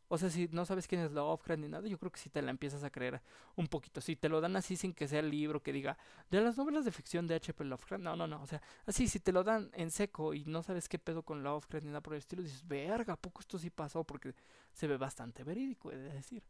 o 0.09 0.17
sea, 0.17 0.29
si 0.29 0.49
no 0.51 0.65
sabes 0.65 0.86
quién 0.86 0.99
es 0.99 1.13
Lovecraft 1.13 1.61
ni 1.61 1.69
nada, 1.69 1.88
yo 1.88 1.97
creo 1.97 2.11
que 2.11 2.19
si 2.19 2.29
te 2.29 2.41
la 2.41 2.51
empiezas 2.51 2.84
a 2.84 2.89
creer 2.89 3.21
un 3.55 3.67
poquito. 3.67 4.01
Si 4.01 4.17
te 4.17 4.27
lo 4.27 4.41
dan 4.41 4.57
así 4.57 4.75
sin 4.75 4.93
que 4.93 5.07
sea 5.07 5.21
el 5.21 5.32
libro 5.32 5.63
que 5.63 5.71
diga 5.71 5.97
de 6.29 6.41
las 6.41 6.57
novelas 6.57 6.84
de 6.84 6.91
ficción 6.91 7.25
de 7.25 7.36
H.P. 7.36 7.63
Lovecraft, 7.63 8.03
no, 8.03 8.17
no, 8.17 8.27
no. 8.27 8.41
O 8.41 8.47
sea, 8.47 8.61
así, 8.86 9.07
si 9.07 9.21
te 9.21 9.32
lo 9.32 9.45
dan 9.45 9.71
en 9.75 9.91
seco 9.91 10.34
y 10.34 10.43
no 10.43 10.61
sabes 10.61 10.89
qué 10.89 10.99
pedo 10.99 11.23
con 11.23 11.41
Lovecraft 11.41 11.86
ni 11.86 11.91
nada 11.91 12.01
por 12.01 12.15
el 12.15 12.19
estilo, 12.19 12.43
dices, 12.43 12.67
verga, 12.67 13.13
¿a 13.13 13.17
poco 13.17 13.39
esto 13.39 13.57
sí 13.57 13.69
pasó? 13.69 14.03
Porque 14.03 14.36
se 14.73 14.88
ve 14.88 14.97
bastante 14.97 15.45
verídico, 15.45 15.89
de 15.89 15.99
decir. 15.99 16.43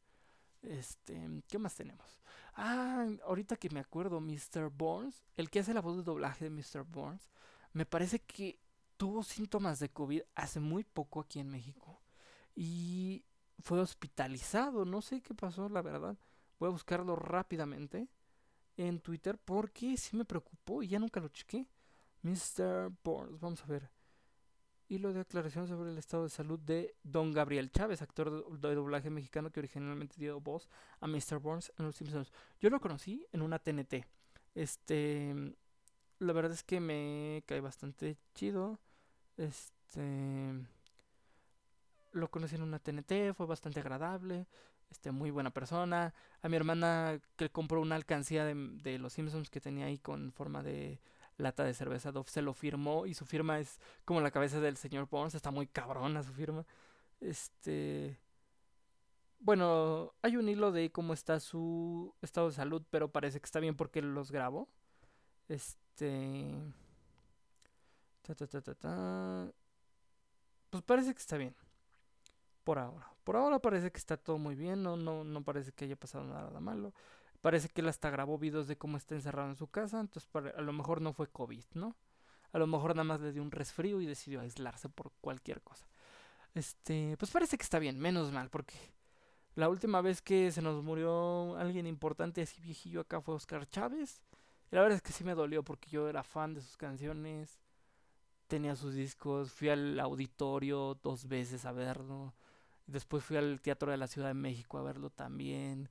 Este, 0.61 1.43
¿qué 1.47 1.57
más 1.57 1.75
tenemos? 1.75 2.21
Ah, 2.53 3.07
ahorita 3.25 3.55
que 3.55 3.69
me 3.69 3.79
acuerdo, 3.79 4.19
Mr. 4.19 4.69
Burns, 4.69 5.23
el 5.37 5.49
que 5.49 5.59
hace 5.59 5.73
la 5.73 5.81
voz 5.81 5.97
de 5.97 6.03
doblaje 6.03 6.45
de 6.45 6.51
Mr. 6.51 6.83
Burns, 6.83 7.29
me 7.73 7.85
parece 7.85 8.19
que 8.19 8.59
tuvo 8.97 9.23
síntomas 9.23 9.79
de 9.79 9.89
COVID 9.89 10.21
hace 10.35 10.59
muy 10.59 10.83
poco 10.83 11.21
aquí 11.21 11.39
en 11.39 11.49
México. 11.49 12.01
Y 12.55 13.23
fue 13.59 13.79
hospitalizado. 13.79 14.85
No 14.85 15.01
sé 15.01 15.21
qué 15.21 15.33
pasó, 15.33 15.69
la 15.69 15.81
verdad. 15.81 16.17
Voy 16.59 16.67
a 16.67 16.71
buscarlo 16.71 17.15
rápidamente 17.15 18.07
en 18.77 18.99
Twitter 18.99 19.37
porque 19.37 19.97
sí 19.97 20.15
me 20.15 20.25
preocupó 20.25 20.83
y 20.83 20.89
ya 20.89 20.99
nunca 20.99 21.19
lo 21.19 21.29
chequé. 21.29 21.67
Mr. 22.21 22.91
Burns, 23.03 23.39
vamos 23.39 23.63
a 23.63 23.65
ver. 23.65 23.89
Hilo 24.91 25.13
de 25.13 25.21
aclaración 25.21 25.69
sobre 25.69 25.89
el 25.89 25.97
estado 25.97 26.23
de 26.23 26.29
salud 26.29 26.59
de 26.59 26.93
Don 27.01 27.31
Gabriel 27.31 27.71
Chávez, 27.71 28.01
actor 28.01 28.59
de 28.59 28.75
doblaje 28.75 29.09
mexicano 29.09 29.49
que 29.49 29.61
originalmente 29.61 30.17
dio 30.17 30.41
voz 30.41 30.67
a 30.99 31.07
Mr. 31.07 31.39
Burns 31.39 31.71
en 31.79 31.85
Los 31.85 31.95
Simpsons. 31.95 32.33
Yo 32.59 32.69
lo 32.69 32.81
conocí 32.81 33.25
en 33.31 33.41
una 33.41 33.57
TNT. 33.57 34.05
Este. 34.53 35.55
La 36.19 36.33
verdad 36.33 36.51
es 36.51 36.63
que 36.63 36.81
me 36.81 37.41
cae 37.45 37.61
bastante 37.61 38.17
chido. 38.35 38.81
Este 39.37 40.51
lo 42.11 42.29
conocí 42.29 42.55
en 42.55 42.63
una 42.63 42.79
TNT, 42.79 43.33
fue 43.33 43.45
bastante 43.45 43.79
agradable, 43.79 44.45
este, 44.89 45.11
muy 45.11 45.31
buena 45.31 45.51
persona. 45.51 46.13
A 46.41 46.49
mi 46.49 46.57
hermana 46.57 47.21
que 47.37 47.49
compró 47.49 47.79
una 47.79 47.95
alcancía 47.95 48.43
de, 48.43 48.55
de 48.83 48.99
los 48.99 49.13
Simpsons 49.13 49.49
que 49.49 49.61
tenía 49.61 49.85
ahí 49.85 49.99
con 49.99 50.33
forma 50.33 50.61
de 50.61 50.99
lata 51.41 51.63
de 51.63 51.73
cerveza 51.73 52.11
Dove 52.11 52.29
se 52.29 52.41
lo 52.41 52.53
firmó 52.53 53.05
y 53.05 53.13
su 53.13 53.25
firma 53.25 53.59
es 53.59 53.79
como 54.05 54.21
la 54.21 54.31
cabeza 54.31 54.59
del 54.59 54.77
señor 54.77 55.07
Burns, 55.09 55.35
está 55.35 55.51
muy 55.51 55.67
cabrona 55.67 56.23
su 56.23 56.33
firma. 56.33 56.65
Este 57.19 58.17
bueno, 59.43 60.13
hay 60.21 60.37
un 60.37 60.47
hilo 60.49 60.71
de 60.71 60.91
cómo 60.91 61.13
está 61.13 61.39
su 61.39 62.13
estado 62.21 62.49
de 62.49 62.53
salud, 62.55 62.83
pero 62.91 63.11
parece 63.11 63.39
que 63.39 63.45
está 63.45 63.59
bien 63.59 63.75
porque 63.75 64.01
los 64.01 64.31
grabo. 64.31 64.69
Este 65.49 66.51
ta, 68.21 68.35
ta, 68.35 68.47
ta, 68.47 68.75
ta, 68.75 69.51
Pues 70.69 70.83
parece 70.83 71.13
que 71.13 71.19
está 71.19 71.37
bien. 71.37 71.55
Por 72.63 72.77
ahora. 72.77 73.07
Por 73.23 73.35
ahora 73.35 73.59
parece 73.59 73.91
que 73.91 73.97
está 73.97 74.15
todo 74.15 74.37
muy 74.37 74.55
bien, 74.55 74.83
no, 74.83 74.95
no, 74.95 75.23
no 75.23 75.43
parece 75.43 75.71
que 75.71 75.85
haya 75.85 75.95
pasado 75.95 76.23
nada 76.25 76.59
malo. 76.59 76.93
Parece 77.41 77.69
que 77.69 77.81
él 77.81 77.89
hasta 77.89 78.09
grabó 78.09 78.37
videos 78.37 78.67
de 78.67 78.77
cómo 78.77 78.97
está 78.97 79.15
encerrado 79.15 79.49
en 79.49 79.55
su 79.55 79.67
casa, 79.67 79.99
entonces 79.99 80.29
a 80.55 80.61
lo 80.61 80.73
mejor 80.73 81.01
no 81.01 81.13
fue 81.13 81.27
COVID, 81.27 81.63
¿no? 81.73 81.95
A 82.53 82.59
lo 82.59 82.67
mejor 82.67 82.95
nada 82.95 83.03
más 83.03 83.19
le 83.21 83.31
dio 83.31 83.41
un 83.41 83.51
resfrío 83.51 83.99
y 84.01 84.05
decidió 84.05 84.41
aislarse 84.41 84.89
por 84.89 85.11
cualquier 85.21 85.61
cosa. 85.61 85.87
Este, 86.53 87.15
pues 87.17 87.31
parece 87.31 87.57
que 87.57 87.63
está 87.63 87.79
bien, 87.79 87.97
menos 87.97 88.31
mal, 88.31 88.49
porque 88.49 88.75
la 89.55 89.69
última 89.69 90.01
vez 90.01 90.21
que 90.21 90.51
se 90.51 90.61
nos 90.61 90.83
murió 90.83 91.55
alguien 91.57 91.87
importante 91.87 92.41
así 92.41 92.61
viejillo 92.61 93.01
acá 93.01 93.21
fue 93.21 93.35
Oscar 93.35 93.67
Chávez. 93.69 94.21
Y 94.71 94.75
la 94.75 94.81
verdad 94.81 94.97
es 94.97 95.01
que 95.01 95.11
sí 95.13 95.23
me 95.23 95.35
dolió 95.35 95.63
porque 95.63 95.89
yo 95.89 96.07
era 96.09 96.23
fan 96.23 96.53
de 96.53 96.61
sus 96.61 96.77
canciones, 96.77 97.59
tenía 98.47 98.75
sus 98.75 98.93
discos, 98.93 99.51
fui 99.51 99.69
al 99.69 99.99
auditorio 99.99 100.97
dos 101.01 101.27
veces 101.27 101.65
a 101.65 101.71
verlo. 101.71 102.33
Después 102.87 103.23
fui 103.23 103.37
al 103.37 103.61
Teatro 103.61 103.91
de 103.91 103.97
la 103.97 104.07
Ciudad 104.07 104.27
de 104.27 104.33
México 104.33 104.77
a 104.77 104.83
verlo 104.83 105.09
también. 105.09 105.89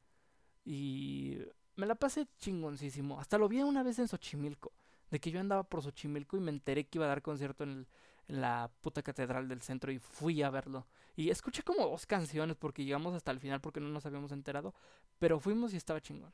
Y 0.65 1.39
me 1.77 1.87
la 1.87 1.95
pasé 1.95 2.27
chingoncísimo. 2.39 3.21
Hasta 3.21 3.39
lo 3.39 3.49
vi 3.49 3.63
una 3.63 3.83
vez 3.83 3.99
en 3.99 4.09
Xochimilco. 4.09 4.73
De 5.11 5.19
que 5.19 5.31
yo 5.31 5.41
andaba 5.41 5.65
por 5.65 5.83
Xochimilco 5.83 6.37
y 6.37 6.41
me 6.41 6.51
enteré 6.51 6.87
que 6.87 6.99
iba 6.99 7.07
a 7.07 7.09
dar 7.09 7.23
concierto 7.23 7.65
en, 7.65 7.87
en 8.29 8.41
la 8.41 8.71
puta 8.81 9.03
catedral 9.03 9.49
del 9.49 9.63
centro 9.63 9.91
y 9.91 9.99
fui 9.99 10.43
a 10.43 10.51
verlo. 10.51 10.87
Y 11.17 11.31
escuché 11.31 11.63
como 11.63 11.89
dos 11.89 12.07
canciones 12.07 12.57
porque 12.57 12.85
llegamos 12.85 13.15
hasta 13.15 13.33
el 13.33 13.41
final 13.41 13.61
porque 13.61 13.81
no 13.81 13.89
nos 13.89 14.07
habíamos 14.07 14.33
enterado. 14.33 14.75
Pero 15.19 15.41
fuimos 15.41 15.75
y 15.75 15.77
estaba 15.77 16.01
chingón. 16.01 16.33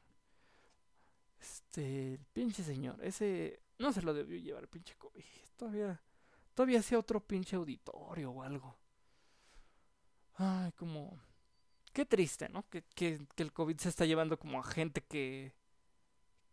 Este, 1.40 2.18
pinche 2.32 2.62
señor, 2.62 2.98
ese 3.02 3.60
no 3.78 3.92
se 3.92 4.02
lo 4.02 4.14
debió 4.14 4.38
llevar, 4.38 4.68
pinche 4.68 4.94
COVID. 4.96 5.22
Todavía, 5.56 6.00
todavía 6.54 6.80
hacía 6.80 6.98
otro 6.98 7.20
pinche 7.20 7.56
auditorio 7.56 8.30
o 8.30 8.42
algo. 8.42 8.76
Ay, 10.34 10.72
como... 10.72 11.18
Qué 11.96 12.04
triste, 12.04 12.50
¿no? 12.50 12.62
Que, 12.68 12.82
que, 12.94 13.18
que 13.34 13.42
el 13.42 13.54
COVID 13.54 13.78
se 13.78 13.88
está 13.88 14.04
llevando 14.04 14.38
como 14.38 14.60
a 14.60 14.62
gente 14.62 15.00
que... 15.00 15.54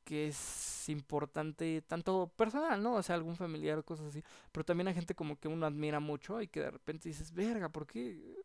Que 0.06 0.30
es 0.30 0.88
importante, 0.88 1.82
tanto 1.82 2.32
personal, 2.38 2.82
¿no? 2.82 2.94
O 2.94 3.04
sea, 3.04 3.16
algún 3.16 3.36
familiar 3.36 3.78
o 3.78 3.84
cosas 3.84 4.08
así. 4.08 4.24
Pero 4.54 4.64
también 4.64 4.88
hay 4.88 4.94
gente 4.94 5.16
como 5.16 5.38
que 5.38 5.50
uno 5.50 5.66
admira 5.66 6.00
mucho 6.00 6.41
y 6.41 6.48
que 6.48 6.62
de 6.62 6.72
repente 6.72 7.10
dices, 7.10 7.34
verga, 7.34 7.68
¿por 7.68 7.86
qué 7.86 8.41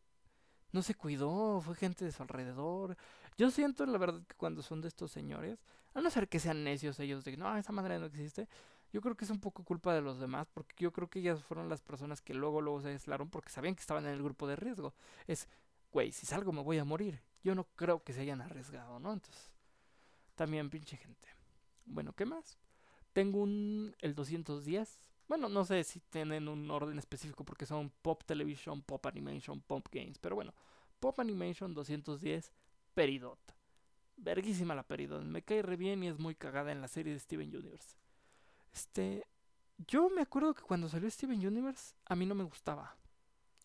no 0.73 0.81
se 0.81 0.93
cuidó? 0.93 1.61
Fue 1.61 1.73
gente 1.75 2.03
de 2.03 2.11
su 2.11 2.21
alrededor. 2.21 2.97
Yo 3.37 3.49
siento, 3.49 3.85
la 3.85 3.97
verdad, 3.97 4.21
que 4.27 4.35
cuando 4.35 4.61
son 4.61 4.81
de 4.81 4.89
estos 4.89 5.09
señores, 5.09 5.57
a 5.93 6.01
no 6.01 6.09
ser 6.09 6.27
que 6.27 6.39
sean 6.39 6.65
necios 6.65 6.99
ellos 6.99 7.23
de 7.23 7.37
no, 7.37 7.55
esa 7.55 7.71
madre 7.71 7.97
no 7.97 8.07
existe, 8.07 8.49
yo 8.91 8.99
creo 8.99 9.15
que 9.15 9.23
es 9.23 9.31
un 9.31 9.39
poco 9.39 9.63
culpa 9.63 9.93
de 9.93 10.01
los 10.01 10.19
demás, 10.19 10.47
porque 10.53 10.75
yo 10.79 10.91
creo 10.91 11.09
que 11.09 11.19
ellas 11.19 11.43
fueron 11.43 11.69
las 11.69 11.81
personas 11.81 12.21
que 12.21 12.33
luego, 12.33 12.59
luego 12.59 12.81
se 12.81 12.89
aislaron 12.89 13.29
porque 13.29 13.51
sabían 13.51 13.75
que 13.75 13.81
estaban 13.81 14.05
en 14.05 14.11
el 14.11 14.21
grupo 14.21 14.47
de 14.47 14.57
riesgo. 14.57 14.93
Es, 15.27 15.47
güey, 15.91 16.11
si 16.11 16.25
salgo 16.25 16.51
me 16.51 16.61
voy 16.61 16.77
a 16.77 16.85
morir. 16.85 17.21
Yo 17.43 17.55
no 17.55 17.65
creo 17.75 18.03
que 18.03 18.13
se 18.13 18.21
hayan 18.21 18.41
arriesgado, 18.41 18.99
¿no? 18.99 19.13
Entonces, 19.13 19.51
también 20.35 20.69
pinche 20.69 20.97
gente. 20.97 21.27
Bueno, 21.85 22.13
¿qué 22.13 22.25
más? 22.25 22.57
Tengo 23.13 23.39
un, 23.39 23.95
el 23.99 24.13
210. 24.13 24.99
Bueno, 25.27 25.47
no 25.49 25.63
sé 25.65 25.83
si 25.83 25.99
tienen 25.99 26.47
un 26.47 26.69
orden 26.69 26.97
específico 26.97 27.43
porque 27.43 27.65
son 27.65 27.91
Pop 28.01 28.23
Television, 28.25 28.81
Pop 28.81 29.05
Animation, 29.05 29.61
Pop 29.61 29.87
Games, 29.91 30.17
pero 30.17 30.35
bueno, 30.35 30.53
Pop 30.99 31.19
Animation 31.19 31.73
210, 31.73 32.51
Peridot. 32.93 33.39
Verguísima 34.17 34.75
la 34.75 34.83
Peridot, 34.83 35.23
me 35.23 35.43
cae 35.43 35.61
re 35.61 35.77
bien 35.77 36.03
y 36.03 36.07
es 36.07 36.19
muy 36.19 36.35
cagada 36.35 36.71
en 36.71 36.81
la 36.81 36.87
serie 36.87 37.13
de 37.13 37.19
Steven 37.19 37.55
Universe. 37.55 37.95
Este, 38.73 39.25
yo 39.87 40.09
me 40.09 40.21
acuerdo 40.21 40.53
que 40.53 40.63
cuando 40.63 40.89
salió 40.89 41.09
Steven 41.09 41.45
Universe, 41.45 41.95
a 42.05 42.15
mí 42.15 42.25
no 42.25 42.35
me 42.35 42.43
gustaba 42.43 42.97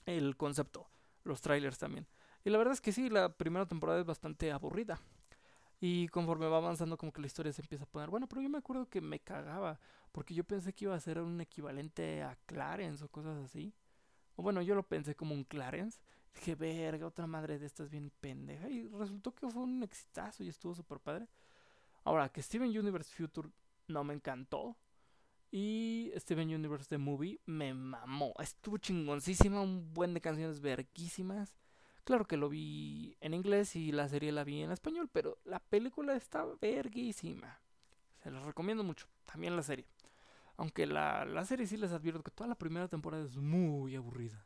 el 0.06 0.36
concepto, 0.36 0.86
los 1.24 1.40
trailers 1.40 1.78
también. 1.78 2.06
Y 2.44 2.50
la 2.50 2.58
verdad 2.58 2.74
es 2.74 2.80
que 2.80 2.92
sí, 2.92 3.08
la 3.08 3.30
primera 3.36 3.66
temporada 3.66 4.00
es 4.00 4.06
bastante 4.06 4.52
aburrida. 4.52 5.00
Y 5.80 6.08
conforme 6.08 6.46
va 6.46 6.58
avanzando, 6.58 6.96
como 6.96 7.12
que 7.12 7.20
la 7.20 7.26
historia 7.26 7.52
se 7.52 7.62
empieza 7.62 7.84
a 7.84 7.86
poner 7.88 8.08
bueno. 8.08 8.28
Pero 8.28 8.42
yo 8.42 8.48
me 8.48 8.58
acuerdo 8.58 8.88
que 8.88 9.00
me 9.00 9.20
cagaba, 9.20 9.78
porque 10.12 10.34
yo 10.34 10.44
pensé 10.44 10.72
que 10.72 10.84
iba 10.84 10.94
a 10.94 11.00
ser 11.00 11.20
un 11.20 11.40
equivalente 11.40 12.22
a 12.22 12.36
Clarence 12.46 13.04
o 13.04 13.08
cosas 13.08 13.36
así. 13.44 13.74
O 14.36 14.42
bueno, 14.42 14.62
yo 14.62 14.74
lo 14.74 14.82
pensé 14.82 15.14
como 15.14 15.34
un 15.34 15.44
Clarence. 15.44 16.00
Dije, 16.34 16.54
verga, 16.54 17.06
otra 17.06 17.26
madre 17.26 17.58
de 17.58 17.66
estas 17.66 17.90
bien 17.90 18.10
pendeja. 18.20 18.68
Y 18.68 18.88
resultó 18.88 19.34
que 19.34 19.48
fue 19.48 19.62
un 19.62 19.82
exitazo 19.82 20.42
y 20.42 20.48
estuvo 20.48 20.74
súper 20.74 21.00
padre. 21.00 21.28
Ahora, 22.04 22.28
que 22.28 22.42
Steven 22.42 22.68
Universe 22.68 23.14
Future 23.14 23.48
no 23.88 24.04
me 24.04 24.14
encantó. 24.14 24.76
Y 25.56 26.10
Steven 26.16 26.52
Universe 26.52 26.88
The 26.88 26.98
Movie 26.98 27.38
me 27.46 27.72
mamó. 27.74 28.34
Estuvo 28.40 28.76
chingoncísima, 28.76 29.60
un 29.60 29.94
buen 29.94 30.12
de 30.12 30.20
canciones 30.20 30.58
verguísimas. 30.58 31.56
Claro 32.02 32.24
que 32.24 32.36
lo 32.36 32.48
vi 32.48 33.16
en 33.20 33.34
inglés 33.34 33.76
y 33.76 33.92
la 33.92 34.08
serie 34.08 34.32
la 34.32 34.42
vi 34.42 34.62
en 34.62 34.72
español, 34.72 35.08
pero 35.12 35.38
la 35.44 35.60
película 35.60 36.16
está 36.16 36.44
verguísima. 36.60 37.60
Se 38.24 38.32
los 38.32 38.44
recomiendo 38.44 38.82
mucho. 38.82 39.06
También 39.22 39.54
la 39.54 39.62
serie. 39.62 39.86
Aunque 40.56 40.88
la, 40.88 41.24
la 41.24 41.44
serie 41.44 41.68
sí 41.68 41.76
les 41.76 41.92
advierto 41.92 42.24
que 42.24 42.32
toda 42.32 42.48
la 42.48 42.58
primera 42.58 42.88
temporada 42.88 43.22
es 43.22 43.36
muy 43.36 43.94
aburrida. 43.94 44.44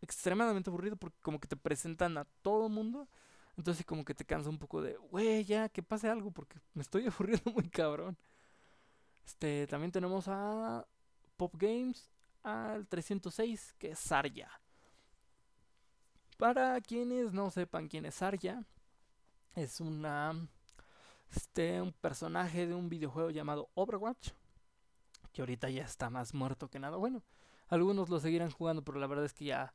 Extremadamente 0.00 0.70
aburrida 0.70 0.96
porque 0.96 1.20
como 1.20 1.38
que 1.38 1.48
te 1.48 1.56
presentan 1.58 2.16
a 2.16 2.24
todo 2.40 2.70
mundo. 2.70 3.10
Entonces 3.58 3.84
como 3.84 4.06
que 4.06 4.14
te 4.14 4.24
cansa 4.24 4.48
un 4.48 4.58
poco 4.58 4.80
de, 4.80 4.96
güey, 4.96 5.44
ya, 5.44 5.68
que 5.68 5.82
pase 5.82 6.08
algo 6.08 6.30
porque 6.30 6.58
me 6.72 6.80
estoy 6.80 7.06
aburriendo 7.08 7.52
muy 7.52 7.68
cabrón. 7.68 8.16
Este, 9.26 9.66
también 9.66 9.92
tenemos 9.92 10.26
a 10.28 10.86
Pop 11.36 11.54
Games 11.56 12.10
al 12.42 12.86
306, 12.86 13.74
que 13.78 13.90
es 13.92 13.98
Sarya. 13.98 14.50
Para 16.36 16.80
quienes 16.80 17.32
no 17.32 17.50
sepan 17.50 17.88
quién 17.88 18.04
es 18.04 18.20
Arya, 18.20 18.64
es 19.54 19.80
una 19.80 20.34
este 21.34 21.80
un 21.80 21.92
personaje 21.92 22.66
de 22.66 22.74
un 22.74 22.88
videojuego 22.88 23.30
llamado 23.30 23.70
Overwatch, 23.74 24.30
que 25.32 25.42
ahorita 25.42 25.70
ya 25.70 25.84
está 25.84 26.10
más 26.10 26.34
muerto 26.34 26.68
que 26.68 26.78
nada. 26.78 26.96
Bueno, 26.96 27.22
algunos 27.68 28.08
lo 28.08 28.20
seguirán 28.20 28.50
jugando, 28.50 28.82
pero 28.82 28.98
la 28.98 29.06
verdad 29.06 29.24
es 29.24 29.32
que 29.32 29.46
ya 29.46 29.72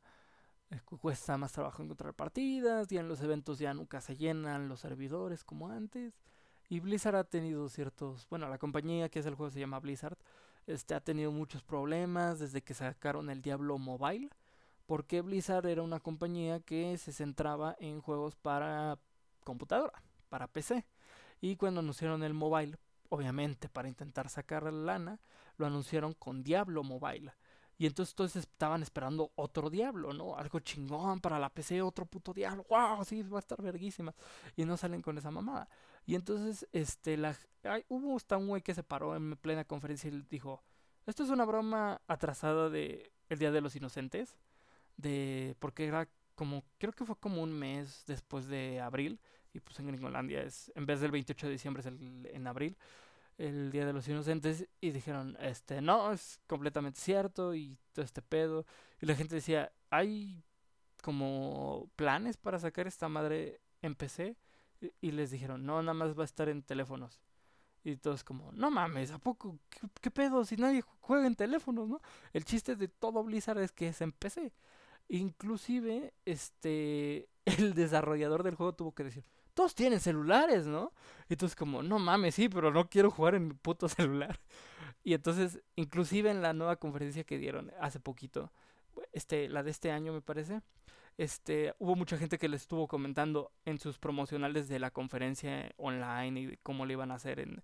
eh, 0.70 0.80
cuesta 1.00 1.36
más 1.36 1.52
trabajo 1.52 1.82
encontrar 1.82 2.14
partidas, 2.14 2.90
y 2.92 2.98
en 2.98 3.08
los 3.08 3.20
eventos 3.22 3.58
ya 3.58 3.74
nunca 3.74 4.00
se 4.00 4.16
llenan 4.16 4.68
los 4.68 4.80
servidores 4.80 5.44
como 5.44 5.68
antes. 5.68 6.14
Y 6.68 6.80
Blizzard 6.80 7.16
ha 7.16 7.24
tenido 7.24 7.68
ciertos, 7.68 8.26
bueno, 8.28 8.48
la 8.48 8.58
compañía 8.58 9.08
que 9.08 9.20
es 9.20 9.26
el 9.26 9.34
juego 9.34 9.50
se 9.50 9.60
llama 9.60 9.80
Blizzard, 9.80 10.18
este 10.66 10.94
ha 10.94 11.00
tenido 11.00 11.32
muchos 11.32 11.62
problemas 11.62 12.38
desde 12.38 12.62
que 12.62 12.74
sacaron 12.74 13.30
el 13.30 13.40
Diablo 13.40 13.78
Mobile 13.78 14.30
porque 14.88 15.20
Blizzard 15.20 15.66
era 15.66 15.82
una 15.82 16.00
compañía 16.00 16.60
que 16.60 16.96
se 16.96 17.12
centraba 17.12 17.76
en 17.78 18.00
juegos 18.00 18.36
para 18.36 18.98
computadora, 19.44 20.02
para 20.30 20.46
PC. 20.48 20.86
Y 21.42 21.56
cuando 21.56 21.80
anunciaron 21.80 22.22
el 22.22 22.32
mobile, 22.32 22.78
obviamente 23.10 23.68
para 23.68 23.88
intentar 23.88 24.30
sacar 24.30 24.62
la 24.62 24.70
lana, 24.70 25.20
lo 25.58 25.66
anunciaron 25.66 26.14
con 26.14 26.42
Diablo 26.42 26.82
Mobile. 26.84 27.34
Y 27.76 27.84
entonces 27.84 28.14
todos 28.14 28.34
estaban 28.36 28.82
esperando 28.82 29.30
otro 29.34 29.68
Diablo, 29.68 30.14
¿no? 30.14 30.36
Algo 30.36 30.58
chingón 30.60 31.20
para 31.20 31.38
la 31.38 31.50
PC, 31.50 31.82
otro 31.82 32.06
puto 32.06 32.32
Diablo. 32.32 32.64
¡Wow! 32.70 33.04
Sí, 33.04 33.22
va 33.22 33.36
a 33.36 33.40
estar 33.40 33.60
verguísima. 33.60 34.14
Y 34.56 34.64
no 34.64 34.78
salen 34.78 35.02
con 35.02 35.18
esa 35.18 35.30
mamada. 35.30 35.68
Y 36.08 36.14
entonces, 36.14 36.66
este, 36.72 37.18
la, 37.18 37.36
hubo 37.88 38.16
hasta 38.16 38.38
un 38.38 38.48
güey 38.48 38.62
que 38.62 38.72
se 38.72 38.82
paró 38.82 39.14
en 39.14 39.36
plena 39.36 39.66
conferencia 39.66 40.08
y 40.08 40.24
dijo, 40.30 40.64
esto 41.04 41.22
es 41.22 41.28
una 41.28 41.44
broma 41.44 42.00
atrasada 42.06 42.70
de 42.70 43.12
El 43.28 43.38
Día 43.38 43.50
de 43.52 43.60
los 43.60 43.76
Inocentes 43.76 44.38
de 44.96 45.54
porque 45.58 45.84
era 45.84 46.08
como 46.34 46.64
creo 46.78 46.94
que 46.94 47.04
fue 47.04 47.14
como 47.16 47.42
un 47.42 47.52
mes 47.52 48.04
después 48.06 48.46
de 48.46 48.80
abril 48.80 49.20
y 49.52 49.60
pues 49.60 49.78
en 49.80 49.88
Gringolandia 49.88 50.42
es 50.42 50.72
en 50.74 50.86
vez 50.86 51.00
del 51.00 51.10
28 51.10 51.46
de 51.46 51.52
diciembre 51.52 51.82
es 51.82 51.86
el, 51.86 52.26
en 52.32 52.46
abril 52.46 52.78
el 53.36 53.70
día 53.70 53.84
de 53.84 53.92
los 53.92 54.08
inocentes 54.08 54.66
y 54.80 54.92
dijeron 54.92 55.36
este 55.42 55.82
no 55.82 56.10
es 56.10 56.40
completamente 56.46 56.98
cierto 56.98 57.54
y 57.54 57.78
todo 57.92 58.02
este 58.02 58.22
pedo 58.22 58.64
y 58.98 59.04
la 59.04 59.14
gente 59.14 59.34
decía 59.34 59.70
hay 59.90 60.42
como 61.02 61.90
planes 61.96 62.38
para 62.38 62.58
sacar 62.58 62.86
esta 62.86 63.10
madre 63.10 63.60
en 63.82 63.94
PC 63.94 64.36
y, 65.00 65.10
les 65.12 65.30
dijeron 65.30 65.64
no 65.64 65.82
nada 65.82 65.94
más 65.94 66.16
va 66.16 66.22
a 66.22 66.24
estar 66.24 66.48
en 66.48 66.62
teléfonos 66.62 67.20
y 67.84 67.96
todos 67.96 68.24
como, 68.24 68.52
no 68.52 68.70
mames, 68.70 69.10
¿a 69.12 69.18
poco? 69.18 69.58
¿Qué, 69.70 69.80
¿Qué, 70.00 70.10
pedo? 70.10 70.44
Si 70.44 70.56
nadie 70.56 70.82
juega 71.00 71.26
en 71.26 71.34
teléfonos, 71.34 71.88
¿no? 71.88 72.02
El 72.32 72.44
chiste 72.44 72.76
de 72.76 72.88
todo 72.88 73.22
Blizzard 73.22 73.58
es 73.60 73.72
que 73.72 73.88
es 73.88 74.00
en 74.00 74.12
PC. 74.12 74.52
Inclusive, 75.08 76.12
este, 76.24 77.28
el 77.44 77.74
desarrollador 77.74 78.42
del 78.42 78.56
juego 78.56 78.74
tuvo 78.74 78.94
que 78.94 79.04
decir, 79.04 79.24
todos 79.54 79.74
tienen 79.74 80.00
celulares, 80.00 80.66
¿no? 80.66 80.92
Y 81.28 81.34
entonces 81.34 81.56
como, 81.56 81.82
no 81.82 81.98
mames, 81.98 82.34
sí, 82.34 82.48
pero 82.48 82.70
no 82.70 82.88
quiero 82.88 83.10
jugar 83.10 83.34
en 83.34 83.48
mi 83.48 83.54
puto 83.54 83.88
celular. 83.88 84.40
Y 85.02 85.14
entonces, 85.14 85.60
inclusive 85.76 86.30
en 86.30 86.42
la 86.42 86.52
nueva 86.52 86.76
conferencia 86.76 87.24
que 87.24 87.38
dieron 87.38 87.72
hace 87.80 88.00
poquito, 88.00 88.52
este, 89.12 89.48
la 89.48 89.62
de 89.62 89.70
este 89.70 89.90
año 89.90 90.12
me 90.12 90.20
parece, 90.20 90.60
este, 91.18 91.74
hubo 91.78 91.96
mucha 91.96 92.16
gente 92.16 92.38
que 92.38 92.48
le 92.48 92.56
estuvo 92.56 92.88
comentando 92.88 93.52
en 93.64 93.78
sus 93.78 93.98
promocionales 93.98 94.68
de 94.68 94.78
la 94.78 94.90
conferencia 94.90 95.72
online 95.76 96.40
y 96.40 96.56
cómo 96.62 96.86
le 96.86 96.94
iban 96.94 97.10
a 97.10 97.16
hacer 97.16 97.40
en, 97.40 97.62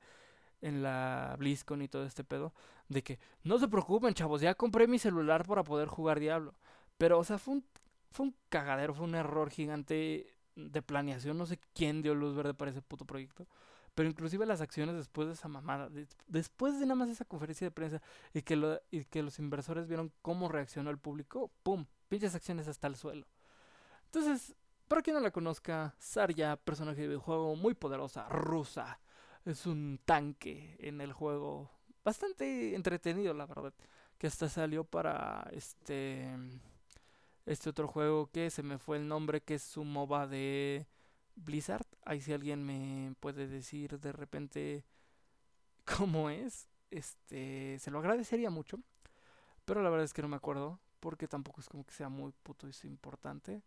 en 0.61 0.83
la 0.83 1.37
BlizzCon 1.39 1.81
y 1.83 1.89
todo 1.89 2.05
este 2.05 2.25
pedo, 2.25 2.53
de 2.89 3.03
que 3.03 3.19
no 3.43 3.59
se 3.59 3.69
preocupen, 3.69 4.13
chavos, 4.15 4.41
ya 4.41 4.55
compré 4.55 4.87
mi 4.87 4.99
celular 4.99 5.47
para 5.47 5.63
poder 5.63 5.89
jugar 5.89 6.21
Diablo. 6.21 6.55
Pero, 6.99 7.19
o 7.19 7.25
sea, 7.25 7.39
fue 7.39 7.55
un, 7.55 7.65
fue 8.11 8.27
un 8.27 8.37
cagadero, 8.49 8.95
fue 8.95 9.05
un 9.05 9.15
error 9.15 9.51
gigante 9.51 10.35
de 10.57 10.83
planeación. 10.83 11.39
No 11.39 11.47
sé 11.47 11.59
quién 11.75 12.03
dio 12.03 12.15
luz 12.15 12.35
verde 12.35 12.55
para 12.55 12.71
ese 12.71 12.83
puto 12.83 13.05
proyecto. 13.05 13.47
Pero 13.95 14.09
inclusive 14.09 14.47
las 14.47 14.61
acciones 14.61 14.97
después 14.97 15.29
de 15.29 15.35
esa 15.35 15.47
mamada, 15.47 15.89
después 16.27 16.81
de 16.81 16.87
nada 16.87 16.97
más 16.97 17.09
esa 17.09 17.25
conferencia 17.25 17.67
de 17.67 17.71
prensa 17.71 18.03
y 18.33 18.43
que, 18.43 18.81
y 18.91 19.05
que 19.05 19.23
los 19.23 19.39
inversores 19.39 19.87
vieron 19.87 20.13
cómo 20.21 20.49
reaccionó 20.49 20.91
el 20.91 20.99
público, 20.99 21.53
¡pum! 21.63 21.87
Pinches 22.09 22.35
acciones 22.35 22.67
hasta 22.67 22.89
el 22.89 22.97
suelo. 22.97 23.27
Entonces, 24.15 24.55
para 24.87 25.03
quien 25.03 25.15
no 25.15 25.21
la 25.21 25.33
conozca, 25.33 25.93
Sarya, 25.99 26.57
personaje 26.57 27.01
de 27.01 27.09
videojuego 27.09 27.57
muy 27.57 27.75
poderosa, 27.75 28.29
rusa. 28.29 29.01
Es 29.45 29.67
un 29.67 29.99
tanque 30.05 30.77
en 30.79 31.01
el 31.01 31.13
juego. 31.13 31.69
Bastante 32.05 32.77
entretenido, 32.77 33.35
la 33.35 33.47
verdad. 33.47 33.75
Que 34.17 34.29
hasta 34.29 34.49
salió 34.49 34.85
para 34.85 35.49
este 35.51 36.33
este 37.45 37.69
otro 37.69 37.89
juego 37.89 38.31
que 38.31 38.51
se 38.51 38.63
me 38.63 38.79
fue 38.79 38.99
el 38.99 39.09
nombre, 39.09 39.43
que 39.43 39.55
es 39.55 39.77
un 39.77 39.93
MOBA 39.93 40.29
de 40.29 40.87
Blizzard. 41.35 41.85
Ahí 42.05 42.21
si 42.21 42.33
alguien 42.33 42.65
me 42.65 43.17
puede 43.19 43.49
decir 43.49 43.99
de 43.99 44.13
repente 44.13 44.85
cómo 45.99 46.31
es, 46.31 46.69
este, 46.93 47.81
se 47.81 47.91
lo 47.91 47.99
agradecería 47.99 48.49
mucho. 48.49 48.79
Pero 49.65 49.83
la 49.83 49.91
verdad 49.91 50.05
es 50.05 50.13
que 50.13 50.23
no 50.23 50.29
me 50.29 50.37
acuerdo, 50.37 50.79
porque 51.01 51.27
tampoco 51.27 51.61
es 51.61 51.69
como 51.69 51.85
que 51.85 51.95
sea 51.95 52.09
muy 52.09 52.33
puto 52.45 52.69
y 52.69 52.87
importante. 52.87 53.65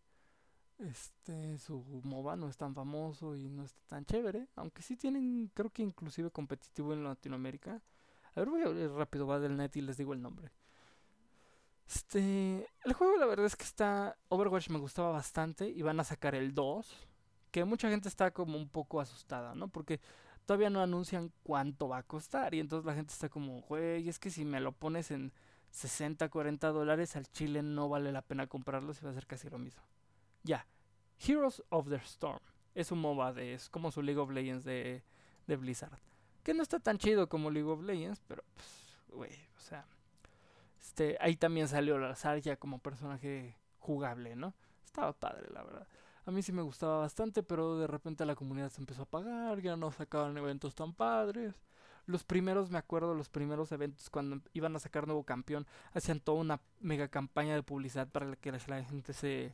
Este, 0.80 1.58
su 1.58 1.84
MOBA 2.04 2.36
no 2.36 2.48
es 2.50 2.58
tan 2.58 2.76
famoso 2.76 3.36
y 3.36 3.50
no 3.50 3.64
está 3.64 3.82
tan 3.88 4.06
chévere, 4.06 4.48
aunque 4.56 4.84
sí 4.84 4.96
tienen, 4.96 5.50
creo 5.54 5.72
que 5.72 5.82
inclusive 5.82 6.30
competitivo 6.30 6.94
en 6.94 7.04
Latinoamérica. 7.04 7.82
A 8.36 8.40
ver, 8.40 8.50
voy 8.50 8.62
a 8.62 8.70
ver 8.70 8.92
rápido, 8.92 9.26
va 9.26 9.40
del 9.40 9.58
net 9.58 9.76
y 9.76 9.82
les 9.82 9.98
digo 9.98 10.14
el 10.14 10.22
nombre. 10.22 10.52
Este, 11.88 12.68
el 12.84 12.94
juego 12.94 13.18
la 13.18 13.26
verdad 13.26 13.46
es 13.46 13.56
que 13.56 13.64
está, 13.64 14.18
Overwatch 14.30 14.70
me 14.70 14.78
gustaba 14.78 15.10
bastante 15.10 15.70
y 15.70 15.82
van 15.82 16.00
a 16.00 16.04
sacar 16.04 16.36
el 16.36 16.54
2, 16.54 17.08
que 17.52 17.64
mucha 17.66 17.90
gente 17.90 18.10
está 18.10 18.32
como 18.32 18.58
un 18.58 18.70
poco 18.70 19.00
asustada, 19.00 19.56
¿no? 19.56 19.70
Porque 19.70 20.00
todavía 20.46 20.70
no 20.70 20.82
anuncian 20.82 21.32
cuánto 21.44 21.88
va 21.88 22.00
a 22.00 22.04
costar 22.04 22.54
y 22.54 22.60
entonces 22.60 22.86
la 22.86 22.94
gente 22.94 23.14
está 23.14 23.30
como, 23.30 23.62
güey, 23.62 24.08
es 24.08 24.20
que 24.20 24.30
si 24.30 24.46
me 24.46 24.60
lo 24.60 24.74
pones 24.74 25.12
en 25.12 25.34
60, 25.72 26.30
40 26.30 26.68
dólares 26.70 27.16
al 27.16 27.28
chile 27.32 27.64
no 27.64 27.90
vale 27.90 28.12
la 28.12 28.22
pena 28.22 28.48
comprarlo 28.48 28.94
si 28.94 29.04
va 29.04 29.12
a 29.12 29.14
ser 29.14 29.26
casi 29.26 29.50
lo 29.50 29.58
mismo. 29.58 29.82
Ya, 30.48 30.66
Heroes 31.20 31.64
of 31.70 31.90
the 31.90 31.98
Storm 31.98 32.40
es 32.74 32.92
un 32.92 33.00
MOBA, 33.00 33.34
de, 33.34 33.54
es 33.54 33.70
como 33.70 33.92
su 33.92 34.02
League 34.02 34.20
of 34.20 34.32
Legends 34.32 34.64
de, 34.64 35.04
de 35.46 35.56
Blizzard, 35.56 36.00
que 36.44 36.54
no 36.54 36.64
está 36.64 36.80
tan 36.80 36.98
chido 36.98 37.28
como 37.30 37.52
League 37.52 37.70
of 37.70 37.82
Legends, 37.82 38.22
pero 38.28 38.44
pues, 38.56 38.98
güey, 39.10 39.48
o 39.58 39.60
sea 39.60 39.86
este, 40.88 41.18
ahí 41.20 41.36
también 41.36 41.68
salió 41.68 41.98
la 42.00 42.16
Zarya 42.16 42.56
como 42.56 42.80
personaje 42.80 43.56
jugable, 43.78 44.36
¿no? 44.36 44.54
Estaba 44.86 45.14
padre, 45.14 45.48
la 45.54 45.64
verdad. 45.64 45.88
A 46.26 46.32
mí 46.32 46.42
sí 46.42 46.52
me 46.52 46.62
gustaba 46.62 47.00
bastante, 47.00 47.44
pero 47.44 47.78
de 47.78 47.88
repente 47.88 48.26
la 48.26 48.36
comunidad 48.36 48.70
se 48.70 48.82
empezó 48.82 49.02
a 49.02 49.04
apagar, 49.04 49.62
ya 49.62 49.76
no 49.76 49.92
sacaban 49.92 50.38
eventos 50.38 50.76
tan 50.76 50.94
padres. 50.94 51.54
Los 52.06 52.24
primeros, 52.24 52.72
me 52.72 52.78
acuerdo, 52.78 53.14
los 53.14 53.30
primeros 53.30 53.72
eventos 53.72 54.10
cuando 54.10 54.42
iban 54.54 54.76
a 54.76 54.80
sacar 54.80 55.08
nuevo 55.08 55.24
campeón, 55.24 55.68
hacían 55.94 56.20
toda 56.20 56.40
una 56.40 56.62
mega 56.80 57.10
campaña 57.10 57.54
de 57.54 57.64
publicidad 57.64 58.08
para 58.08 58.36
que 58.36 58.52
la 58.52 58.84
gente 58.84 59.14
se, 59.14 59.54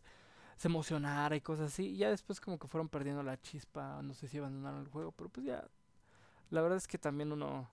se 0.58 0.68
emocionara 0.68 1.36
y 1.36 1.42
cosas 1.42 1.72
así. 1.74 1.88
Y 1.88 1.98
ya 1.98 2.10
después 2.10 2.40
como 2.42 2.58
que 2.60 2.68
fueron 2.68 2.90
perdiendo 2.90 3.24
la 3.24 3.40
chispa, 3.42 4.02
no 4.02 4.14
sé 4.14 4.28
si 4.28 4.38
abandonaron 4.38 4.82
el 4.82 4.88
juego, 4.88 5.12
pero 5.12 5.30
pues 5.30 5.46
ya, 5.46 5.68
la 6.50 6.62
verdad 6.62 6.78
es 6.78 6.88
que 6.88 6.98
también 6.98 7.32
uno 7.32 7.70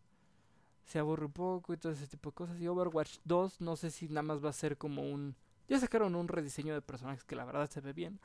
se 0.86 0.98
aburre 0.98 1.26
un 1.26 1.32
poco 1.32 1.72
y 1.72 1.76
todo 1.76 1.92
ese 1.92 2.06
tipo 2.06 2.30
de 2.30 2.34
cosas. 2.34 2.60
Y 2.60 2.66
Overwatch 2.66 3.18
2 3.24 3.60
no 3.60 3.76
sé 3.76 3.90
si 3.90 4.08
nada 4.08 4.22
más 4.22 4.44
va 4.44 4.50
a 4.50 4.54
ser 4.54 4.76
como 4.76 5.02
un... 5.02 5.36
Ya 5.68 5.78
sacaron 5.78 6.16
un 6.16 6.26
rediseño 6.26 6.74
de 6.74 6.82
personajes 6.82 7.22
que 7.24 7.36
la 7.36 7.44
verdad 7.44 7.70
se 7.70 7.80
ve 7.80 7.92
bien. 7.92 8.18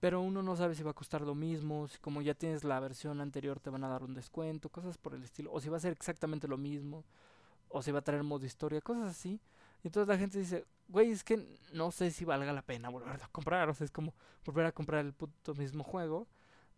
Pero 0.00 0.22
uno 0.22 0.42
no 0.42 0.56
sabe 0.56 0.74
si 0.74 0.82
va 0.82 0.92
a 0.92 0.94
costar 0.94 1.20
lo 1.20 1.34
mismo, 1.34 1.86
si 1.86 1.98
como 1.98 2.22
ya 2.22 2.34
tienes 2.34 2.64
la 2.64 2.80
versión 2.80 3.20
anterior 3.20 3.60
te 3.60 3.68
van 3.68 3.84
a 3.84 3.88
dar 3.88 4.02
un 4.02 4.14
descuento, 4.14 4.70
cosas 4.70 4.96
por 4.96 5.14
el 5.14 5.22
estilo. 5.22 5.52
O 5.52 5.60
si 5.60 5.68
va 5.68 5.76
a 5.76 5.80
ser 5.80 5.92
exactamente 5.92 6.48
lo 6.48 6.56
mismo, 6.56 7.04
o 7.68 7.82
si 7.82 7.92
va 7.92 8.00
a 8.00 8.02
traer 8.02 8.22
modo 8.22 8.46
historia, 8.46 8.80
cosas 8.80 9.10
así. 9.10 9.40
Y 9.82 9.88
entonces 9.88 10.08
la 10.08 10.18
gente 10.18 10.38
dice, 10.38 10.64
güey, 10.88 11.10
es 11.10 11.24
que 11.24 11.46
no 11.72 11.90
sé 11.90 12.10
si 12.10 12.24
valga 12.24 12.52
la 12.52 12.62
pena 12.62 12.88
volver 12.88 13.22
a 13.22 13.28
comprar. 13.28 13.68
O 13.68 13.74
sea, 13.74 13.84
es 13.84 13.90
como 13.90 14.14
volver 14.44 14.66
a 14.66 14.72
comprar 14.72 15.04
el 15.04 15.12
puto 15.12 15.54
mismo 15.54 15.84
juego 15.84 16.26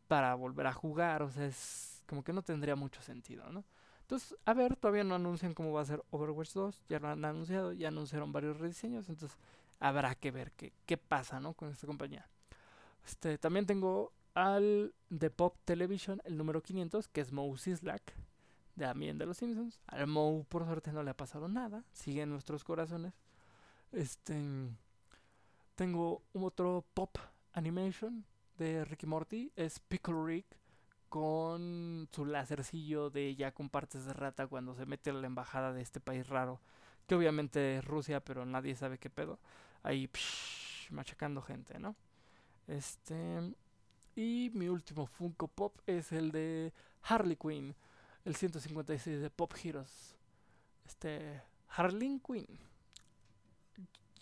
para 0.09 0.35
volver 0.35 0.67
a 0.67 0.73
jugar. 0.73 1.23
O 1.23 1.31
sea, 1.31 1.47
es 1.47 2.03
como 2.07 2.23
que 2.23 2.33
no 2.33 2.43
tendría 2.43 2.77
mucho 2.77 3.03
sentido, 3.03 3.51
¿no? 3.51 3.65
Entonces, 4.03 4.37
a 4.45 4.53
ver, 4.53 4.77
todavía 4.77 5.05
no 5.05 5.15
anuncian 5.15 5.55
cómo 5.55 5.73
va 5.73 5.81
a 5.81 5.87
ser 5.87 6.03
Overwatch 6.11 6.53
2. 6.53 6.83
Ya 6.89 6.99
lo 6.99 7.09
han 7.09 7.25
anunciado, 7.25 7.73
ya 7.73 7.89
anunciaron 7.89 8.33
varios 8.33 8.59
rediseños. 8.59 9.09
Entonces, 9.09 9.39
habrá 9.81 10.15
que 10.15 10.31
ver 10.31 10.53
qué, 10.53 10.73
qué 10.87 10.97
pasa, 10.97 11.41
¿no? 11.41 11.55
Con 11.55 11.71
esta 11.71 11.87
compañía. 11.87 12.29
Este, 13.05 13.39
también 13.39 13.67
tengo 13.67 14.13
al 14.35 14.95
The 15.17 15.31
Pop 15.31 15.57
Television, 15.65 16.21
el 16.25 16.37
número 16.37 16.63
500, 16.63 17.09
que 17.09 17.21
es 17.21 17.33
Moe 17.33 17.57
Sislak, 17.59 18.03
también 18.77 19.19
de 19.19 19.27
los 19.27 19.37
Simpsons. 19.37 19.81
Al 19.87 20.07
Moe, 20.07 20.45
por 20.45 20.65
suerte, 20.65 20.93
no 20.93 21.03
le 21.03 21.11
ha 21.11 21.17
pasado 21.17 21.49
nada. 21.49 21.85
Sigue 21.93 22.23
en 22.23 22.31
nuestros 22.31 22.65
corazones. 22.65 23.15
Este. 23.93 24.41
Tengo 25.75 26.23
otro 26.33 26.85
Pop 26.95 27.17
Animation 27.53 28.25
de 28.59 28.85
Ricky 28.85 29.07
Morty. 29.07 29.53
Es 29.57 29.81
Pickle 29.81 30.25
Rick 30.25 30.47
con 31.09 32.09
su 32.11 32.25
lásercillo 32.25 33.11
de 33.11 33.35
ya 33.37 33.53
con 33.53 33.69
partes 33.69 34.07
de 34.07 34.15
rata 34.15 34.47
cuando 34.47 34.75
se 34.75 34.87
mete 34.87 35.11
a 35.11 35.13
la 35.13 35.27
embajada 35.27 35.75
de 35.75 35.83
este 35.83 36.01
país 36.01 36.27
raro, 36.27 36.59
que 37.07 37.15
obviamente 37.15 37.77
es 37.77 37.85
Rusia, 37.85 38.25
pero 38.25 38.47
nadie 38.47 38.75
sabe 38.75 38.97
qué 38.97 39.11
pedo. 39.11 39.39
Ahí 39.83 40.09
machacando 40.91 41.43
gente, 41.43 41.79
¿no? 41.79 41.97
Este 42.67 43.55
y 44.15 44.51
mi 44.55 44.69
último 44.69 45.07
Funko 45.07 45.49
Pop 45.49 45.79
es 45.87 46.13
el 46.13 46.33
de 46.33 46.73
Harley 47.03 47.37
Quinn, 47.37 47.75
el 48.25 48.37
156 48.37 49.21
de 49.21 49.31
Pop 49.31 49.53
Heroes. 49.63 50.17
Este 50.85 51.43
Harley 51.69 52.21
Quinn. 52.25 52.47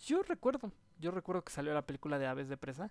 Yo 0.05 0.23
recuerdo, 0.23 0.73
yo 0.99 1.11
recuerdo 1.11 1.43
que 1.43 1.53
salió 1.53 1.75
la 1.75 1.87
película 1.87 2.19
de 2.19 2.27
Aves 2.27 2.49
de 2.49 2.57
Presa 2.57 2.91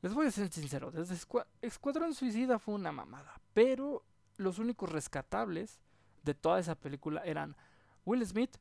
les 0.00 0.14
voy 0.14 0.26
a 0.26 0.30
ser 0.30 0.48
sincero, 0.52 0.92
desde 0.92 1.16
Escuadrón 1.60 2.14
Suicida 2.14 2.58
fue 2.60 2.74
una 2.74 2.92
mamada, 2.92 3.40
pero 3.52 4.04
los 4.36 4.60
únicos 4.60 4.90
rescatables 4.92 5.80
de 6.22 6.34
toda 6.34 6.60
esa 6.60 6.76
película 6.76 7.20
eran 7.24 7.56
Will 8.04 8.24
Smith, 8.24 8.58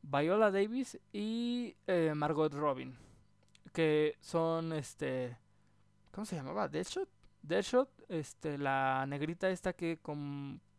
Viola 0.00 0.50
Davis 0.50 0.98
y 1.12 1.76
eh, 1.86 2.12
Margot 2.14 2.54
Robin, 2.54 2.96
que 3.74 4.16
son 4.20 4.72
este 4.72 5.36
¿cómo 6.10 6.24
se 6.24 6.36
llamaba? 6.36 6.68
Deadshot, 6.68 7.10
Deadshot, 7.42 7.90
este 8.08 8.56
la 8.56 9.04
negrita 9.06 9.50
esta 9.50 9.74
que 9.74 9.98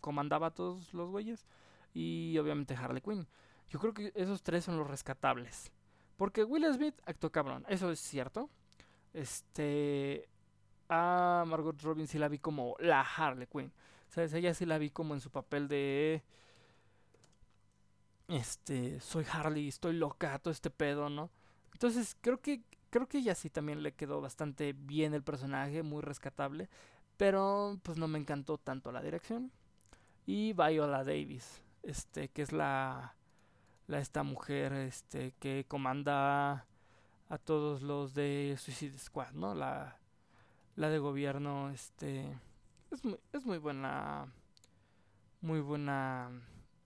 comandaba 0.02 0.48
a 0.48 0.52
todos 0.52 0.94
los 0.94 1.10
güeyes 1.10 1.46
y 1.94 2.38
obviamente 2.38 2.76
Harley 2.76 3.02
Quinn. 3.02 3.28
Yo 3.70 3.80
creo 3.80 3.94
que 3.94 4.12
esos 4.16 4.42
tres 4.42 4.66
son 4.66 4.78
los 4.78 4.88
rescatables. 4.88 5.72
Porque 6.18 6.44
Will 6.44 6.66
Smith 6.74 6.96
actuó 7.06 7.32
cabrón, 7.32 7.66
eso 7.70 7.92
es 7.92 8.00
cierto. 8.00 8.50
Este. 9.14 10.28
A 10.90 11.46
Margot 11.48 11.80
Robin 11.82 12.08
sí 12.08 12.18
la 12.18 12.28
vi 12.28 12.40
como 12.40 12.76
la 12.80 13.02
Harley 13.02 13.48
Quinn. 13.48 13.72
¿Sabes? 14.10 14.34
Ella 14.34 14.54
sí 14.54 14.66
la 14.66 14.78
vi 14.78 14.90
como 14.90 15.14
en 15.14 15.22
su 15.22 15.30
papel 15.32 15.68
de. 15.68 16.24
Este. 18.28 19.00
Soy 19.00 19.26
Harley, 19.32 19.68
estoy 19.68 19.94
loca, 19.94 20.38
todo 20.40 20.52
este 20.52 20.70
pedo, 20.70 21.10
¿no? 21.10 21.32
Entonces 21.74 22.18
creo 22.22 22.42
que. 22.42 22.64
Creo 22.90 23.08
que 23.08 23.20
ella 23.20 23.36
sí 23.36 23.52
también 23.52 23.84
le 23.84 23.94
quedó 23.94 24.20
bastante 24.20 24.74
bien 24.74 25.14
el 25.14 25.24
personaje, 25.24 25.84
muy 25.84 26.02
rescatable. 26.02 26.70
Pero 27.18 27.80
pues 27.84 27.98
no 27.98 28.08
me 28.08 28.20
encantó 28.20 28.58
tanto 28.58 28.92
la 28.92 29.02
dirección. 29.02 29.52
Y 30.30 30.54
Viola 30.54 31.04
Davis, 31.04 31.60
este, 31.82 32.30
que 32.30 32.44
es 32.44 32.52
la. 32.52 33.16
La 33.88 33.98
esta 33.98 34.22
mujer, 34.22 34.74
este, 34.74 35.34
que 35.40 35.66
comanda 35.68 36.68
a 37.30 37.38
todos 37.40 37.82
los 37.82 38.14
de 38.14 38.56
Suicide 38.60 39.00
Squad, 39.00 39.32
¿no? 39.32 39.56
La, 39.56 39.98
la 40.76 40.90
de 40.92 41.00
gobierno, 41.00 41.72
este, 41.72 42.40
es 42.92 43.04
muy, 43.04 43.18
es 43.34 43.44
muy 43.44 43.58
buena, 43.58 44.32
muy 45.42 45.62
buena 45.62 46.30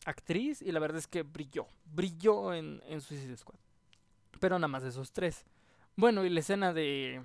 actriz 0.06 0.62
y 0.62 0.72
la 0.72 0.80
verdad 0.80 1.00
es 1.00 1.08
que 1.08 1.24
brilló, 1.24 1.68
brilló 1.84 2.54
en, 2.54 2.82
en 2.88 3.02
Suicide 3.02 3.36
Squad. 3.36 3.60
Pero 4.40 4.58
nada 4.58 4.70
más 4.70 4.84
de 4.84 4.90
esos 4.90 5.12
tres. 5.12 5.46
Bueno, 5.98 6.24
y 6.24 6.30
la 6.30 6.40
escena 6.40 6.72
de, 6.72 7.22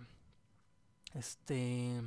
este, 1.15 2.03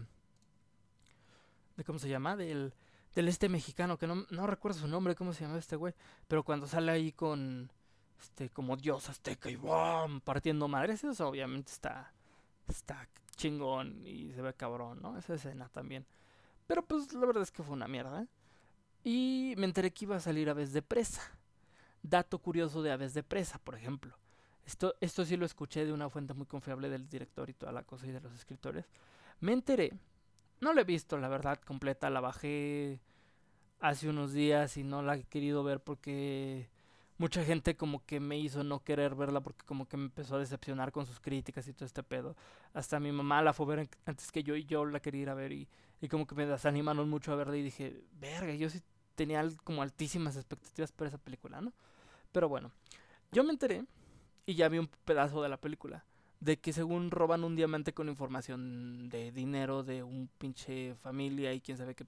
de 1.78 1.84
cómo 1.86 1.98
se 1.98 2.10
llama, 2.10 2.36
del, 2.36 2.74
del 3.16 3.28
este 3.28 3.50
mexicano, 3.50 3.98
que 3.98 4.08
no, 4.08 4.26
no 4.30 4.48
recuerdo 4.48 4.80
su 4.80 4.88
nombre, 4.88 5.16
cómo 5.16 5.34
se 5.34 5.44
llama 5.44 5.58
este 5.58 5.76
güey, 5.76 5.94
pero 6.28 6.44
cuando 6.44 6.68
sale 6.68 6.92
ahí 6.92 7.12
con 7.12 7.72
este, 8.22 8.50
como 8.50 8.78
dios 8.78 9.10
azteca 9.10 9.50
y 9.50 9.56
¡bam! 9.56 10.22
partiendo 10.22 10.68
madres, 10.68 11.04
eso 11.04 11.28
obviamente 11.28 11.72
está, 11.72 12.14
está 12.68 13.08
chingón 13.36 14.06
y 14.06 14.32
se 14.34 14.42
ve 14.42 14.54
cabrón, 14.54 15.02
¿no? 15.02 15.18
Esa 15.18 15.34
escena 15.34 15.70
también. 15.70 16.06
Pero 16.68 16.86
pues 16.86 17.12
la 17.14 17.26
verdad 17.26 17.44
es 17.44 17.52
que 17.52 17.64
fue 17.64 17.74
una 17.74 17.88
mierda. 17.88 18.22
¿eh? 18.22 18.28
Y 19.04 19.56
me 19.58 19.66
enteré 19.66 19.92
que 19.92 20.06
iba 20.06 20.16
a 20.16 20.20
salir 20.20 20.50
Aves 20.50 20.72
de 20.72 20.82
Presa. 20.82 21.22
Dato 22.04 22.40
curioso 22.40 22.82
de 22.82 22.92
Aves 22.92 23.14
de 23.14 23.24
Presa, 23.24 23.60
por 23.60 23.76
ejemplo. 23.76 24.18
Esto, 24.66 24.96
esto 25.02 25.26
sí 25.26 25.36
lo 25.36 25.46
escuché 25.46 25.86
de 25.86 25.92
una 25.92 26.10
fuente 26.10 26.34
muy 26.34 26.46
confiable 26.46 26.90
del 26.90 27.10
director 27.10 27.50
y 27.50 27.54
toda 27.54 27.72
la 27.72 27.84
cosa 27.84 28.06
y 28.06 28.12
de 28.12 28.22
los 28.22 28.34
escritores. 28.34 28.86
Me 29.40 29.54
enteré. 29.54 29.92
No 30.62 30.74
la 30.74 30.82
he 30.82 30.84
visto, 30.84 31.18
la 31.18 31.28
verdad, 31.28 31.60
completa. 31.66 32.10
La 32.10 32.22
bajé 32.22 33.00
hace 33.80 34.08
unos 34.08 34.32
días 34.32 34.78
y 34.78 34.84
no 34.84 35.02
la 35.02 35.16
he 35.16 35.24
querido 35.24 35.64
ver 35.64 35.82
porque 35.82 36.70
mucha 37.18 37.44
gente 37.44 37.76
como 37.76 38.06
que 38.06 38.20
me 38.20 38.38
hizo 38.38 38.64
no 38.64 38.84
querer 38.84 39.16
verla 39.16 39.42
porque 39.42 39.66
como 39.66 39.88
que 39.88 39.98
me 39.98 40.06
empezó 40.06 40.36
a 40.36 40.40
decepcionar 40.40 40.92
con 40.92 41.08
sus 41.08 41.20
críticas 41.20 41.68
y 41.68 41.74
todo 41.74 41.86
este 41.86 42.04
pedo. 42.04 42.36
Hasta 42.74 43.00
mi 43.00 43.12
mamá 43.12 43.42
la 43.42 43.54
fue 43.54 43.66
a 43.66 43.76
ver 43.76 43.90
antes 44.06 44.32
que 44.32 44.44
yo 44.44 44.56
y 44.56 44.66
yo 44.66 44.86
la 44.86 45.00
quería 45.00 45.24
ir 45.24 45.30
a 45.30 45.34
ver 45.34 45.52
y, 45.52 45.68
y 46.00 46.08
como 46.08 46.28
que 46.28 46.36
me 46.36 46.46
desanimaron 46.46 47.10
mucho 47.10 47.32
a 47.34 47.36
verla 47.36 47.58
y 47.58 47.64
dije, 47.64 48.04
verga, 48.20 48.54
yo 48.54 48.70
sí 48.70 48.82
tenía 49.16 49.44
como 49.64 49.82
altísimas 49.82 50.36
expectativas 50.36 50.92
para 50.92 51.08
esa 51.10 51.18
película, 51.18 51.60
¿no? 51.60 51.74
Pero 52.32 52.48
bueno, 52.50 52.72
yo 53.32 53.44
me 53.44 53.52
enteré 53.52 53.84
y 54.46 54.54
ya 54.54 54.70
vi 54.70 54.78
un 54.78 54.90
pedazo 55.06 55.42
de 55.42 55.50
la 55.50 55.58
película 55.58 56.06
de 56.42 56.60
que 56.60 56.74
según 56.74 57.12
roban 57.12 57.44
un 57.44 57.56
diamante 57.56 57.94
con 57.94 58.10
información 58.10 59.10
de 59.10 59.32
dinero 59.32 59.84
de 59.84 60.04
un 60.04 60.28
pinche 60.40 60.96
familia 60.96 61.54
y 61.54 61.62
quién 61.62 61.78
sabe 61.78 61.96
qué, 61.96 62.06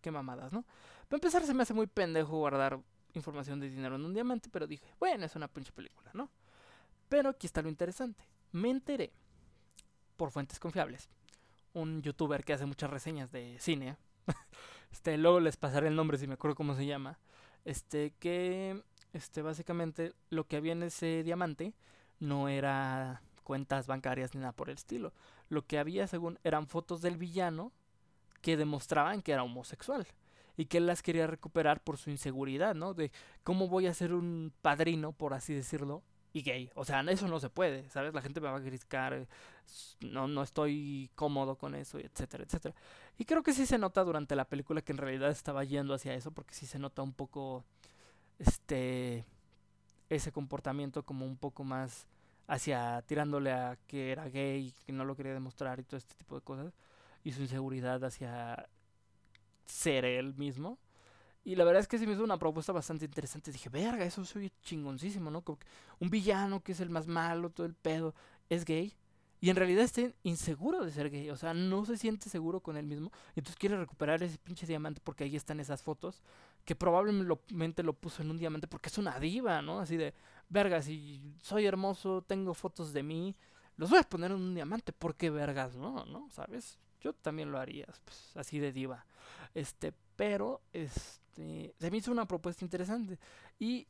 qué 0.00 0.10
mamadas, 0.12 0.52
¿no? 0.52 0.64
Para 1.08 1.18
empezar 1.18 1.44
se 1.44 1.52
me 1.52 1.64
hace 1.64 1.74
muy 1.74 1.88
pendejo 1.88 2.38
guardar 2.38 2.78
información 3.12 3.58
de 3.58 3.68
dinero 3.68 3.96
en 3.96 4.04
un 4.04 4.14
diamante, 4.14 4.48
pero 4.52 4.68
dije, 4.68 4.86
bueno, 5.00 5.26
es 5.26 5.34
una 5.34 5.48
pinche 5.48 5.72
película, 5.72 6.10
¿no? 6.14 6.30
Pero 7.08 7.30
aquí 7.30 7.46
está 7.46 7.60
lo 7.60 7.68
interesante. 7.68 8.24
Me 8.52 8.70
enteré, 8.70 9.12
por 10.16 10.30
fuentes 10.30 10.60
confiables, 10.60 11.08
un 11.72 12.02
youtuber 12.02 12.44
que 12.44 12.52
hace 12.52 12.66
muchas 12.66 12.90
reseñas 12.90 13.32
de 13.32 13.56
cine, 13.58 13.96
este, 14.92 15.18
luego 15.18 15.40
les 15.40 15.56
pasaré 15.56 15.88
el 15.88 15.96
nombre 15.96 16.18
si 16.18 16.28
me 16.28 16.34
acuerdo 16.34 16.54
cómo 16.54 16.76
se 16.76 16.86
llama, 16.86 17.18
este, 17.64 18.12
que, 18.20 18.80
este, 19.12 19.42
básicamente 19.42 20.12
lo 20.30 20.46
que 20.46 20.56
había 20.56 20.72
en 20.72 20.84
ese 20.84 21.24
diamante 21.24 21.74
no 22.20 22.48
era 22.48 23.22
cuentas 23.46 23.86
bancarias 23.86 24.34
ni 24.34 24.40
nada 24.40 24.50
por 24.50 24.68
el 24.68 24.74
estilo. 24.74 25.12
Lo 25.48 25.64
que 25.64 25.78
había, 25.78 26.08
según, 26.08 26.40
eran 26.42 26.66
fotos 26.66 27.00
del 27.00 27.16
villano 27.16 27.70
que 28.42 28.56
demostraban 28.56 29.22
que 29.22 29.30
era 29.30 29.44
homosexual 29.44 30.04
y 30.56 30.64
que 30.64 30.78
él 30.78 30.86
las 30.86 31.00
quería 31.00 31.28
recuperar 31.28 31.80
por 31.80 31.96
su 31.96 32.10
inseguridad, 32.10 32.74
¿no? 32.74 32.92
De 32.92 33.12
cómo 33.44 33.68
voy 33.68 33.86
a 33.86 33.94
ser 33.94 34.12
un 34.12 34.52
padrino, 34.62 35.12
por 35.12 35.32
así 35.32 35.54
decirlo, 35.54 36.02
y 36.32 36.42
gay. 36.42 36.70
O 36.74 36.84
sea, 36.84 37.02
eso 37.02 37.28
no 37.28 37.38
se 37.38 37.48
puede, 37.48 37.88
¿sabes? 37.90 38.12
La 38.14 38.20
gente 38.20 38.40
me 38.40 38.48
va 38.48 38.56
a 38.56 38.60
criticar, 38.60 39.12
eh, 39.12 39.28
no, 40.00 40.26
no 40.26 40.42
estoy 40.42 41.08
cómodo 41.14 41.56
con 41.56 41.76
eso, 41.76 42.00
etcétera, 42.00 42.42
etcétera. 42.42 42.74
Y 43.16 43.26
creo 43.26 43.44
que 43.44 43.52
sí 43.52 43.64
se 43.64 43.78
nota 43.78 44.02
durante 44.02 44.34
la 44.34 44.46
película 44.46 44.82
que 44.82 44.90
en 44.90 44.98
realidad 44.98 45.30
estaba 45.30 45.62
yendo 45.62 45.94
hacia 45.94 46.14
eso, 46.14 46.32
porque 46.32 46.52
sí 46.52 46.66
se 46.66 46.80
nota 46.80 47.00
un 47.02 47.12
poco, 47.12 47.64
este, 48.40 49.24
ese 50.08 50.32
comportamiento 50.32 51.04
como 51.04 51.24
un 51.24 51.36
poco 51.36 51.62
más 51.62 52.08
hacia 52.46 53.02
tirándole 53.02 53.52
a 53.52 53.78
que 53.86 54.12
era 54.12 54.28
gay, 54.28 54.72
que 54.84 54.92
no 54.92 55.04
lo 55.04 55.16
quería 55.16 55.32
demostrar 55.32 55.80
y 55.80 55.84
todo 55.84 55.96
este 55.96 56.14
tipo 56.14 56.34
de 56.36 56.42
cosas. 56.42 56.72
Y 57.24 57.32
su 57.32 57.42
inseguridad 57.42 58.02
hacia 58.04 58.68
ser 59.64 60.04
él 60.04 60.34
mismo. 60.34 60.78
Y 61.44 61.54
la 61.54 61.64
verdad 61.64 61.80
es 61.80 61.88
que 61.88 61.98
se 61.98 62.06
me 62.06 62.12
hizo 62.12 62.24
una 62.24 62.38
propuesta 62.38 62.72
bastante 62.72 63.04
interesante. 63.04 63.52
Dije, 63.52 63.68
verga, 63.68 64.04
eso 64.04 64.24
soy 64.24 64.52
chingoncísimo, 64.62 65.30
¿no? 65.30 65.42
Como 65.42 65.58
un 66.00 66.10
villano 66.10 66.60
que 66.62 66.72
es 66.72 66.80
el 66.80 66.90
más 66.90 67.06
malo, 67.06 67.50
todo 67.50 67.66
el 67.66 67.74
pedo, 67.74 68.14
es 68.48 68.64
gay. 68.64 68.92
Y 69.40 69.50
en 69.50 69.56
realidad 69.56 69.84
está 69.84 70.02
inseguro 70.24 70.84
de 70.84 70.90
ser 70.90 71.10
gay. 71.10 71.30
O 71.30 71.36
sea, 71.36 71.54
no 71.54 71.84
se 71.84 71.96
siente 71.96 72.28
seguro 72.28 72.60
con 72.60 72.76
él 72.76 72.86
mismo. 72.86 73.12
Y 73.36 73.40
entonces 73.40 73.56
quiere 73.56 73.76
recuperar 73.76 74.22
ese 74.22 74.38
pinche 74.38 74.66
diamante 74.66 75.00
porque 75.04 75.24
ahí 75.24 75.36
están 75.36 75.60
esas 75.60 75.82
fotos 75.82 76.22
que 76.64 76.74
probablemente 76.74 77.84
lo 77.84 77.92
puso 77.92 78.22
en 78.22 78.30
un 78.30 78.38
diamante 78.38 78.66
porque 78.66 78.88
es 78.88 78.98
una 78.98 79.20
diva, 79.20 79.62
¿no? 79.62 79.78
Así 79.78 79.96
de, 79.96 80.14
verga, 80.48 80.82
si 80.82 81.34
soy 81.42 81.66
hermoso, 81.66 82.22
tengo 82.22 82.54
fotos 82.54 82.92
de 82.92 83.02
mí, 83.02 83.36
los 83.76 83.90
voy 83.90 83.98
a 83.98 84.02
poner 84.02 84.30
en 84.30 84.38
un 84.38 84.54
diamante, 84.54 84.92
¿por 84.92 85.16
qué 85.16 85.30
vergas? 85.30 85.76
No, 85.76 86.04
¿no? 86.06 86.28
¿Sabes? 86.30 86.78
Yo 87.00 87.12
también 87.12 87.52
lo 87.52 87.58
haría, 87.58 87.86
pues, 88.04 88.36
así 88.36 88.58
de 88.58 88.72
diva. 88.72 89.06
Este, 89.54 89.92
pero, 90.16 90.62
este, 90.72 91.74
se 91.78 91.90
me 91.90 91.98
hizo 91.98 92.10
una 92.10 92.26
propuesta 92.26 92.64
interesante. 92.64 93.18
Y 93.58 93.86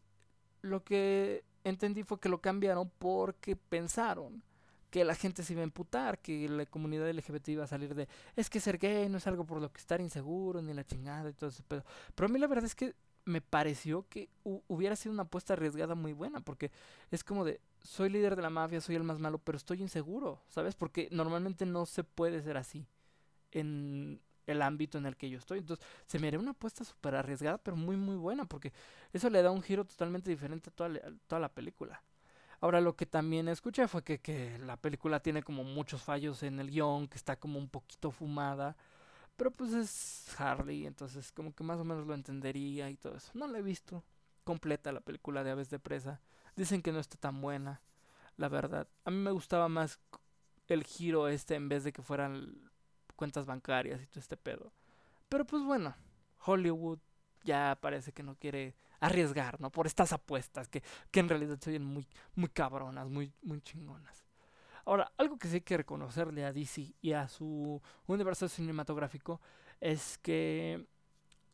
lo 0.62 0.82
que 0.82 1.44
entendí 1.64 2.02
fue 2.02 2.20
que 2.20 2.28
lo 2.28 2.40
cambiaron 2.40 2.90
porque 2.98 3.56
pensaron 3.56 4.42
que 4.90 5.04
la 5.04 5.14
gente 5.14 5.42
se 5.42 5.52
iba 5.52 5.60
a 5.60 5.64
emputar, 5.64 6.18
que 6.18 6.48
la 6.48 6.66
comunidad 6.66 7.10
LGBT 7.10 7.48
iba 7.48 7.64
a 7.64 7.68
salir 7.68 7.94
de, 7.94 8.08
es 8.34 8.48
que 8.48 8.60
ser 8.60 8.78
gay 8.78 9.08
no 9.08 9.18
es 9.18 9.26
algo 9.26 9.44
por 9.44 9.60
lo 9.60 9.70
que 9.70 9.78
estar 9.78 10.00
inseguro, 10.00 10.62
ni 10.62 10.72
la 10.72 10.84
chingada 10.84 11.30
y 11.30 11.32
todo 11.32 11.50
eso. 11.50 11.62
Pero, 11.68 11.84
pero 12.14 12.26
a 12.26 12.28
mí 12.32 12.38
la 12.38 12.46
verdad 12.46 12.64
es 12.64 12.74
que 12.74 12.94
me 13.26 13.40
pareció 13.40 14.06
que 14.08 14.30
hubiera 14.44 14.96
sido 14.96 15.12
una 15.12 15.24
apuesta 15.24 15.52
arriesgada 15.52 15.94
muy 15.94 16.12
buena, 16.12 16.40
porque 16.40 16.70
es 17.10 17.24
como 17.24 17.44
de, 17.44 17.60
soy 17.82 18.08
líder 18.08 18.36
de 18.36 18.42
la 18.42 18.50
mafia, 18.50 18.80
soy 18.80 18.94
el 18.94 19.02
más 19.02 19.18
malo, 19.18 19.38
pero 19.38 19.58
estoy 19.58 19.82
inseguro, 19.82 20.40
¿sabes? 20.48 20.76
Porque 20.76 21.08
normalmente 21.10 21.66
no 21.66 21.86
se 21.86 22.04
puede 22.04 22.40
ser 22.40 22.56
así 22.56 22.86
en 23.50 24.20
el 24.46 24.62
ámbito 24.62 24.96
en 24.96 25.06
el 25.06 25.16
que 25.16 25.28
yo 25.28 25.38
estoy. 25.38 25.58
Entonces, 25.58 25.84
se 26.06 26.20
me 26.20 26.28
haría 26.28 26.38
una 26.38 26.52
apuesta 26.52 26.84
súper 26.84 27.16
arriesgada, 27.16 27.58
pero 27.58 27.76
muy, 27.76 27.96
muy 27.96 28.14
buena, 28.14 28.44
porque 28.44 28.72
eso 29.12 29.28
le 29.28 29.42
da 29.42 29.50
un 29.50 29.62
giro 29.62 29.84
totalmente 29.84 30.30
diferente 30.30 30.70
a 30.70 30.72
toda, 30.72 30.88
la, 30.88 31.00
toda 31.26 31.40
la 31.40 31.48
película. 31.48 32.02
Ahora, 32.60 32.80
lo 32.80 32.94
que 32.94 33.06
también 33.06 33.48
escuché 33.48 33.88
fue 33.88 34.04
que, 34.04 34.20
que 34.20 34.56
la 34.60 34.76
película 34.76 35.20
tiene 35.20 35.42
como 35.42 35.64
muchos 35.64 36.00
fallos 36.02 36.44
en 36.44 36.60
el 36.60 36.70
guion, 36.70 37.08
que 37.08 37.16
está 37.16 37.36
como 37.36 37.58
un 37.58 37.68
poquito 37.68 38.12
fumada. 38.12 38.76
Pero 39.36 39.50
pues 39.50 39.72
es 39.72 40.40
Harley, 40.40 40.86
entonces 40.86 41.30
como 41.32 41.54
que 41.54 41.62
más 41.62 41.78
o 41.78 41.84
menos 41.84 42.06
lo 42.06 42.14
entendería 42.14 42.88
y 42.90 42.96
todo 42.96 43.16
eso. 43.16 43.30
No 43.34 43.46
la 43.46 43.58
he 43.58 43.62
visto 43.62 44.02
completa 44.44 44.92
la 44.92 45.00
película 45.00 45.44
de 45.44 45.50
Aves 45.50 45.70
de 45.70 45.78
Presa. 45.78 46.20
Dicen 46.54 46.80
que 46.80 46.92
no 46.92 47.00
está 47.00 47.16
tan 47.16 47.40
buena, 47.40 47.82
la 48.36 48.48
verdad. 48.48 48.88
A 49.04 49.10
mí 49.10 49.18
me 49.18 49.32
gustaba 49.32 49.68
más 49.68 49.98
el 50.68 50.84
giro 50.84 51.28
este 51.28 51.54
en 51.54 51.68
vez 51.68 51.84
de 51.84 51.92
que 51.92 52.02
fueran 52.02 52.70
cuentas 53.14 53.44
bancarias 53.46 54.00
y 54.02 54.06
todo 54.06 54.20
este 54.20 54.36
pedo. 54.36 54.72
Pero 55.28 55.44
pues 55.44 55.62
bueno, 55.62 55.94
Hollywood 56.44 56.98
ya 57.44 57.76
parece 57.80 58.12
que 58.12 58.22
no 58.22 58.36
quiere 58.36 58.74
arriesgar, 59.00 59.60
¿no? 59.60 59.70
Por 59.70 59.86
estas 59.86 60.12
apuestas 60.12 60.68
que, 60.68 60.82
que 61.10 61.20
en 61.20 61.28
realidad 61.28 61.58
se 61.60 61.78
muy, 61.78 62.06
muy 62.34 62.48
cabronas, 62.48 63.08
muy, 63.08 63.32
muy 63.42 63.60
chingonas. 63.60 64.25
Ahora, 64.86 65.12
algo 65.18 65.36
que 65.36 65.48
sí 65.48 65.54
hay 65.54 65.60
que 65.62 65.76
reconocerle 65.76 66.44
a 66.44 66.52
DC 66.52 66.94
y 67.02 67.12
a 67.12 67.26
su 67.28 67.82
universo 68.06 68.48
cinematográfico 68.48 69.40
es 69.80 70.16
que 70.18 70.86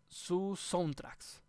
sus 0.07 0.61
soundtracks, 0.61 1.43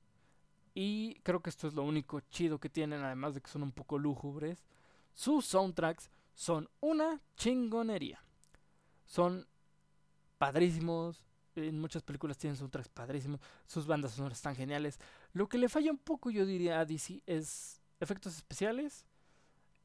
y 0.74 1.16
creo 1.24 1.42
que 1.42 1.50
esto 1.50 1.68
es 1.68 1.74
lo 1.74 1.84
único 1.84 2.22
chido 2.32 2.58
que 2.58 2.70
tienen, 2.70 3.04
además 3.04 3.36
de 3.36 3.42
que 3.42 3.50
son 3.50 3.64
un 3.64 3.74
poco 3.74 4.00
lúgubres, 4.00 4.64
sus 5.14 5.46
soundtracks 5.46 6.10
son 6.34 6.70
una 6.80 7.22
chingonería. 7.36 8.24
Son 9.06 9.46
padrísimos, 10.38 11.26
en 11.58 11.82
muchas 11.82 12.02
películas 12.02 12.38
tienen 12.38 12.56
soundtracks 12.56 12.88
padrísimos, 12.88 13.42
sus 13.68 13.86
bandas 13.86 14.14
sonoras 14.14 14.38
están 14.38 14.56
geniales. 14.56 15.00
Lo 15.34 15.50
que 15.50 15.58
le 15.58 15.68
falla 15.68 15.92
un 15.92 15.98
poco, 15.98 16.32
yo 16.32 16.46
diría, 16.46 16.80
a 16.80 16.86
DC 16.86 17.22
es 17.26 17.82
efectos 18.00 18.38
especiales 18.38 19.06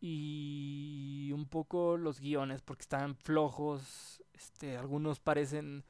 y 0.01 1.31
un 1.33 1.47
poco 1.47 1.97
los 1.97 2.21
guiones 2.21 2.63
porque 2.63 2.83
están 2.83 3.17
flojos 3.17 4.23
este 4.33 4.77
algunos 4.77 5.19
parecen 5.19 5.85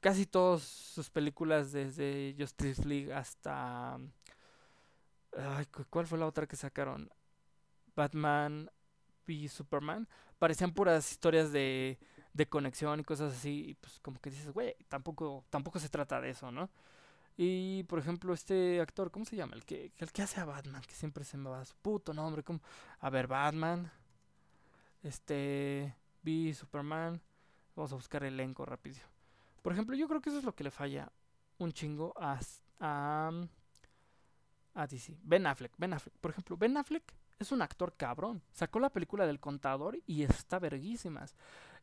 casi 0.00 0.26
todas 0.26 0.62
sus 0.62 1.10
películas 1.10 1.70
desde 1.70 2.34
Justice 2.38 2.86
League 2.88 3.12
hasta 3.12 3.94
ay, 3.94 5.66
¿cuál 5.90 6.06
fue 6.06 6.18
la 6.18 6.26
otra 6.26 6.46
que 6.46 6.56
sacaron? 6.56 7.10
Batman 7.94 8.70
y 9.26 9.48
Superman 9.48 10.08
parecían 10.38 10.72
puras 10.72 11.12
historias 11.12 11.52
de, 11.52 11.98
de 12.32 12.48
conexión 12.48 12.98
y 12.98 13.04
cosas 13.04 13.32
así 13.34 13.70
y 13.70 13.74
pues 13.74 14.00
como 14.00 14.20
que 14.20 14.30
dices 14.30 14.52
güey 14.52 14.74
tampoco 14.88 15.44
tampoco 15.50 15.78
se 15.78 15.88
trata 15.88 16.20
de 16.20 16.30
eso 16.30 16.50
no 16.50 16.68
y 17.42 17.84
por 17.84 17.98
ejemplo, 17.98 18.34
este 18.34 18.82
actor, 18.82 19.10
¿cómo 19.10 19.24
se 19.24 19.34
llama? 19.34 19.54
El 19.54 19.64
que, 19.64 19.92
el 19.96 20.12
que 20.12 20.20
hace 20.20 20.42
a 20.42 20.44
Batman, 20.44 20.82
que 20.82 20.92
siempre 20.92 21.24
se 21.24 21.38
me 21.38 21.48
va 21.48 21.64
su 21.64 21.74
puto 21.74 22.12
nombre. 22.12 22.42
¿cómo? 22.42 22.60
A 22.98 23.08
ver, 23.08 23.26
Batman. 23.26 23.90
Este. 25.02 25.96
B, 26.22 26.52
Superman. 26.52 27.18
Vamos 27.74 27.92
a 27.92 27.94
buscar 27.94 28.24
elenco 28.24 28.66
rápido. 28.66 28.98
Por 29.62 29.72
ejemplo, 29.72 29.96
yo 29.96 30.06
creo 30.06 30.20
que 30.20 30.28
eso 30.28 30.38
es 30.38 30.44
lo 30.44 30.54
que 30.54 30.64
le 30.64 30.70
falla 30.70 31.10
un 31.56 31.72
chingo 31.72 32.12
a, 32.18 32.38
a, 32.78 33.30
a 34.74 34.86
DC. 34.86 35.16
Ben 35.22 35.46
Affleck, 35.46 35.72
Ben 35.78 35.94
Affleck. 35.94 36.16
Por 36.16 36.32
ejemplo, 36.32 36.58
Ben 36.58 36.76
Affleck 36.76 37.14
es 37.38 37.52
un 37.52 37.62
actor 37.62 37.94
cabrón. 37.96 38.42
Sacó 38.52 38.80
la 38.80 38.90
película 38.90 39.26
del 39.26 39.40
contador 39.40 39.98
y 40.06 40.24
está 40.24 40.58
verguísimas. 40.58 41.34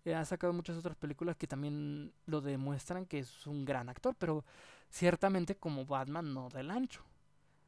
Eh, 0.08 0.16
ha 0.16 0.24
sacado 0.24 0.54
muchas 0.54 0.78
otras 0.78 0.96
películas 0.96 1.36
que 1.36 1.48
también 1.48 2.14
lo 2.28 2.40
demuestran 2.40 3.06
que 3.06 3.20
es 3.20 3.46
un 3.46 3.66
gran 3.66 3.90
actor, 3.90 4.16
pero 4.18 4.46
ciertamente 4.90 5.56
como 5.58 5.86
Batman 5.86 6.34
no 6.34 6.48
del 6.48 6.72
ancho. 6.72 7.04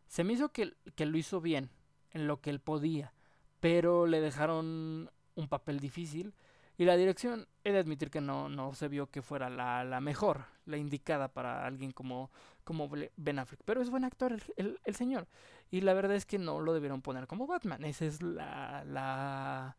Se 0.07 0.23
me 0.23 0.33
hizo 0.33 0.47
que, 0.47 0.73
que 0.95 1.05
lo 1.05 1.17
hizo 1.17 1.41
bien, 1.41 1.69
en 2.11 2.27
lo 2.27 2.39
que 2.39 2.49
él 2.49 2.61
podía, 2.61 3.13
pero 3.59 4.07
le 4.07 4.21
dejaron 4.21 5.11
un 5.35 5.47
papel 5.49 5.81
difícil 5.81 6.33
y 6.77 6.85
la 6.85 6.95
dirección, 6.95 7.45
he 7.65 7.73
de 7.73 7.79
admitir 7.79 8.09
que 8.09 8.21
no, 8.21 8.47
no 8.47 8.73
se 8.73 8.87
vio 8.87 9.07
que 9.11 9.21
fuera 9.21 9.49
la, 9.49 9.83
la 9.83 9.99
mejor, 9.99 10.45
la 10.65 10.77
indicada 10.77 11.27
para 11.27 11.65
alguien 11.65 11.91
como, 11.91 12.31
como 12.63 12.89
Ben 13.17 13.37
Affleck. 13.37 13.63
Pero 13.65 13.81
es 13.81 13.89
buen 13.89 14.05
actor 14.05 14.31
el, 14.31 14.41
el, 14.55 14.79
el, 14.85 14.95
señor. 14.95 15.27
Y 15.71 15.81
la 15.81 15.93
verdad 15.93 16.15
es 16.15 16.25
que 16.25 16.39
no 16.39 16.61
lo 16.61 16.73
debieron 16.73 17.01
poner 17.01 17.27
como 17.27 17.47
Batman. 17.47 17.83
Esa 17.83 18.05
es 18.05 18.23
la, 18.23 18.85
la 18.85 19.75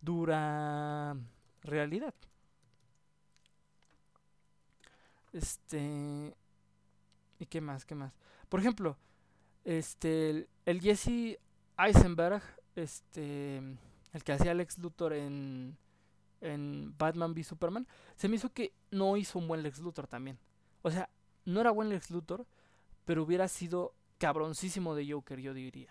dura 0.00 1.16
realidad. 1.64 2.14
Este. 5.32 6.34
¿Y 7.40 7.46
qué 7.46 7.60
más? 7.60 7.84
¿Qué 7.84 7.94
más? 7.94 8.12
Por 8.48 8.60
ejemplo, 8.60 8.96
este. 9.64 10.48
El, 10.64 10.80
Jesse 10.80 11.38
Eisenberg, 11.76 12.42
este. 12.76 13.56
El 14.12 14.22
que 14.24 14.32
hacía 14.32 14.54
Lex 14.54 14.78
Luthor 14.78 15.14
en. 15.14 15.76
En 16.40 16.94
Batman 16.98 17.32
v 17.32 17.42
Superman. 17.42 17.88
Se 18.16 18.28
me 18.28 18.36
hizo 18.36 18.52
que 18.52 18.74
no 18.90 19.16
hizo 19.16 19.38
un 19.38 19.48
buen 19.48 19.62
Lex 19.62 19.80
Luthor 19.80 20.06
también. 20.06 20.38
O 20.82 20.90
sea, 20.90 21.08
no 21.46 21.60
era 21.60 21.70
buen 21.70 21.88
Lex 21.88 22.10
Luthor. 22.10 22.46
Pero 23.04 23.22
hubiera 23.22 23.48
sido 23.48 23.94
cabroncísimo 24.18 24.94
de 24.94 25.10
Joker, 25.10 25.40
yo 25.40 25.52
diría. 25.52 25.90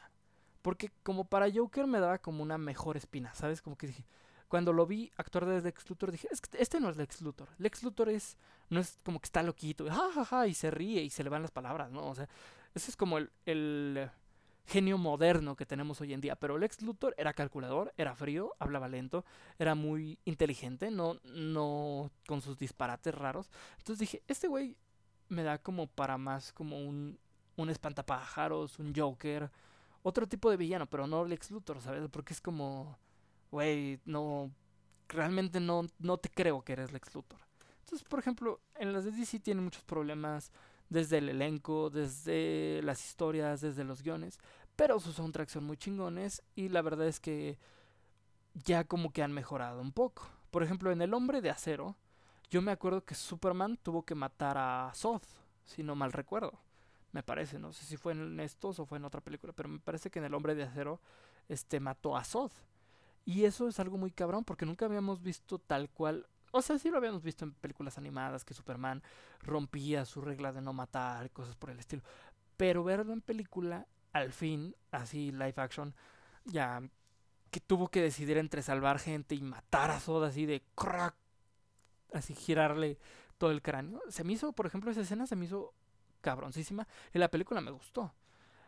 Porque 0.62 0.92
como 1.04 1.26
para 1.26 1.52
Joker 1.54 1.88
me 1.88 2.00
daba 2.00 2.20
como 2.20 2.42
una 2.42 2.58
mejor 2.58 2.98
espina, 2.98 3.34
¿sabes? 3.34 3.62
Como 3.62 3.78
que 3.78 3.88
dije, 3.88 4.06
cuando 4.54 4.72
lo 4.72 4.86
vi 4.86 5.12
actuar 5.18 5.48
de 5.48 5.60
Lex 5.64 5.90
Luthor, 5.90 6.12
dije, 6.12 6.28
es 6.30 6.40
que 6.40 6.62
este 6.62 6.80
no 6.80 6.88
es 6.88 6.96
Lex 6.96 7.22
Luthor. 7.22 7.50
Lex 7.58 7.82
Luthor 7.82 8.10
es, 8.10 8.38
no 8.70 8.82
es 8.82 9.00
como 9.04 9.20
que 9.20 9.26
está 9.26 9.42
loquito, 9.42 9.88
ja, 9.90 10.46
y 10.46 10.54
se 10.54 10.70
ríe 10.70 11.02
y 11.02 11.10
se 11.10 11.24
le 11.24 11.32
van 11.32 11.42
las 11.42 11.50
palabras, 11.50 11.90
¿no? 11.90 12.06
O 12.06 12.14
sea, 12.14 12.30
ese 12.76 12.92
es 12.92 12.96
como 12.96 13.18
el, 13.18 13.32
el 13.48 14.12
genio 14.68 15.00
moderno 15.00 15.56
que 15.56 15.66
tenemos 15.66 16.02
hoy 16.02 16.14
en 16.14 16.22
día. 16.22 16.36
Pero 16.36 16.60
Lex 16.60 16.84
Luthor 16.84 17.16
era 17.18 17.34
calculador, 17.34 17.96
era 17.98 18.14
frío, 18.16 18.54
hablaba 18.60 18.88
lento, 18.88 19.26
era 19.58 19.74
muy 19.74 20.20
inteligente, 20.24 20.92
no, 20.92 21.16
no 21.24 22.12
con 22.28 22.44
sus 22.44 22.60
disparates 22.60 23.16
raros. 23.16 23.50
Entonces 23.80 23.98
dije, 23.98 24.22
este 24.28 24.48
güey 24.48 24.78
me 25.30 25.42
da 25.42 25.58
como 25.58 25.88
para 25.88 26.20
más 26.20 26.54
como 26.54 26.78
un, 26.78 27.18
un 27.56 27.70
espantapájaros, 27.72 28.78
un 28.78 28.94
Joker, 28.96 29.50
otro 30.04 30.28
tipo 30.28 30.52
de 30.52 30.58
villano, 30.58 30.86
pero 30.86 31.08
no 31.08 31.26
Lex 31.26 31.50
Luthor, 31.50 31.82
¿sabes? 31.82 32.08
Porque 32.12 32.34
es 32.34 32.40
como 32.40 33.00
güey, 33.54 34.00
no, 34.06 34.52
realmente 35.08 35.60
no, 35.60 35.86
no 36.00 36.18
te 36.18 36.28
creo 36.30 36.64
que 36.64 36.74
eres 36.74 36.92
Lex 36.92 37.14
Luthor. 37.14 37.40
Entonces, 37.82 38.04
por 38.08 38.18
ejemplo, 38.18 38.60
en 38.74 38.94
las 38.94 39.06
de 39.06 39.12
DC 39.12 39.40
tienen 39.42 39.64
muchos 39.64 39.84
problemas 39.84 40.52
desde 40.90 41.20
el 41.20 41.30
elenco, 41.30 41.92
desde 41.92 42.82
las 42.82 43.06
historias, 43.06 43.62
desde 43.62 43.84
los 43.84 44.02
guiones, 44.02 44.40
pero 44.76 45.00
sus 45.00 45.16
soundtracks 45.16 45.52
son 45.52 45.66
muy 45.66 45.78
chingones 45.78 46.42
y 46.56 46.70
la 46.70 46.82
verdad 46.82 47.08
es 47.08 47.20
que 47.20 47.60
ya 48.56 48.86
como 48.86 49.14
que 49.14 49.22
han 49.22 49.32
mejorado 49.32 49.82
un 49.82 49.92
poco. 49.92 50.28
Por 50.50 50.64
ejemplo, 50.64 50.92
en 50.92 51.04
El 51.04 51.14
Hombre 51.14 51.40
de 51.42 51.52
Acero, 51.52 51.96
yo 52.50 52.60
me 52.64 52.72
acuerdo 52.72 53.06
que 53.06 53.14
Superman 53.14 53.78
tuvo 53.78 54.04
que 54.04 54.16
matar 54.16 54.58
a 54.58 54.92
Zod, 54.96 55.22
si 55.64 55.84
no 55.84 55.94
mal 55.94 56.12
recuerdo. 56.12 56.60
Me 57.12 57.22
parece, 57.22 57.60
no 57.60 57.72
sé 57.72 57.86
si 57.86 57.98
fue 57.98 58.14
en 58.14 58.40
estos 58.40 58.80
o 58.80 58.88
fue 58.88 58.98
en 58.98 59.06
otra 59.06 59.22
película, 59.22 59.54
pero 59.54 59.70
me 59.70 59.80
parece 59.80 60.10
que 60.10 60.18
en 60.18 60.26
El 60.26 60.34
Hombre 60.34 60.56
de 60.56 60.64
Acero 60.64 61.00
este 61.48 61.80
mató 61.80 62.18
a 62.18 62.24
Zod. 62.24 62.52
Y 63.26 63.46
eso 63.46 63.68
es 63.68 63.80
algo 63.80 63.98
muy 63.98 64.12
cabrón 64.12 64.44
porque 64.44 64.66
nunca 64.66 64.86
habíamos 64.86 65.22
visto 65.22 65.60
tal 65.60 65.90
cual. 65.90 66.28
O 66.52 66.62
sea, 66.62 66.78
sí 66.78 66.90
lo 66.90 66.98
habíamos 66.98 67.24
visto 67.24 67.46
en 67.46 67.54
películas 67.54 67.98
animadas 67.98 68.46
que 68.46 68.54
Superman 68.54 69.02
rompía 69.42 70.06
su 70.06 70.22
regla 70.22 70.52
de 70.52 70.62
no 70.62 70.74
matar, 70.74 71.32
cosas 71.32 71.56
por 71.56 71.70
el 71.70 71.80
estilo. 71.80 72.04
Pero 72.58 72.84
verlo 72.84 73.14
en 73.14 73.22
película, 73.22 73.88
al 74.12 74.32
fin, 74.32 74.76
así 74.92 75.32
live 75.32 75.56
action, 75.58 75.96
ya 76.46 76.82
que 77.50 77.60
tuvo 77.60 77.88
que 77.88 78.02
decidir 78.02 78.38
entre 78.38 78.62
salvar 78.62 79.00
gente 79.00 79.36
y 79.36 79.42
matar 79.42 79.92
a 79.92 80.00
Soda 80.00 80.28
así 80.28 80.46
de 80.46 80.64
crack, 80.76 81.16
así 82.12 82.36
girarle 82.36 82.98
todo 83.38 83.52
el 83.52 83.62
cráneo. 83.62 84.02
Se 84.10 84.24
me 84.24 84.34
hizo, 84.34 84.54
por 84.54 84.66
ejemplo, 84.66 84.92
esa 84.92 85.02
escena 85.02 85.28
se 85.28 85.36
me 85.36 85.46
hizo 85.46 85.74
cabroncísima. 86.22 86.88
Y 87.14 87.20
la 87.20 87.30
película 87.30 87.62
me 87.62 87.72
gustó. 87.72 88.12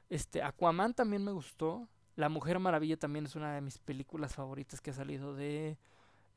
Este, 0.09 0.43
Aquaman 0.43 0.93
también 0.93 1.23
me 1.23 1.31
gustó. 1.31 1.87
La 2.16 2.30
Mujer 2.30 2.59
Maravilla 2.59 2.97
también 2.97 3.26
es 3.26 3.36
una 3.36 3.53
de 3.53 3.61
mis 3.61 3.78
películas 3.78 4.36
favoritas 4.36 4.82
que 4.82 4.91
ha 4.91 4.93
salido 4.93 5.36
de 5.36 5.78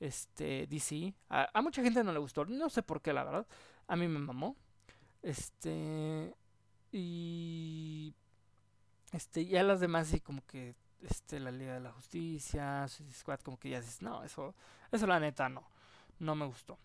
este 0.00 0.66
DC. 0.66 1.14
A, 1.28 1.62
mucha 1.62 1.82
gente 1.82 2.02
no 2.02 2.12
le 2.12 2.18
gustó, 2.18 2.44
no 2.44 2.68
sé 2.68 2.82
por 2.82 3.00
qué, 3.00 3.12
la 3.12 3.24
verdad. 3.24 3.46
A 3.86 3.96
mí 3.96 4.08
me 4.08 4.18
mamó. 4.18 4.56
Este 5.22 6.34
y 6.92 8.14
este 9.12 9.46
ya 9.46 9.62
las 9.62 9.80
demás 9.80 10.08
sí 10.08 10.20
como 10.20 10.44
que 10.46 10.74
este 11.02 11.40
la 11.40 11.50
Liga 11.50 11.74
de 11.74 11.80
la 11.80 11.92
Justicia, 11.92 12.86
Squad 12.88 13.40
como 13.40 13.58
que 13.58 13.70
ya 13.70 13.80
dices, 13.80 14.02
"No, 14.02 14.22
eso 14.24 14.54
eso 14.92 15.06
la 15.06 15.20
neta 15.20 15.48
no. 15.48 15.68
No 16.18 16.34
me 16.34 16.46
gustó." 16.46 16.78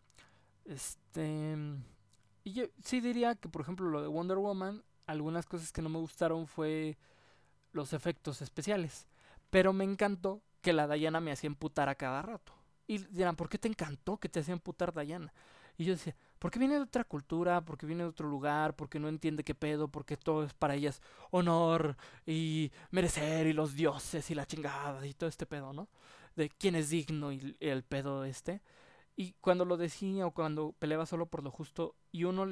Este 0.65 1.55
y 2.43 2.53
yo 2.53 2.65
sí 2.83 3.01
diría 3.01 3.35
que 3.35 3.49
por 3.49 3.61
ejemplo 3.61 3.89
lo 3.89 4.01
de 4.01 4.07
Wonder 4.07 4.37
Woman, 4.37 4.83
algunas 5.07 5.45
cosas 5.45 5.71
que 5.71 5.81
no 5.81 5.89
me 5.89 5.99
gustaron 5.99 6.47
fue 6.47 6.97
los 7.73 7.93
efectos 7.93 8.41
especiales, 8.41 9.07
pero 9.49 9.73
me 9.73 9.83
encantó 9.83 10.41
que 10.61 10.73
la 10.73 10.87
Diana 10.87 11.19
me 11.19 11.31
hacía 11.31 11.47
emputar 11.47 11.89
a 11.89 11.95
cada 11.95 12.21
rato. 12.21 12.53
Y 12.87 12.99
dirán, 12.99 13.35
¿por 13.35 13.49
qué 13.49 13.57
te 13.57 13.67
encantó 13.67 14.17
que 14.17 14.29
te 14.29 14.39
hacía 14.39 14.53
emputar 14.53 14.93
Diana? 14.93 15.33
Y 15.77 15.85
yo 15.85 15.93
decía, 15.93 16.15
porque 16.39 16.59
viene 16.59 16.75
de 16.75 16.81
otra 16.81 17.03
cultura, 17.03 17.61
porque 17.61 17.85
viene 17.85 18.03
de 18.03 18.09
otro 18.09 18.27
lugar, 18.27 18.75
porque 18.75 18.99
no 18.99 19.07
entiende 19.09 19.43
qué 19.43 19.55
pedo, 19.55 19.87
porque 19.87 20.17
todo 20.17 20.43
es 20.43 20.53
para 20.53 20.75
ellas 20.75 21.01
honor 21.31 21.97
y 22.25 22.71
merecer 22.91 23.47
y 23.47 23.53
los 23.53 23.75
dioses 23.75 24.29
y 24.29 24.35
la 24.35 24.45
chingada 24.45 25.05
y 25.07 25.13
todo 25.13 25.29
este 25.29 25.45
pedo, 25.45 25.73
¿no? 25.73 25.89
De 26.35 26.49
quién 26.49 26.75
es 26.75 26.89
digno 26.89 27.31
y 27.31 27.57
el 27.59 27.83
pedo 27.83 28.23
este. 28.25 28.61
Y 29.15 29.33
cuando 29.41 29.65
lo 29.65 29.77
decía 29.77 30.25
o 30.27 30.31
cuando 30.31 30.73
peleaba 30.73 31.05
solo 31.05 31.27
por 31.27 31.43
lo 31.43 31.51
justo 31.51 31.95
y 32.11 32.25
uno 32.25 32.47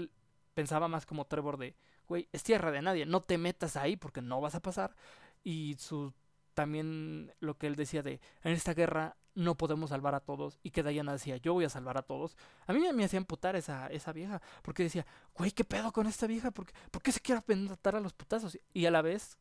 pensaba 0.53 0.87
más 0.87 1.05
como 1.05 1.25
Trevor 1.25 1.57
de, 1.57 1.75
güey, 2.11 2.27
es 2.33 2.43
tierra 2.43 2.71
de 2.71 2.81
nadie, 2.81 3.05
no 3.05 3.21
te 3.21 3.37
metas 3.37 3.77
ahí 3.77 3.95
porque 3.95 4.21
no 4.21 4.41
vas 4.41 4.53
a 4.53 4.59
pasar. 4.59 4.97
Y 5.45 5.77
su 5.79 6.13
también 6.53 7.33
lo 7.39 7.57
que 7.57 7.67
él 7.67 7.77
decía 7.77 8.03
de, 8.03 8.19
en 8.43 8.51
esta 8.51 8.73
guerra 8.73 9.15
no 9.33 9.55
podemos 9.55 9.91
salvar 9.91 10.13
a 10.13 10.19
todos 10.19 10.59
y 10.61 10.71
que 10.71 10.83
Diana 10.83 11.13
decía, 11.13 11.37
yo 11.37 11.53
voy 11.53 11.63
a 11.63 11.69
salvar 11.69 11.97
a 11.97 12.01
todos. 12.01 12.35
A 12.67 12.73
mí 12.73 12.81
me 12.93 13.05
hacía 13.05 13.15
emputar 13.15 13.55
esa, 13.55 13.87
esa 13.87 14.11
vieja, 14.11 14.41
porque 14.61 14.83
decía, 14.83 15.05
güey, 15.33 15.51
¿qué 15.51 15.63
pedo 15.63 15.93
con 15.93 16.05
esta 16.05 16.27
vieja? 16.27 16.51
¿Por 16.51 16.65
qué, 16.65 16.73
¿Por 16.91 17.01
qué 17.01 17.13
se 17.13 17.21
quiere 17.21 17.41
matar 17.55 17.95
a 17.95 18.01
los 18.01 18.11
putazos? 18.11 18.59
Y 18.73 18.85
a 18.87 18.91
la 18.91 19.01
vez, 19.01 19.37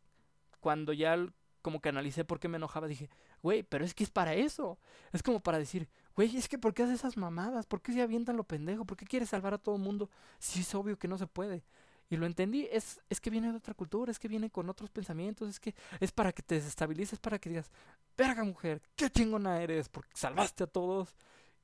cuando 0.60 0.92
ya 0.92 1.16
como 1.62 1.80
que 1.80 1.88
analicé 1.88 2.24
por 2.24 2.38
qué 2.38 2.46
me 2.46 2.58
enojaba, 2.58 2.86
dije, 2.86 3.10
güey, 3.42 3.64
pero 3.64 3.84
es 3.84 3.94
que 3.94 4.04
es 4.04 4.10
para 4.10 4.34
eso. 4.34 4.78
Es 5.12 5.24
como 5.24 5.40
para 5.40 5.58
decir, 5.58 5.88
güey, 6.14 6.36
es 6.36 6.48
que 6.48 6.56
¿por 6.56 6.72
qué 6.72 6.84
haces 6.84 7.00
esas 7.00 7.16
mamadas? 7.16 7.66
¿Por 7.66 7.82
qué 7.82 7.92
se 7.92 8.00
avientan 8.00 8.36
lo 8.36 8.44
pendejo? 8.44 8.84
¿Por 8.84 8.96
qué 8.96 9.06
quieres 9.06 9.30
salvar 9.30 9.54
a 9.54 9.58
todo 9.58 9.74
el 9.74 9.82
mundo 9.82 10.08
si 10.38 10.60
es 10.60 10.72
obvio 10.76 10.96
que 10.96 11.08
no 11.08 11.18
se 11.18 11.26
puede? 11.26 11.64
Y 12.10 12.16
lo 12.16 12.26
entendí, 12.26 12.68
es, 12.72 13.00
es 13.08 13.20
que 13.20 13.30
viene 13.30 13.52
de 13.52 13.56
otra 13.56 13.72
cultura, 13.72 14.10
es 14.10 14.18
que 14.18 14.26
viene 14.26 14.50
con 14.50 14.68
otros 14.68 14.90
pensamientos, 14.90 15.48
es 15.48 15.60
que 15.60 15.76
es 16.00 16.10
para 16.10 16.32
que 16.32 16.42
te 16.42 16.56
desestabilices, 16.56 17.20
para 17.20 17.38
que 17.38 17.48
digas, 17.48 17.70
verga 18.18 18.42
mujer, 18.42 18.82
qué 18.96 19.08
chingona 19.08 19.62
eres, 19.62 19.88
porque 19.88 20.10
salvaste 20.14 20.64
a 20.64 20.66
todos, 20.66 21.14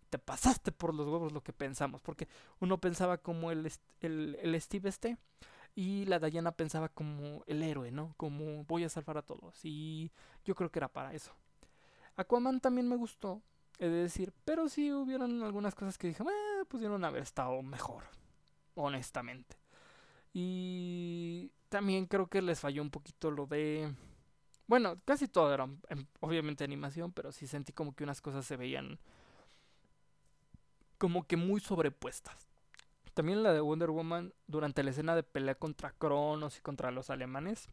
te 0.09 0.20
pasaste 0.20 0.70
por 0.70 0.94
los 0.94 1.09
huevos 1.09 1.32
lo 1.32 1.42
que 1.42 1.53
pensamos, 1.53 2.01
porque 2.01 2.28
uno 2.61 2.78
pensaba 2.78 3.18
como 3.18 3.51
el, 3.51 3.68
el, 4.01 4.38
el 4.40 4.61
Steve 4.61 4.88
este, 4.88 5.18
y 5.74 6.05
la 6.05 6.20
Diana 6.20 6.53
pensaba 6.53 6.88
como 6.90 7.42
el 7.49 7.64
héroe, 7.64 7.90
¿no? 7.90 8.14
Como 8.16 8.62
voy 8.66 8.84
a 8.84 8.88
salvar 8.88 9.18
a 9.18 9.22
todos, 9.22 9.59
y 9.64 10.12
yo 10.44 10.55
creo 10.55 10.70
que 10.70 10.78
era 10.78 10.88
para 10.88 11.12
eso. 11.12 11.34
Aquaman 12.14 12.61
también 12.61 12.88
me 12.88 12.94
gustó, 12.94 13.42
he 13.80 13.88
de 13.88 14.03
decir, 14.03 14.32
pero 14.44 14.68
sí 14.68 14.92
hubieron 14.92 15.42
algunas 15.42 15.74
cosas 15.74 15.99
que 15.99 16.07
dije, 16.07 16.22
eh, 16.22 16.64
pudieron 16.68 17.05
haber 17.05 17.24
estado 17.24 17.61
mejor, 17.62 18.05
honestamente. 18.76 19.57
Y 20.39 21.51
también 21.70 22.05
creo 22.05 22.26
que 22.26 22.43
les 22.43 22.61
falló 22.61 22.82
un 22.82 22.91
poquito 22.91 23.30
lo 23.30 23.47
de... 23.47 23.91
Bueno, 24.66 25.01
casi 25.07 25.28
todo 25.28 25.55
era 25.55 25.66
obviamente 26.20 26.62
animación, 26.62 27.11
pero 27.11 27.32
sí 27.32 27.47
sentí 27.47 27.72
como 27.72 27.95
que 27.95 28.05
unas 28.05 28.20
cosas 28.20 28.45
se 28.45 28.59
veían 28.59 28.99
como 30.99 31.26
que 31.26 31.39
muy 31.39 31.59
sobrepuestas. 31.59 32.49
También 33.14 33.43
la 33.43 33.55
de 33.55 33.62
Wonder 33.62 33.89
Woman 33.89 34.34
durante 34.47 34.82
la 34.82 34.91
escena 34.91 35.16
de 35.16 35.22
pelea 35.22 35.55
contra 35.55 35.93
Cronos 35.93 36.59
y 36.59 36.61
contra 36.61 36.91
los 36.91 37.09
alemanes, 37.09 37.70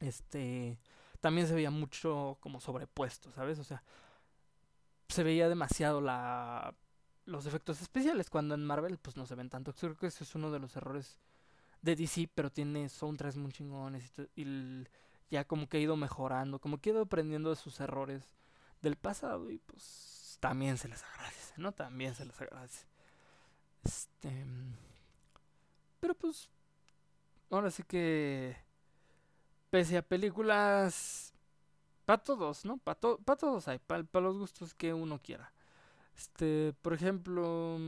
este 0.00 0.78
también 1.22 1.46
se 1.46 1.54
veía 1.54 1.70
mucho 1.70 2.36
como 2.40 2.60
sobrepuesto, 2.60 3.32
¿sabes? 3.32 3.58
O 3.60 3.64
sea, 3.64 3.82
se 5.08 5.22
veía 5.22 5.48
demasiado 5.48 6.02
la 6.02 6.74
los 7.24 7.46
efectos 7.46 7.80
especiales 7.80 8.28
cuando 8.28 8.54
en 8.54 8.66
Marvel 8.66 8.98
pues 8.98 9.16
no 9.16 9.24
se 9.24 9.36
ven 9.36 9.48
tanto. 9.48 9.72
Creo 9.72 9.96
que 9.96 10.08
ese 10.08 10.24
es 10.24 10.34
uno 10.34 10.50
de 10.50 10.58
los 10.58 10.76
errores 10.76 11.18
de 11.82 11.96
DC, 11.96 12.28
pero 12.34 12.50
tiene 12.50 12.88
soundtracks 12.88 13.36
muy 13.36 13.52
chingones 13.52 14.12
y, 14.34 14.84
ya 15.30 15.44
como 15.44 15.68
que 15.68 15.76
ha 15.76 15.80
ido 15.80 15.96
mejorando, 15.96 16.58
como 16.58 16.78
que 16.78 16.90
ha 16.90 16.92
ido 16.94 17.02
aprendiendo 17.02 17.50
de 17.50 17.56
sus 17.56 17.80
errores 17.80 18.34
del 18.80 18.96
pasado 18.96 19.50
y 19.50 19.58
pues 19.58 20.38
también 20.40 20.78
se 20.78 20.88
les 20.88 21.02
agradece, 21.04 21.54
¿no? 21.56 21.72
También 21.72 22.14
se 22.14 22.24
les 22.24 22.40
agradece. 22.40 22.86
Este... 23.84 24.44
Pero 26.00 26.14
pues... 26.14 26.48
Ahora 27.50 27.70
sí 27.70 27.82
que... 27.82 28.56
Pese 29.70 29.98
a 29.98 30.02
películas... 30.02 31.32
Para 32.04 32.22
todos, 32.22 32.64
¿no? 32.64 32.78
Para 32.78 32.98
todos 32.98 33.68
hay, 33.68 33.78
para 33.78 34.02
los 34.20 34.38
gustos 34.38 34.72
que 34.74 34.94
uno 34.94 35.20
quiera. 35.20 35.52
Este, 36.16 36.74
por 36.80 36.94
ejemplo, 36.94 37.78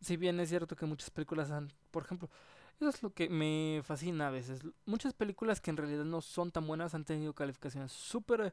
si 0.00 0.16
bien 0.16 0.40
es 0.40 0.48
cierto 0.48 0.74
que 0.74 0.86
muchas 0.86 1.10
películas 1.10 1.50
han, 1.50 1.70
por 1.90 2.04
ejemplo, 2.04 2.30
eso 2.78 2.88
es 2.88 3.02
lo 3.02 3.10
que 3.10 3.28
me 3.28 3.80
fascina 3.84 4.28
a 4.28 4.30
veces. 4.30 4.60
Muchas 4.84 5.14
películas 5.14 5.60
que 5.60 5.70
en 5.70 5.76
realidad 5.76 6.04
no 6.04 6.20
son 6.20 6.50
tan 6.50 6.66
buenas 6.66 6.94
han 6.94 7.04
tenido 7.04 7.32
calificaciones 7.34 7.92
súper 7.92 8.52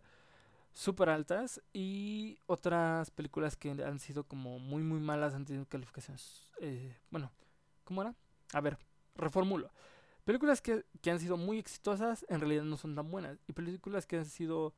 súper 0.74 1.09
altas 1.09 1.61
y 1.71 2.39
otras 2.47 3.11
películas 3.11 3.55
que 3.55 3.69
han 3.69 3.99
sido 3.99 4.24
como 4.24 4.57
muy 4.57 4.82
muy 4.82 4.99
malas 4.99 5.36
han 5.36 5.45
tenido 5.45 5.67
calificaciones 5.67 6.41
eh, 6.61 6.97
bueno 7.11 7.32
cómo 7.84 8.01
era 8.01 8.15
a 8.53 8.61
ver 8.61 8.78
reformulo. 9.15 9.71
Películas 10.26 10.61
que, 10.61 10.86
que 11.01 11.11
han 11.11 11.19
sido 11.19 11.38
muy 11.38 11.59
exitosas 11.59 12.26
en 12.30 12.39
realidad 12.39 12.63
no 12.63 12.78
son 12.78 12.95
tan 12.95 13.11
buenas 13.11 13.38
y 13.47 13.53
películas 13.53 14.07
que 14.07 14.17
han 14.17 14.26
sido 14.26 14.74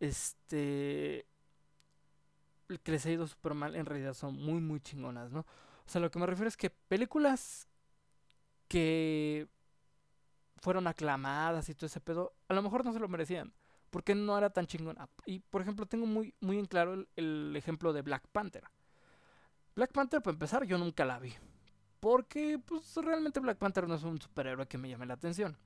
este 0.00 1.26
que 2.82 2.92
les 2.92 3.06
ha 3.06 3.10
ido 3.10 3.26
súper 3.26 3.54
mal 3.54 3.76
en 3.76 3.86
realidad 3.86 4.14
son 4.14 4.34
muy 4.34 4.60
muy 4.60 4.80
chingonas 4.80 5.30
no 5.30 5.40
o 5.40 5.88
sea 5.88 6.00
lo 6.00 6.10
que 6.10 6.18
me 6.18 6.26
refiero 6.26 6.48
es 6.48 6.56
que 6.56 6.70
películas 6.70 7.68
que 8.74 9.46
fueron 10.56 10.88
aclamadas 10.88 11.68
y 11.68 11.74
todo 11.74 11.86
ese 11.86 12.00
pedo, 12.00 12.34
a 12.48 12.54
lo 12.54 12.60
mejor 12.60 12.84
no 12.84 12.92
se 12.92 12.98
lo 12.98 13.06
merecían, 13.06 13.54
porque 13.90 14.16
no 14.16 14.36
era 14.36 14.50
tan 14.50 14.66
chingón. 14.66 14.96
Y 15.26 15.38
por 15.38 15.62
ejemplo, 15.62 15.86
tengo 15.86 16.06
muy, 16.06 16.34
muy 16.40 16.58
en 16.58 16.66
claro 16.66 17.06
el, 17.14 17.54
ejemplo 17.54 17.92
de 17.92 18.02
Black 18.02 18.26
Panther. 18.32 18.64
Black 19.76 19.92
Panther, 19.92 20.22
para 20.22 20.32
empezar, 20.32 20.64
yo 20.64 20.76
nunca 20.76 21.04
la 21.04 21.20
vi. 21.20 21.32
Porque, 22.00 22.58
pues, 22.58 22.96
realmente 22.96 23.38
Black 23.38 23.58
Panther 23.58 23.86
no 23.86 23.94
es 23.94 24.02
un 24.02 24.20
superhéroe 24.20 24.66
que 24.66 24.76
me 24.76 24.88
llame 24.88 25.06
la 25.06 25.14
atención. 25.14 25.56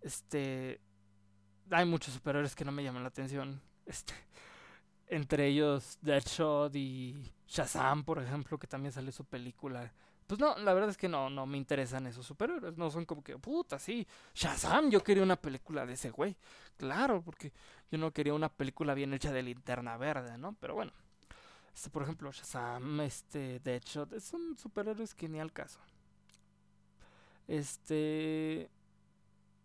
Este. 0.00 0.80
Hay 1.70 1.86
muchos 1.86 2.14
superhéroes 2.14 2.54
que 2.54 2.64
no 2.64 2.70
me 2.70 2.84
llaman 2.84 3.02
la 3.02 3.08
atención. 3.08 3.60
Este. 3.84 4.14
Entre 5.08 5.48
ellos 5.48 5.98
Deadshot 6.00 6.74
y 6.76 7.32
Shazam, 7.48 8.04
por 8.04 8.22
ejemplo, 8.22 8.58
que 8.58 8.68
también 8.68 8.92
sale 8.92 9.10
su 9.10 9.24
película 9.24 9.92
pues 10.26 10.40
no, 10.40 10.56
la 10.58 10.72
verdad 10.74 10.90
es 10.90 10.96
que 10.96 11.08
no, 11.08 11.28
no 11.30 11.46
me 11.46 11.58
interesan 11.58 12.06
esos 12.06 12.26
superhéroes. 12.26 12.76
No 12.76 12.90
son 12.90 13.04
como 13.04 13.22
que, 13.22 13.38
puta, 13.38 13.78
sí. 13.78 14.06
Shazam, 14.34 14.90
yo 14.90 15.02
quería 15.02 15.22
una 15.22 15.36
película 15.36 15.86
de 15.86 15.94
ese 15.94 16.10
güey. 16.10 16.36
Claro, 16.76 17.22
porque 17.22 17.52
yo 17.90 17.98
no 17.98 18.12
quería 18.12 18.34
una 18.34 18.48
película 18.48 18.94
bien 18.94 19.12
hecha 19.14 19.32
de 19.32 19.42
linterna 19.42 19.96
verde, 19.96 20.38
¿no? 20.38 20.56
Pero 20.60 20.74
bueno. 20.74 20.92
Este, 21.74 21.90
por 21.90 22.02
ejemplo, 22.02 22.30
Shazam, 22.30 23.00
este, 23.00 23.60
Deadshot, 23.60 24.20
son 24.20 24.56
superhéroes 24.58 25.14
que 25.14 25.28
ni 25.28 25.40
al 25.40 25.52
caso. 25.52 25.80
Este. 27.48 28.70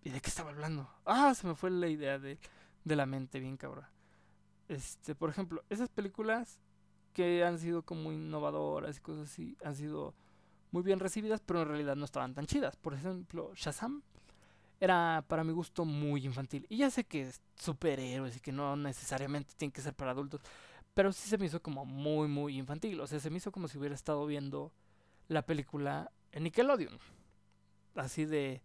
¿Y 0.03 0.09
de 0.09 0.21
qué 0.21 0.29
estaba 0.29 0.51
hablando? 0.51 0.89
Ah, 1.05 1.33
se 1.35 1.47
me 1.47 1.55
fue 1.55 1.69
la 1.69 1.87
idea 1.87 2.17
de, 2.17 2.39
de 2.83 2.95
la 2.95 3.05
mente, 3.05 3.39
bien 3.39 3.57
cabrón. 3.57 3.85
Este, 4.69 5.15
por 5.15 5.29
ejemplo, 5.29 5.63
esas 5.69 5.89
películas 5.89 6.59
que 7.13 7.43
han 7.43 7.59
sido 7.59 7.83
como 7.83 8.11
innovadoras 8.11 8.97
y 8.97 9.01
cosas 9.01 9.29
así, 9.29 9.57
han 9.63 9.75
sido 9.75 10.13
muy 10.71 10.83
bien 10.83 10.99
recibidas, 10.99 11.41
pero 11.45 11.61
en 11.61 11.67
realidad 11.69 11.95
no 11.95 12.05
estaban 12.05 12.33
tan 12.33 12.45
chidas. 12.45 12.75
Por 12.75 12.93
ejemplo, 12.93 13.51
Shazam 13.55 14.01
era 14.79 15.23
para 15.27 15.43
mi 15.43 15.53
gusto 15.53 15.85
muy 15.85 16.25
infantil. 16.25 16.65
Y 16.69 16.77
ya 16.77 16.89
sé 16.89 17.03
que 17.03 17.23
es 17.23 17.41
superhéroes 17.55 18.37
y 18.37 18.39
que 18.39 18.51
no 18.51 18.75
necesariamente 18.75 19.53
tiene 19.57 19.71
que 19.71 19.81
ser 19.81 19.93
para 19.93 20.11
adultos, 20.11 20.41
pero 20.93 21.11
sí 21.11 21.29
se 21.29 21.37
me 21.37 21.45
hizo 21.45 21.61
como 21.61 21.85
muy, 21.85 22.27
muy 22.27 22.57
infantil. 22.57 22.99
O 23.01 23.07
sea, 23.07 23.19
se 23.19 23.29
me 23.29 23.37
hizo 23.37 23.51
como 23.51 23.67
si 23.67 23.77
hubiera 23.77 23.95
estado 23.95 24.25
viendo 24.25 24.71
la 25.27 25.45
película 25.45 26.11
en 26.31 26.43
Nickelodeon. 26.43 26.97
Así 27.95 28.25
de... 28.25 28.61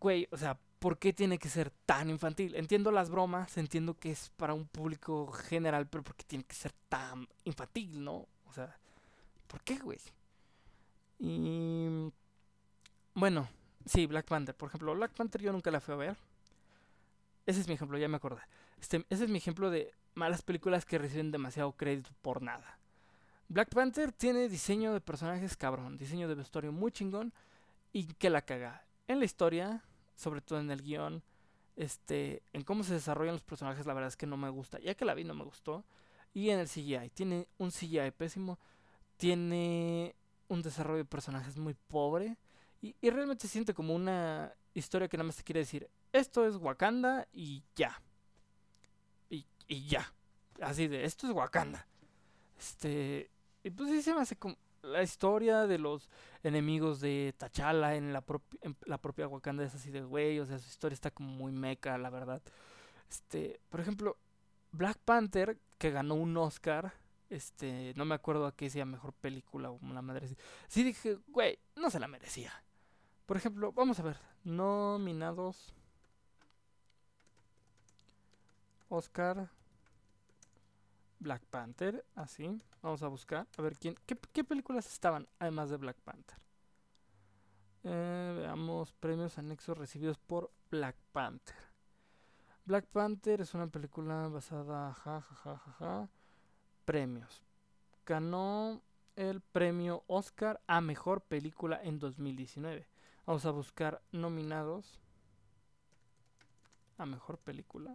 Güey, 0.00 0.28
o 0.30 0.36
sea, 0.36 0.58
¿por 0.78 0.98
qué 0.98 1.12
tiene 1.12 1.38
que 1.38 1.48
ser 1.48 1.70
tan 1.86 2.10
infantil? 2.10 2.54
Entiendo 2.54 2.90
las 2.92 3.10
bromas, 3.10 3.56
entiendo 3.56 3.94
que 3.94 4.10
es 4.10 4.30
para 4.36 4.54
un 4.54 4.66
público 4.66 5.32
general, 5.32 5.88
pero 5.88 6.04
¿por 6.04 6.14
qué 6.14 6.24
tiene 6.24 6.44
que 6.44 6.54
ser 6.54 6.72
tan 6.88 7.26
infantil, 7.44 8.04
no? 8.04 8.28
O 8.44 8.52
sea, 8.52 8.78
¿por 9.46 9.62
qué, 9.62 9.78
güey? 9.78 9.98
Y 11.18 12.12
Bueno, 13.14 13.48
sí, 13.84 14.06
Black 14.06 14.26
Panther. 14.26 14.54
Por 14.54 14.68
ejemplo, 14.68 14.94
Black 14.94 15.12
Panther 15.12 15.42
yo 15.42 15.52
nunca 15.52 15.70
la 15.70 15.80
fui 15.80 15.94
a 15.94 15.98
ver. 15.98 16.16
Ese 17.46 17.60
es 17.60 17.68
mi 17.68 17.74
ejemplo, 17.74 17.96
ya 17.96 18.08
me 18.08 18.16
acordé. 18.16 18.42
Este, 18.80 19.06
ese 19.08 19.24
es 19.24 19.30
mi 19.30 19.38
ejemplo 19.38 19.70
de 19.70 19.94
malas 20.14 20.42
películas 20.42 20.84
que 20.84 20.98
reciben 20.98 21.30
demasiado 21.30 21.72
crédito 21.72 22.10
por 22.22 22.42
nada. 22.42 22.78
Black 23.48 23.72
Panther 23.72 24.10
tiene 24.12 24.48
diseño 24.48 24.92
de 24.92 25.00
personajes 25.00 25.56
cabrón, 25.56 25.96
diseño 25.96 26.26
de 26.26 26.34
vestuario 26.34 26.72
muy 26.72 26.90
chingón 26.90 27.32
y 27.92 28.06
que 28.14 28.30
la 28.30 28.42
caga. 28.42 28.84
En 29.06 29.20
la 29.20 29.24
historia, 29.24 29.84
sobre 30.16 30.40
todo 30.40 30.58
en 30.58 30.70
el 30.70 30.82
guion, 30.82 31.22
este, 31.76 32.42
en 32.52 32.62
cómo 32.62 32.82
se 32.82 32.94
desarrollan 32.94 33.34
los 33.34 33.44
personajes, 33.44 33.86
la 33.86 33.94
verdad 33.94 34.08
es 34.08 34.16
que 34.16 34.26
no 34.26 34.36
me 34.36 34.48
gusta. 34.48 34.80
Ya 34.80 34.94
que 34.94 35.04
la 35.04 35.14
vi, 35.14 35.22
no 35.22 35.34
me 35.34 35.44
gustó. 35.44 35.84
Y 36.34 36.50
en 36.50 36.58
el 36.58 36.68
CGI, 36.68 37.10
tiene 37.14 37.46
un 37.58 37.70
CGI 37.70 38.10
pésimo, 38.10 38.58
tiene 39.16 40.16
un 40.48 40.62
desarrollo 40.62 40.98
de 40.98 41.04
personajes 41.04 41.56
muy 41.56 41.74
pobre 41.74 42.36
y, 42.82 42.94
y 43.00 43.10
realmente 43.10 43.48
siente 43.48 43.74
como 43.74 43.94
una 43.94 44.52
historia 44.74 45.08
que 45.08 45.16
nada 45.16 45.26
más 45.26 45.36
te 45.36 45.42
quiere 45.42 45.60
decir, 45.60 45.88
esto 46.12 46.46
es 46.46 46.56
Wakanda 46.56 47.26
y 47.32 47.62
ya. 47.74 48.00
Y, 49.30 49.46
y 49.66 49.86
ya. 49.86 50.12
Así 50.60 50.88
de, 50.88 51.04
esto 51.04 51.26
es 51.26 51.32
Wakanda. 51.32 51.86
Este, 52.58 53.30
y 53.62 53.70
pues 53.70 53.90
sí 53.90 54.02
se 54.02 54.14
me 54.14 54.20
hace 54.20 54.36
como 54.36 54.56
la 54.82 55.02
historia 55.02 55.66
de 55.66 55.78
los 55.78 56.08
enemigos 56.42 57.00
de 57.00 57.34
T'Challa 57.36 57.96
en 57.96 58.12
la, 58.12 58.24
en 58.62 58.76
la 58.84 58.98
propia 58.98 59.28
Wakanda 59.28 59.64
es 59.64 59.74
así 59.74 59.90
de 59.90 60.02
güey, 60.02 60.38
o 60.38 60.46
sea, 60.46 60.58
su 60.58 60.68
historia 60.68 60.94
está 60.94 61.10
como 61.10 61.30
muy 61.30 61.52
meca, 61.52 61.98
la 61.98 62.10
verdad. 62.10 62.42
Este, 63.10 63.60
por 63.68 63.80
ejemplo, 63.80 64.16
Black 64.72 64.98
Panther, 65.04 65.58
que 65.78 65.90
ganó 65.90 66.14
un 66.14 66.36
Oscar, 66.36 66.92
este, 67.30 67.92
no 67.96 68.04
me 68.04 68.14
acuerdo 68.14 68.46
a 68.46 68.54
qué 68.54 68.70
sea 68.70 68.84
mejor 68.84 69.12
película 69.12 69.70
o 69.70 69.78
la 69.82 70.02
madre. 70.02 70.28
Sí 70.68 70.82
dije, 70.82 71.18
güey, 71.28 71.58
no 71.74 71.90
se 71.90 72.00
la 72.00 72.08
merecía. 72.08 72.52
Por 73.26 73.36
ejemplo, 73.36 73.72
vamos 73.72 73.98
a 73.98 74.02
ver, 74.02 74.18
nominados 74.44 75.74
Oscar 78.88 79.50
Black 81.18 81.44
Panther, 81.46 82.04
así. 82.14 82.62
Vamos 82.82 83.02
a 83.02 83.08
buscar, 83.08 83.48
a 83.56 83.62
ver 83.62 83.76
quién, 83.76 83.96
qué, 84.06 84.44
películas 84.44 84.86
estaban 84.86 85.26
además 85.38 85.70
de 85.70 85.76
Black 85.76 85.96
Panther. 86.04 86.38
Eh, 87.82 88.34
veamos 88.38 88.92
premios 88.92 89.38
anexos 89.38 89.76
recibidos 89.76 90.18
por 90.18 90.52
Black 90.70 90.96
Panther. 91.12 91.56
Black 92.64 92.86
Panther 92.86 93.40
es 93.40 93.54
una 93.54 93.66
película 93.68 94.28
basada, 94.28 94.92
ja, 94.92 95.20
ja, 95.20 95.34
ja, 95.36 95.58
ja, 95.58 95.72
ja. 95.78 96.08
Premios. 96.86 97.42
Ganó 98.06 98.80
el 99.14 99.42
premio 99.42 100.04
Oscar 100.06 100.62
a 100.66 100.80
mejor 100.80 101.20
película 101.20 101.78
en 101.82 101.98
2019. 101.98 102.86
Vamos 103.26 103.44
a 103.44 103.50
buscar 103.50 104.00
nominados 104.10 104.98
a 106.96 107.04
mejor 107.04 107.36
película 107.36 107.94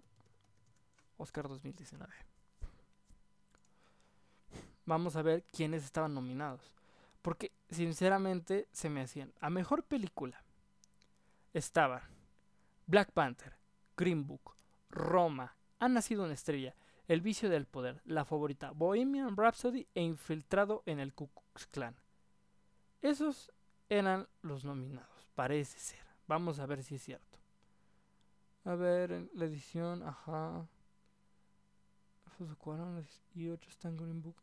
Oscar 1.18 1.48
2019 1.48 2.14
vamos 4.92 5.16
a 5.16 5.22
ver 5.22 5.46
quiénes 5.54 5.84
estaban 5.84 6.14
nominados. 6.14 6.76
Porque 7.22 7.52
sinceramente 7.70 8.68
se 8.72 8.90
me 8.90 9.02
hacían. 9.02 9.34
A 9.40 9.50
mejor 9.50 9.84
película 9.84 10.44
estaban 11.54 12.02
Black 12.88 13.12
Panther, 13.12 13.56
Green 13.96 14.26
Book, 14.28 14.56
Roma, 14.90 15.56
Ha 15.80 15.88
nacido 15.88 16.26
una 16.26 16.34
estrella, 16.34 16.76
El 17.12 17.20
vicio 17.20 17.50
del 17.50 17.66
poder, 17.66 18.02
La 18.06 18.24
favorita, 18.24 18.72
Bohemian 18.72 19.36
Rhapsody 19.36 19.86
e 19.94 20.02
Infiltrado 20.02 20.82
en 20.86 21.00
el 21.00 21.14
Ku 21.14 21.28
Klux 21.28 21.68
Klan. 21.68 21.96
Esos 23.02 23.52
eran 23.90 24.30
los 24.42 24.64
nominados, 24.64 25.30
parece 25.36 25.78
ser. 25.78 26.06
Vamos 26.28 26.60
a 26.60 26.66
ver 26.66 26.84
si 26.84 26.96
es 26.96 27.04
cierto. 27.04 27.38
A 28.64 28.76
ver, 28.76 29.30
la 29.34 29.46
edición, 29.46 30.04
ajá 30.04 30.68
y 33.36 33.50
otros 33.50 33.72
están 33.72 33.98
Green 33.98 34.22
Book. 34.22 34.36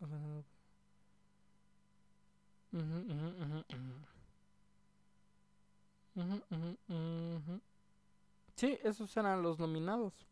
Sí, 8.54 8.78
esos 8.82 9.16
eran 9.16 9.42
los 9.42 9.58
nominados. 9.58 10.26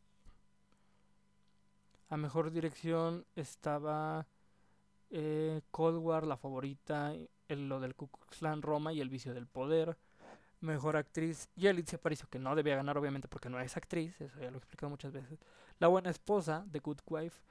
A 2.09 2.17
mejor 2.17 2.51
dirección 2.51 3.27
estaba 3.35 4.27
eh, 5.11 5.61
Cold 5.71 5.99
War, 5.99 6.27
la 6.27 6.37
favorita, 6.37 7.15
el, 7.49 7.69
lo 7.69 7.81
del 7.81 7.95
Ku 7.95 8.09
Roma 8.61 8.93
y 8.93 9.01
el 9.01 9.09
vicio 9.09 9.35
del 9.35 9.47
poder. 9.47 9.97
Mejor 10.61 10.97
actriz, 10.97 11.49
Yelitza 11.57 11.97
Aparicio, 11.97 12.29
que 12.31 12.39
no 12.39 12.55
debía 12.55 12.77
ganar 12.77 12.97
obviamente 12.97 13.29
porque 13.29 13.51
no 13.51 13.61
es 13.61 13.77
actriz, 13.77 14.21
eso 14.21 14.41
ya 14.41 14.51
lo 14.51 14.57
he 14.57 14.59
explicado 14.59 14.89
muchas 14.89 15.13
veces. 15.13 15.39
La 15.79 15.89
buena 15.89 16.11
esposa, 16.11 16.65
The 16.73 16.79
Good 16.79 17.01
Wife, 17.07 17.43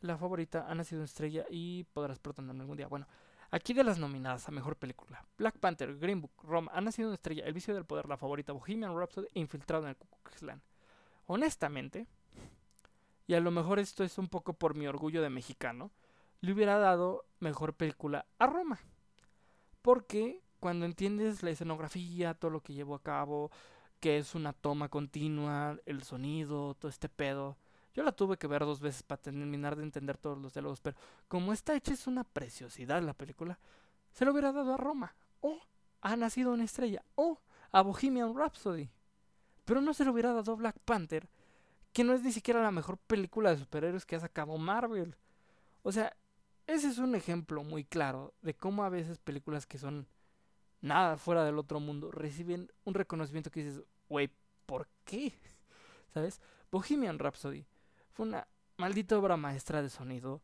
la 0.00 0.16
favorita, 0.16 0.66
ha 0.68 0.74
nacido 0.74 1.02
estrella 1.02 1.44
y 1.50 1.84
podrás 1.92 2.18
protegerme 2.18 2.60
algún 2.62 2.76
día. 2.76 2.86
Bueno, 2.88 3.06
aquí 3.50 3.74
de 3.74 3.84
las 3.84 3.98
nominadas 3.98 4.48
a 4.48 4.52
mejor 4.52 4.76
película: 4.76 5.24
Black 5.36 5.58
Panther, 5.58 5.98
Green 5.98 6.22
Book, 6.22 6.32
Roma, 6.42 6.70
ha 6.74 6.80
nacido 6.80 7.08
una 7.08 7.16
estrella, 7.16 7.44
El 7.44 7.52
vicio 7.52 7.74
del 7.74 7.84
poder, 7.84 8.06
la 8.06 8.16
favorita, 8.16 8.52
Bohemian 8.52 8.96
Rhapsody 8.96 9.28
Infiltrado 9.34 9.84
en 9.84 9.90
el 9.90 9.96
Ku 9.96 10.06
Honestamente, 11.26 12.06
y 13.26 13.34
a 13.34 13.40
lo 13.40 13.50
mejor 13.50 13.78
esto 13.78 14.04
es 14.04 14.18
un 14.18 14.28
poco 14.28 14.54
por 14.54 14.74
mi 14.74 14.86
orgullo 14.86 15.22
de 15.22 15.30
mexicano, 15.30 15.90
le 16.40 16.52
hubiera 16.52 16.78
dado 16.78 17.24
mejor 17.40 17.74
película 17.74 18.26
a 18.38 18.46
Roma. 18.46 18.80
Porque 19.82 20.42
cuando 20.60 20.86
entiendes 20.86 21.42
la 21.42 21.50
escenografía, 21.50 22.34
todo 22.34 22.50
lo 22.50 22.62
que 22.62 22.74
llevó 22.74 22.94
a 22.94 23.02
cabo, 23.02 23.50
que 24.00 24.18
es 24.18 24.34
una 24.34 24.52
toma 24.52 24.88
continua, 24.88 25.78
el 25.86 26.02
sonido, 26.02 26.74
todo 26.74 26.90
este 26.90 27.08
pedo, 27.08 27.56
yo 27.94 28.02
la 28.02 28.12
tuve 28.12 28.36
que 28.36 28.46
ver 28.46 28.64
dos 28.64 28.80
veces 28.80 29.02
para 29.02 29.22
terminar 29.22 29.76
de 29.76 29.84
entender 29.84 30.18
todos 30.18 30.36
los 30.36 30.52
diálogos, 30.52 30.80
pero 30.80 30.96
como 31.28 31.52
está 31.52 31.74
hecha 31.74 31.94
es 31.94 32.06
una 32.06 32.24
preciosidad 32.24 33.00
la 33.02 33.14
película, 33.14 33.58
se 34.12 34.24
lo 34.24 34.32
hubiera 34.32 34.52
dado 34.52 34.74
a 34.74 34.76
Roma, 34.76 35.14
o 35.40 35.58
Ha 36.00 36.16
nacido 36.16 36.52
una 36.52 36.64
estrella, 36.64 37.02
o 37.14 37.40
a 37.72 37.80
Bohemian 37.80 38.36
Rhapsody. 38.36 38.90
Pero 39.64 39.80
no 39.80 39.94
se 39.94 40.04
lo 40.04 40.12
hubiera 40.12 40.34
dado 40.34 40.52
a 40.52 40.56
Black 40.56 40.78
Panther, 40.84 41.28
que 41.94 42.04
no 42.04 42.12
es 42.12 42.22
ni 42.22 42.32
siquiera 42.32 42.60
la 42.60 42.72
mejor 42.72 42.98
película 42.98 43.50
de 43.50 43.58
superhéroes 43.58 44.04
que 44.04 44.16
ha 44.16 44.20
sacado 44.20 44.58
Marvel. 44.58 45.16
O 45.82 45.92
sea, 45.92 46.14
ese 46.66 46.88
es 46.88 46.98
un 46.98 47.14
ejemplo 47.14 47.62
muy 47.62 47.84
claro 47.84 48.34
de 48.42 48.52
cómo 48.52 48.82
a 48.82 48.88
veces 48.88 49.18
películas 49.18 49.64
que 49.64 49.78
son 49.78 50.08
nada 50.80 51.16
fuera 51.16 51.44
del 51.44 51.56
otro 51.56 51.78
mundo 51.78 52.10
reciben 52.10 52.70
un 52.82 52.94
reconocimiento 52.94 53.50
que 53.52 53.64
dices, 53.64 53.82
wey, 54.08 54.28
¿por 54.66 54.88
qué? 55.04 55.32
¿Sabes? 56.12 56.40
Bohemian 56.72 57.20
Rhapsody 57.20 57.64
fue 58.12 58.26
una 58.26 58.48
maldita 58.76 59.16
obra 59.16 59.36
maestra 59.36 59.80
de 59.80 59.88
sonido, 59.88 60.42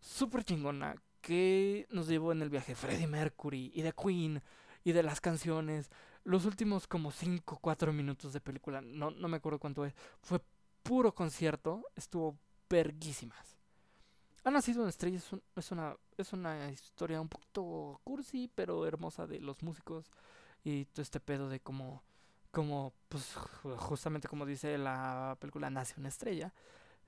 súper 0.00 0.44
chingona, 0.44 0.96
que 1.22 1.86
nos 1.88 2.08
llevó 2.08 2.32
en 2.32 2.42
el 2.42 2.50
viaje 2.50 2.74
Freddie 2.74 3.06
Mercury 3.06 3.72
y 3.74 3.80
de 3.80 3.92
Queen 3.92 4.42
y 4.84 4.92
de 4.92 5.02
las 5.02 5.22
canciones. 5.22 5.90
Los 6.24 6.44
últimos 6.44 6.86
como 6.86 7.10
5, 7.10 7.58
4 7.62 7.92
minutos 7.94 8.34
de 8.34 8.40
película, 8.42 8.82
no, 8.82 9.10
no 9.10 9.28
me 9.28 9.38
acuerdo 9.38 9.58
cuánto 9.58 9.86
es, 9.86 9.94
fue 10.20 10.40
puro 10.84 11.12
concierto, 11.12 11.82
estuvo 11.96 12.38
verguísimas. 12.70 13.56
Ha 14.44 14.50
nacido 14.50 14.82
en 14.82 14.90
estrella, 14.90 15.16
es, 15.16 15.30
es, 15.56 15.72
una, 15.72 15.96
es 16.18 16.32
una 16.32 16.70
historia 16.70 17.20
un 17.20 17.28
poquito 17.28 18.00
cursi, 18.04 18.50
pero 18.54 18.86
hermosa 18.86 19.26
de 19.26 19.40
los 19.40 19.62
músicos 19.62 20.12
y 20.62 20.84
todo 20.84 21.02
este 21.02 21.18
pedo 21.18 21.48
de 21.48 21.60
como, 21.60 22.02
como 22.50 22.92
pues 23.08 23.34
justamente 23.76 24.28
como 24.28 24.44
dice 24.44 24.76
la 24.76 25.36
película 25.40 25.70
Nace 25.70 25.94
una 25.98 26.10
estrella, 26.10 26.52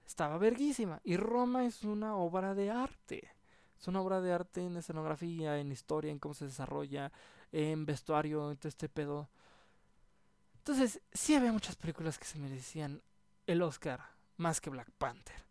estaba 0.06 0.38
verguísima. 0.38 1.00
Y 1.04 1.18
Roma 1.18 1.66
es 1.66 1.82
una 1.84 2.16
obra 2.16 2.54
de 2.54 2.70
arte. 2.70 3.30
Es 3.78 3.86
una 3.88 4.00
obra 4.00 4.22
de 4.22 4.32
arte 4.32 4.62
en 4.62 4.76
escenografía, 4.78 5.58
en 5.58 5.70
historia, 5.70 6.10
en 6.10 6.18
cómo 6.18 6.32
se 6.32 6.46
desarrolla, 6.46 7.12
en 7.52 7.84
vestuario, 7.84 8.50
en 8.50 8.56
todo 8.56 8.68
este 8.68 8.88
pedo. 8.88 9.28
Entonces, 10.58 11.02
sí 11.12 11.34
había 11.34 11.52
muchas 11.52 11.76
películas 11.76 12.18
que 12.18 12.24
se 12.24 12.38
merecían 12.38 13.02
el 13.47 13.62
Oscar, 13.62 14.01
más 14.36 14.61
que 14.61 14.70
Black 14.70 14.90
Panther. 14.99 15.44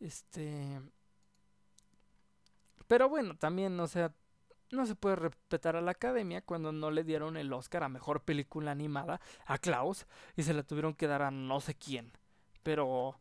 Este. 0.00 0.80
Pero 2.86 3.08
bueno, 3.08 3.36
también, 3.36 3.78
o 3.80 3.86
sea, 3.86 4.14
no 4.70 4.86
se 4.86 4.94
puede 4.94 5.16
respetar 5.16 5.76
a 5.76 5.80
la 5.80 5.92
academia 5.92 6.42
cuando 6.42 6.72
no 6.72 6.90
le 6.90 7.04
dieron 7.04 7.36
el 7.36 7.52
Oscar 7.52 7.82
a 7.82 7.88
mejor 7.88 8.22
película 8.22 8.70
animada 8.70 9.20
a 9.46 9.58
Klaus 9.58 10.06
y 10.36 10.42
se 10.42 10.54
la 10.54 10.62
tuvieron 10.62 10.94
que 10.94 11.06
dar 11.06 11.22
a 11.22 11.30
no 11.30 11.60
sé 11.60 11.74
quién. 11.74 12.12
Pero 12.62 13.18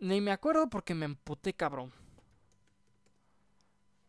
ni 0.00 0.20
me 0.20 0.32
acuerdo 0.32 0.68
porque 0.68 0.94
me 0.94 1.06
emputé, 1.06 1.54
cabrón. 1.54 1.92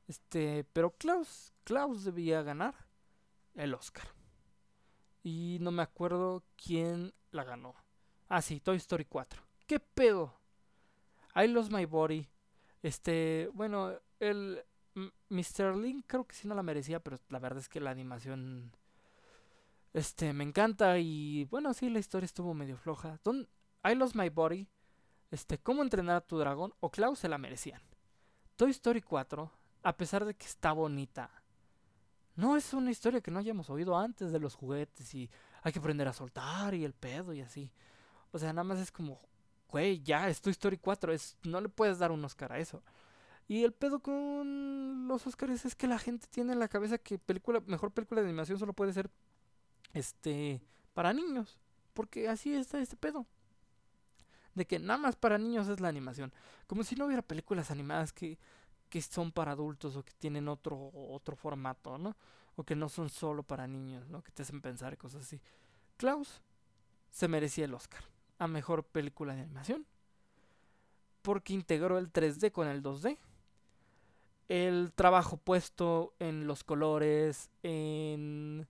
Este, 0.08 0.66
pero 0.74 0.92
Klaus, 0.92 1.54
Klaus 1.64 2.04
debía 2.04 2.42
ganar 2.42 2.76
el 3.56 3.74
Oscar. 3.74 4.08
Y 5.24 5.58
no 5.62 5.72
me 5.72 5.84
acuerdo 5.84 6.44
quién 6.58 7.14
la 7.32 7.44
ganó. 7.44 7.76
Ah, 8.34 8.42
sí, 8.42 8.62
Toy 8.62 8.78
Story 8.78 9.04
4. 9.04 9.44
¿Qué 9.68 9.82
pedo? 9.82 10.34
I 11.36 11.48
Lost 11.48 11.70
My 11.70 11.84
Body. 11.84 12.30
Este, 12.82 13.50
bueno, 13.54 13.92
el 14.22 14.64
Mr. 15.28 15.76
Link 15.76 16.06
creo 16.08 16.26
que 16.26 16.34
sí 16.34 16.48
no 16.48 16.56
la 16.56 16.64
merecía, 16.64 17.02
pero 17.02 17.20
la 17.28 17.40
verdad 17.40 17.60
es 17.60 17.68
que 17.68 17.82
la 17.82 17.92
animación 17.92 18.72
Este, 19.92 20.32
me 20.32 20.46
encanta 20.46 20.98
y 20.98 21.44
bueno, 21.52 21.74
sí, 21.74 21.90
la 21.90 22.00
historia 22.00 22.24
estuvo 22.24 22.54
medio 22.54 22.78
floja. 22.78 23.20
Don, 23.22 23.50
I 23.84 23.96
Lost 23.96 24.16
My 24.16 24.30
Body, 24.30 24.66
este, 25.30 25.58
Cómo 25.58 25.82
entrenar 25.84 26.16
a 26.16 26.22
tu 26.22 26.38
dragón 26.38 26.74
o 26.80 26.90
Klaus 26.90 27.20
se 27.20 27.28
la 27.28 27.38
merecían. 27.38 27.82
Toy 28.56 28.72
Story 28.72 29.02
4, 29.02 29.52
a 29.84 29.98
pesar 29.98 30.24
de 30.24 30.36
que 30.36 30.46
está 30.46 30.72
bonita, 30.72 31.44
no 32.38 32.56
es 32.56 32.74
una 32.74 32.92
historia 32.92 33.20
que 33.20 33.30
no 33.30 33.40
hayamos 33.40 33.70
oído 33.70 33.98
antes 33.98 34.32
de 34.32 34.40
los 34.40 34.56
juguetes 34.56 35.14
y 35.16 35.30
hay 35.64 35.74
que 35.74 35.80
aprender 35.80 36.08
a 36.08 36.14
soltar 36.14 36.74
y 36.76 36.86
el 36.86 36.94
pedo 36.94 37.34
y 37.34 37.42
así. 37.42 37.70
O 38.32 38.40
sea, 38.40 38.54
nada 38.54 38.64
más 38.64 38.80
es 38.80 38.92
como, 38.92 39.20
güey, 39.70 40.02
ya, 40.02 40.30
es 40.30 40.42
Toy 40.42 40.52
Story 40.52 40.78
4, 40.78 41.14
es, 41.14 41.38
no 41.44 41.62
le 41.62 41.70
puedes 41.70 42.00
dar 42.00 42.12
un 42.12 42.24
Oscar 42.24 42.54
a 42.54 42.60
eso. 42.60 42.84
Y 43.48 43.64
el 43.64 43.74
pedo 43.74 44.00
con 44.00 45.08
los 45.08 45.28
Oscars 45.28 45.66
es 45.66 45.76
que 45.76 45.88
la 45.88 46.00
gente 46.00 46.28
tiene 46.30 46.54
en 46.54 46.60
la 46.60 46.70
cabeza 46.70 46.98
que 46.98 47.18
película, 47.20 47.62
mejor 47.66 47.92
película 47.92 48.22
de 48.22 48.28
animación 48.28 48.58
solo 48.58 48.74
puede 48.74 48.94
ser 48.94 49.10
este 49.94 50.62
para 50.94 51.12
niños, 51.14 51.60
porque 51.94 52.30
así 52.30 52.54
está 52.54 52.80
este 52.80 52.96
pedo. 52.96 53.26
De 54.56 54.66
que 54.66 54.80
nada 54.80 54.98
más 54.98 55.16
para 55.16 55.38
niños 55.38 55.68
es 55.68 55.80
la 55.80 55.90
animación, 55.90 56.34
como 56.68 56.84
si 56.84 56.96
no 56.96 57.06
hubiera 57.06 57.22
películas 57.22 57.72
animadas 57.72 58.14
que 58.14 58.38
que 58.90 59.02
son 59.02 59.32
para 59.32 59.54
adultos 59.54 59.96
o 59.96 60.04
que 60.04 60.14
tienen 60.14 60.48
otro 60.50 60.92
otro 60.94 61.36
formato, 61.36 61.98
¿no? 61.98 62.16
O 62.56 62.64
que 62.64 62.76
no 62.76 62.90
son 62.90 63.10
solo 63.10 63.44
para 63.44 63.68
niños, 63.68 64.10
¿no? 64.10 64.22
Que 64.22 64.32
te 64.32 64.44
hacen 64.44 64.62
pensar 64.62 64.98
cosas 64.98 65.24
así. 65.24 65.42
Klaus 65.98 66.42
se 67.10 67.28
merecía 67.28 67.66
el 67.66 67.74
Oscar 67.74 68.04
a 68.42 68.48
mejor 68.48 68.84
película 68.84 69.36
de 69.36 69.42
animación 69.42 69.86
porque 71.22 71.54
integró 71.54 72.00
el 72.00 72.12
3D 72.12 72.52
con 72.52 72.68
el 72.68 72.82
2D 72.82 73.18
el 74.50 74.92
trabajo 74.94 75.38
puesto 75.38 76.14
en 76.20 76.46
los 76.46 76.66
colores, 76.66 77.50
en 77.64 78.68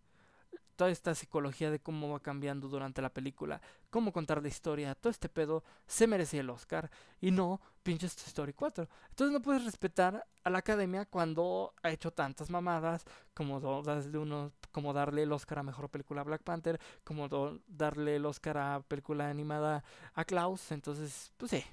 toda 0.76 0.92
esta 0.92 1.16
psicología 1.16 1.72
de 1.72 1.80
cómo 1.80 2.10
va 2.10 2.20
cambiando 2.20 2.68
durante 2.68 3.02
la 3.02 3.10
película, 3.10 3.62
cómo 3.90 4.12
contar 4.12 4.44
la 4.44 4.48
historia, 4.48 4.94
todo 4.94 5.10
este 5.10 5.28
pedo, 5.28 5.64
se 5.88 6.06
merecía 6.06 6.42
el 6.42 6.52
Oscar 6.52 6.92
y 7.20 7.32
no 7.32 7.62
pinches 7.82 8.16
Story 8.28 8.54
4. 8.54 8.88
Entonces 9.10 9.34
no 9.34 9.42
puedes 9.42 9.66
respetar 9.66 10.28
a 10.44 10.50
la 10.52 10.60
academia 10.60 11.06
cuando 11.06 11.74
ha 11.82 11.90
hecho 11.90 12.12
tantas 12.12 12.52
mamadas 12.52 13.04
como, 13.34 13.60
darle 13.82 14.20
uno, 14.20 14.52
como 14.72 14.94
darle 14.94 15.24
el 15.24 15.32
Oscar 15.32 15.60
a 15.60 15.64
mejor 15.64 15.90
película 15.90 16.22
a 16.22 16.24
Black 16.24 16.44
Panther, 16.44 16.80
como 17.04 17.28
darle 17.68 18.16
el 18.16 18.26
Oscar 18.26 18.58
a 18.58 18.82
película 18.82 19.30
animada 19.30 19.84
a 20.14 20.26
Klaus. 20.26 20.72
Entonces, 20.72 21.32
pues 21.38 21.52
sí, 21.52 21.64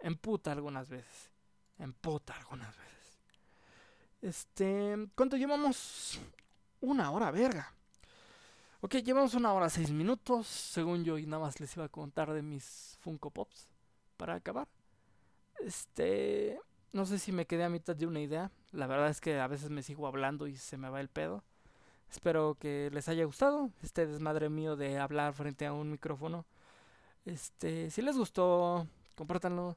emputa 0.00 0.52
algunas 0.52 0.88
veces. 0.88 1.30
Emputa 1.78 2.34
algunas 2.34 2.76
veces. 2.76 3.18
Este, 4.22 5.08
¿cuánto 5.14 5.36
llevamos? 5.36 6.20
Una 6.80 7.10
hora, 7.10 7.30
verga. 7.30 7.74
Ok, 8.80 8.96
llevamos 8.96 9.34
una 9.34 9.52
hora 9.52 9.70
seis 9.70 9.90
minutos, 9.90 10.46
según 10.46 11.04
yo, 11.04 11.16
y 11.16 11.26
nada 11.26 11.42
más 11.42 11.58
les 11.58 11.74
iba 11.76 11.86
a 11.86 11.88
contar 11.88 12.32
de 12.32 12.42
mis 12.42 12.98
Funko 13.00 13.30
Pops 13.30 13.68
para 14.16 14.34
acabar. 14.34 14.68
Este, 15.60 16.60
no 16.92 17.06
sé 17.06 17.18
si 17.18 17.32
me 17.32 17.46
quedé 17.46 17.64
a 17.64 17.70
mitad 17.70 17.96
de 17.96 18.06
una 18.06 18.20
idea. 18.20 18.52
La 18.72 18.86
verdad 18.86 19.08
es 19.08 19.20
que 19.20 19.40
a 19.40 19.46
veces 19.46 19.70
me 19.70 19.82
sigo 19.82 20.06
hablando 20.06 20.46
y 20.46 20.56
se 20.56 20.76
me 20.76 20.90
va 20.90 21.00
el 21.00 21.08
pedo. 21.08 21.42
Espero 22.14 22.56
que 22.60 22.90
les 22.92 23.08
haya 23.08 23.24
gustado 23.24 23.70
este 23.82 24.06
desmadre 24.06 24.48
mío 24.48 24.76
de 24.76 24.98
hablar 25.00 25.34
frente 25.34 25.66
a 25.66 25.72
un 25.72 25.90
micrófono. 25.90 26.46
Este, 27.24 27.90
si 27.90 28.02
les 28.02 28.16
gustó, 28.16 28.86
compártanlo. 29.16 29.76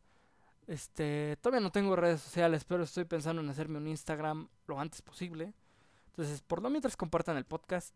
Este, 0.67 1.35
todavía 1.41 1.61
no 1.61 1.71
tengo 1.71 1.95
redes 1.95 2.21
sociales, 2.21 2.63
pero 2.63 2.83
estoy 2.83 3.05
pensando 3.05 3.41
en 3.41 3.49
hacerme 3.49 3.79
un 3.79 3.87
Instagram 3.87 4.47
lo 4.67 4.79
antes 4.79 5.01
posible. 5.01 5.51
Entonces, 6.11 6.41
por 6.43 6.61
lo 6.61 6.69
mientras 6.69 6.95
compartan 6.95 7.37
el 7.37 7.45
podcast. 7.45 7.95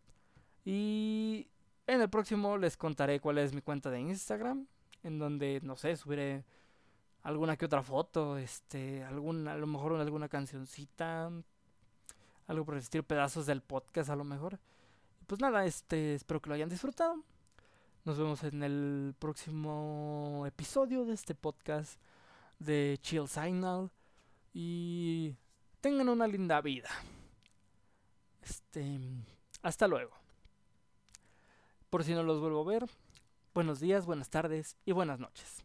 Y 0.64 1.46
en 1.86 2.00
el 2.00 2.10
próximo 2.10 2.58
les 2.58 2.76
contaré 2.76 3.20
cuál 3.20 3.38
es 3.38 3.54
mi 3.54 3.62
cuenta 3.62 3.90
de 3.90 4.00
Instagram, 4.00 4.66
en 5.04 5.20
donde, 5.20 5.60
no 5.62 5.76
sé, 5.76 5.96
subiré 5.96 6.44
alguna 7.22 7.56
que 7.56 7.66
otra 7.66 7.84
foto, 7.84 8.36
este, 8.38 9.04
alguna, 9.04 9.52
a 9.52 9.56
lo 9.56 9.68
mejor 9.68 9.94
alguna 10.00 10.28
cancioncita, 10.28 11.30
algo 12.46 12.64
por 12.64 12.76
estilo, 12.76 13.02
pedazos 13.02 13.46
del 13.46 13.62
podcast 13.62 14.10
a 14.10 14.16
lo 14.16 14.24
mejor. 14.24 14.58
pues 15.26 15.40
nada, 15.40 15.64
este, 15.64 16.14
espero 16.14 16.40
que 16.40 16.48
lo 16.48 16.54
hayan 16.54 16.68
disfrutado. 16.68 17.22
Nos 18.04 18.18
vemos 18.18 18.42
en 18.42 18.62
el 18.62 19.14
próximo 19.18 20.44
episodio 20.46 21.04
de 21.04 21.14
este 21.14 21.34
podcast 21.34 22.00
de 22.58 22.98
Chill 23.00 23.28
Signal 23.28 23.90
y 24.52 25.36
tengan 25.80 26.08
una 26.08 26.26
linda 26.26 26.60
vida. 26.60 26.90
Este, 28.42 28.98
hasta 29.62 29.86
luego. 29.86 30.12
Por 31.90 32.04
si 32.04 32.14
no 32.14 32.22
los 32.22 32.40
vuelvo 32.40 32.62
a 32.62 32.72
ver, 32.72 32.86
buenos 33.54 33.78
días, 33.78 34.04
buenas 34.06 34.30
tardes 34.30 34.76
y 34.84 34.92
buenas 34.92 35.20
noches. 35.20 35.64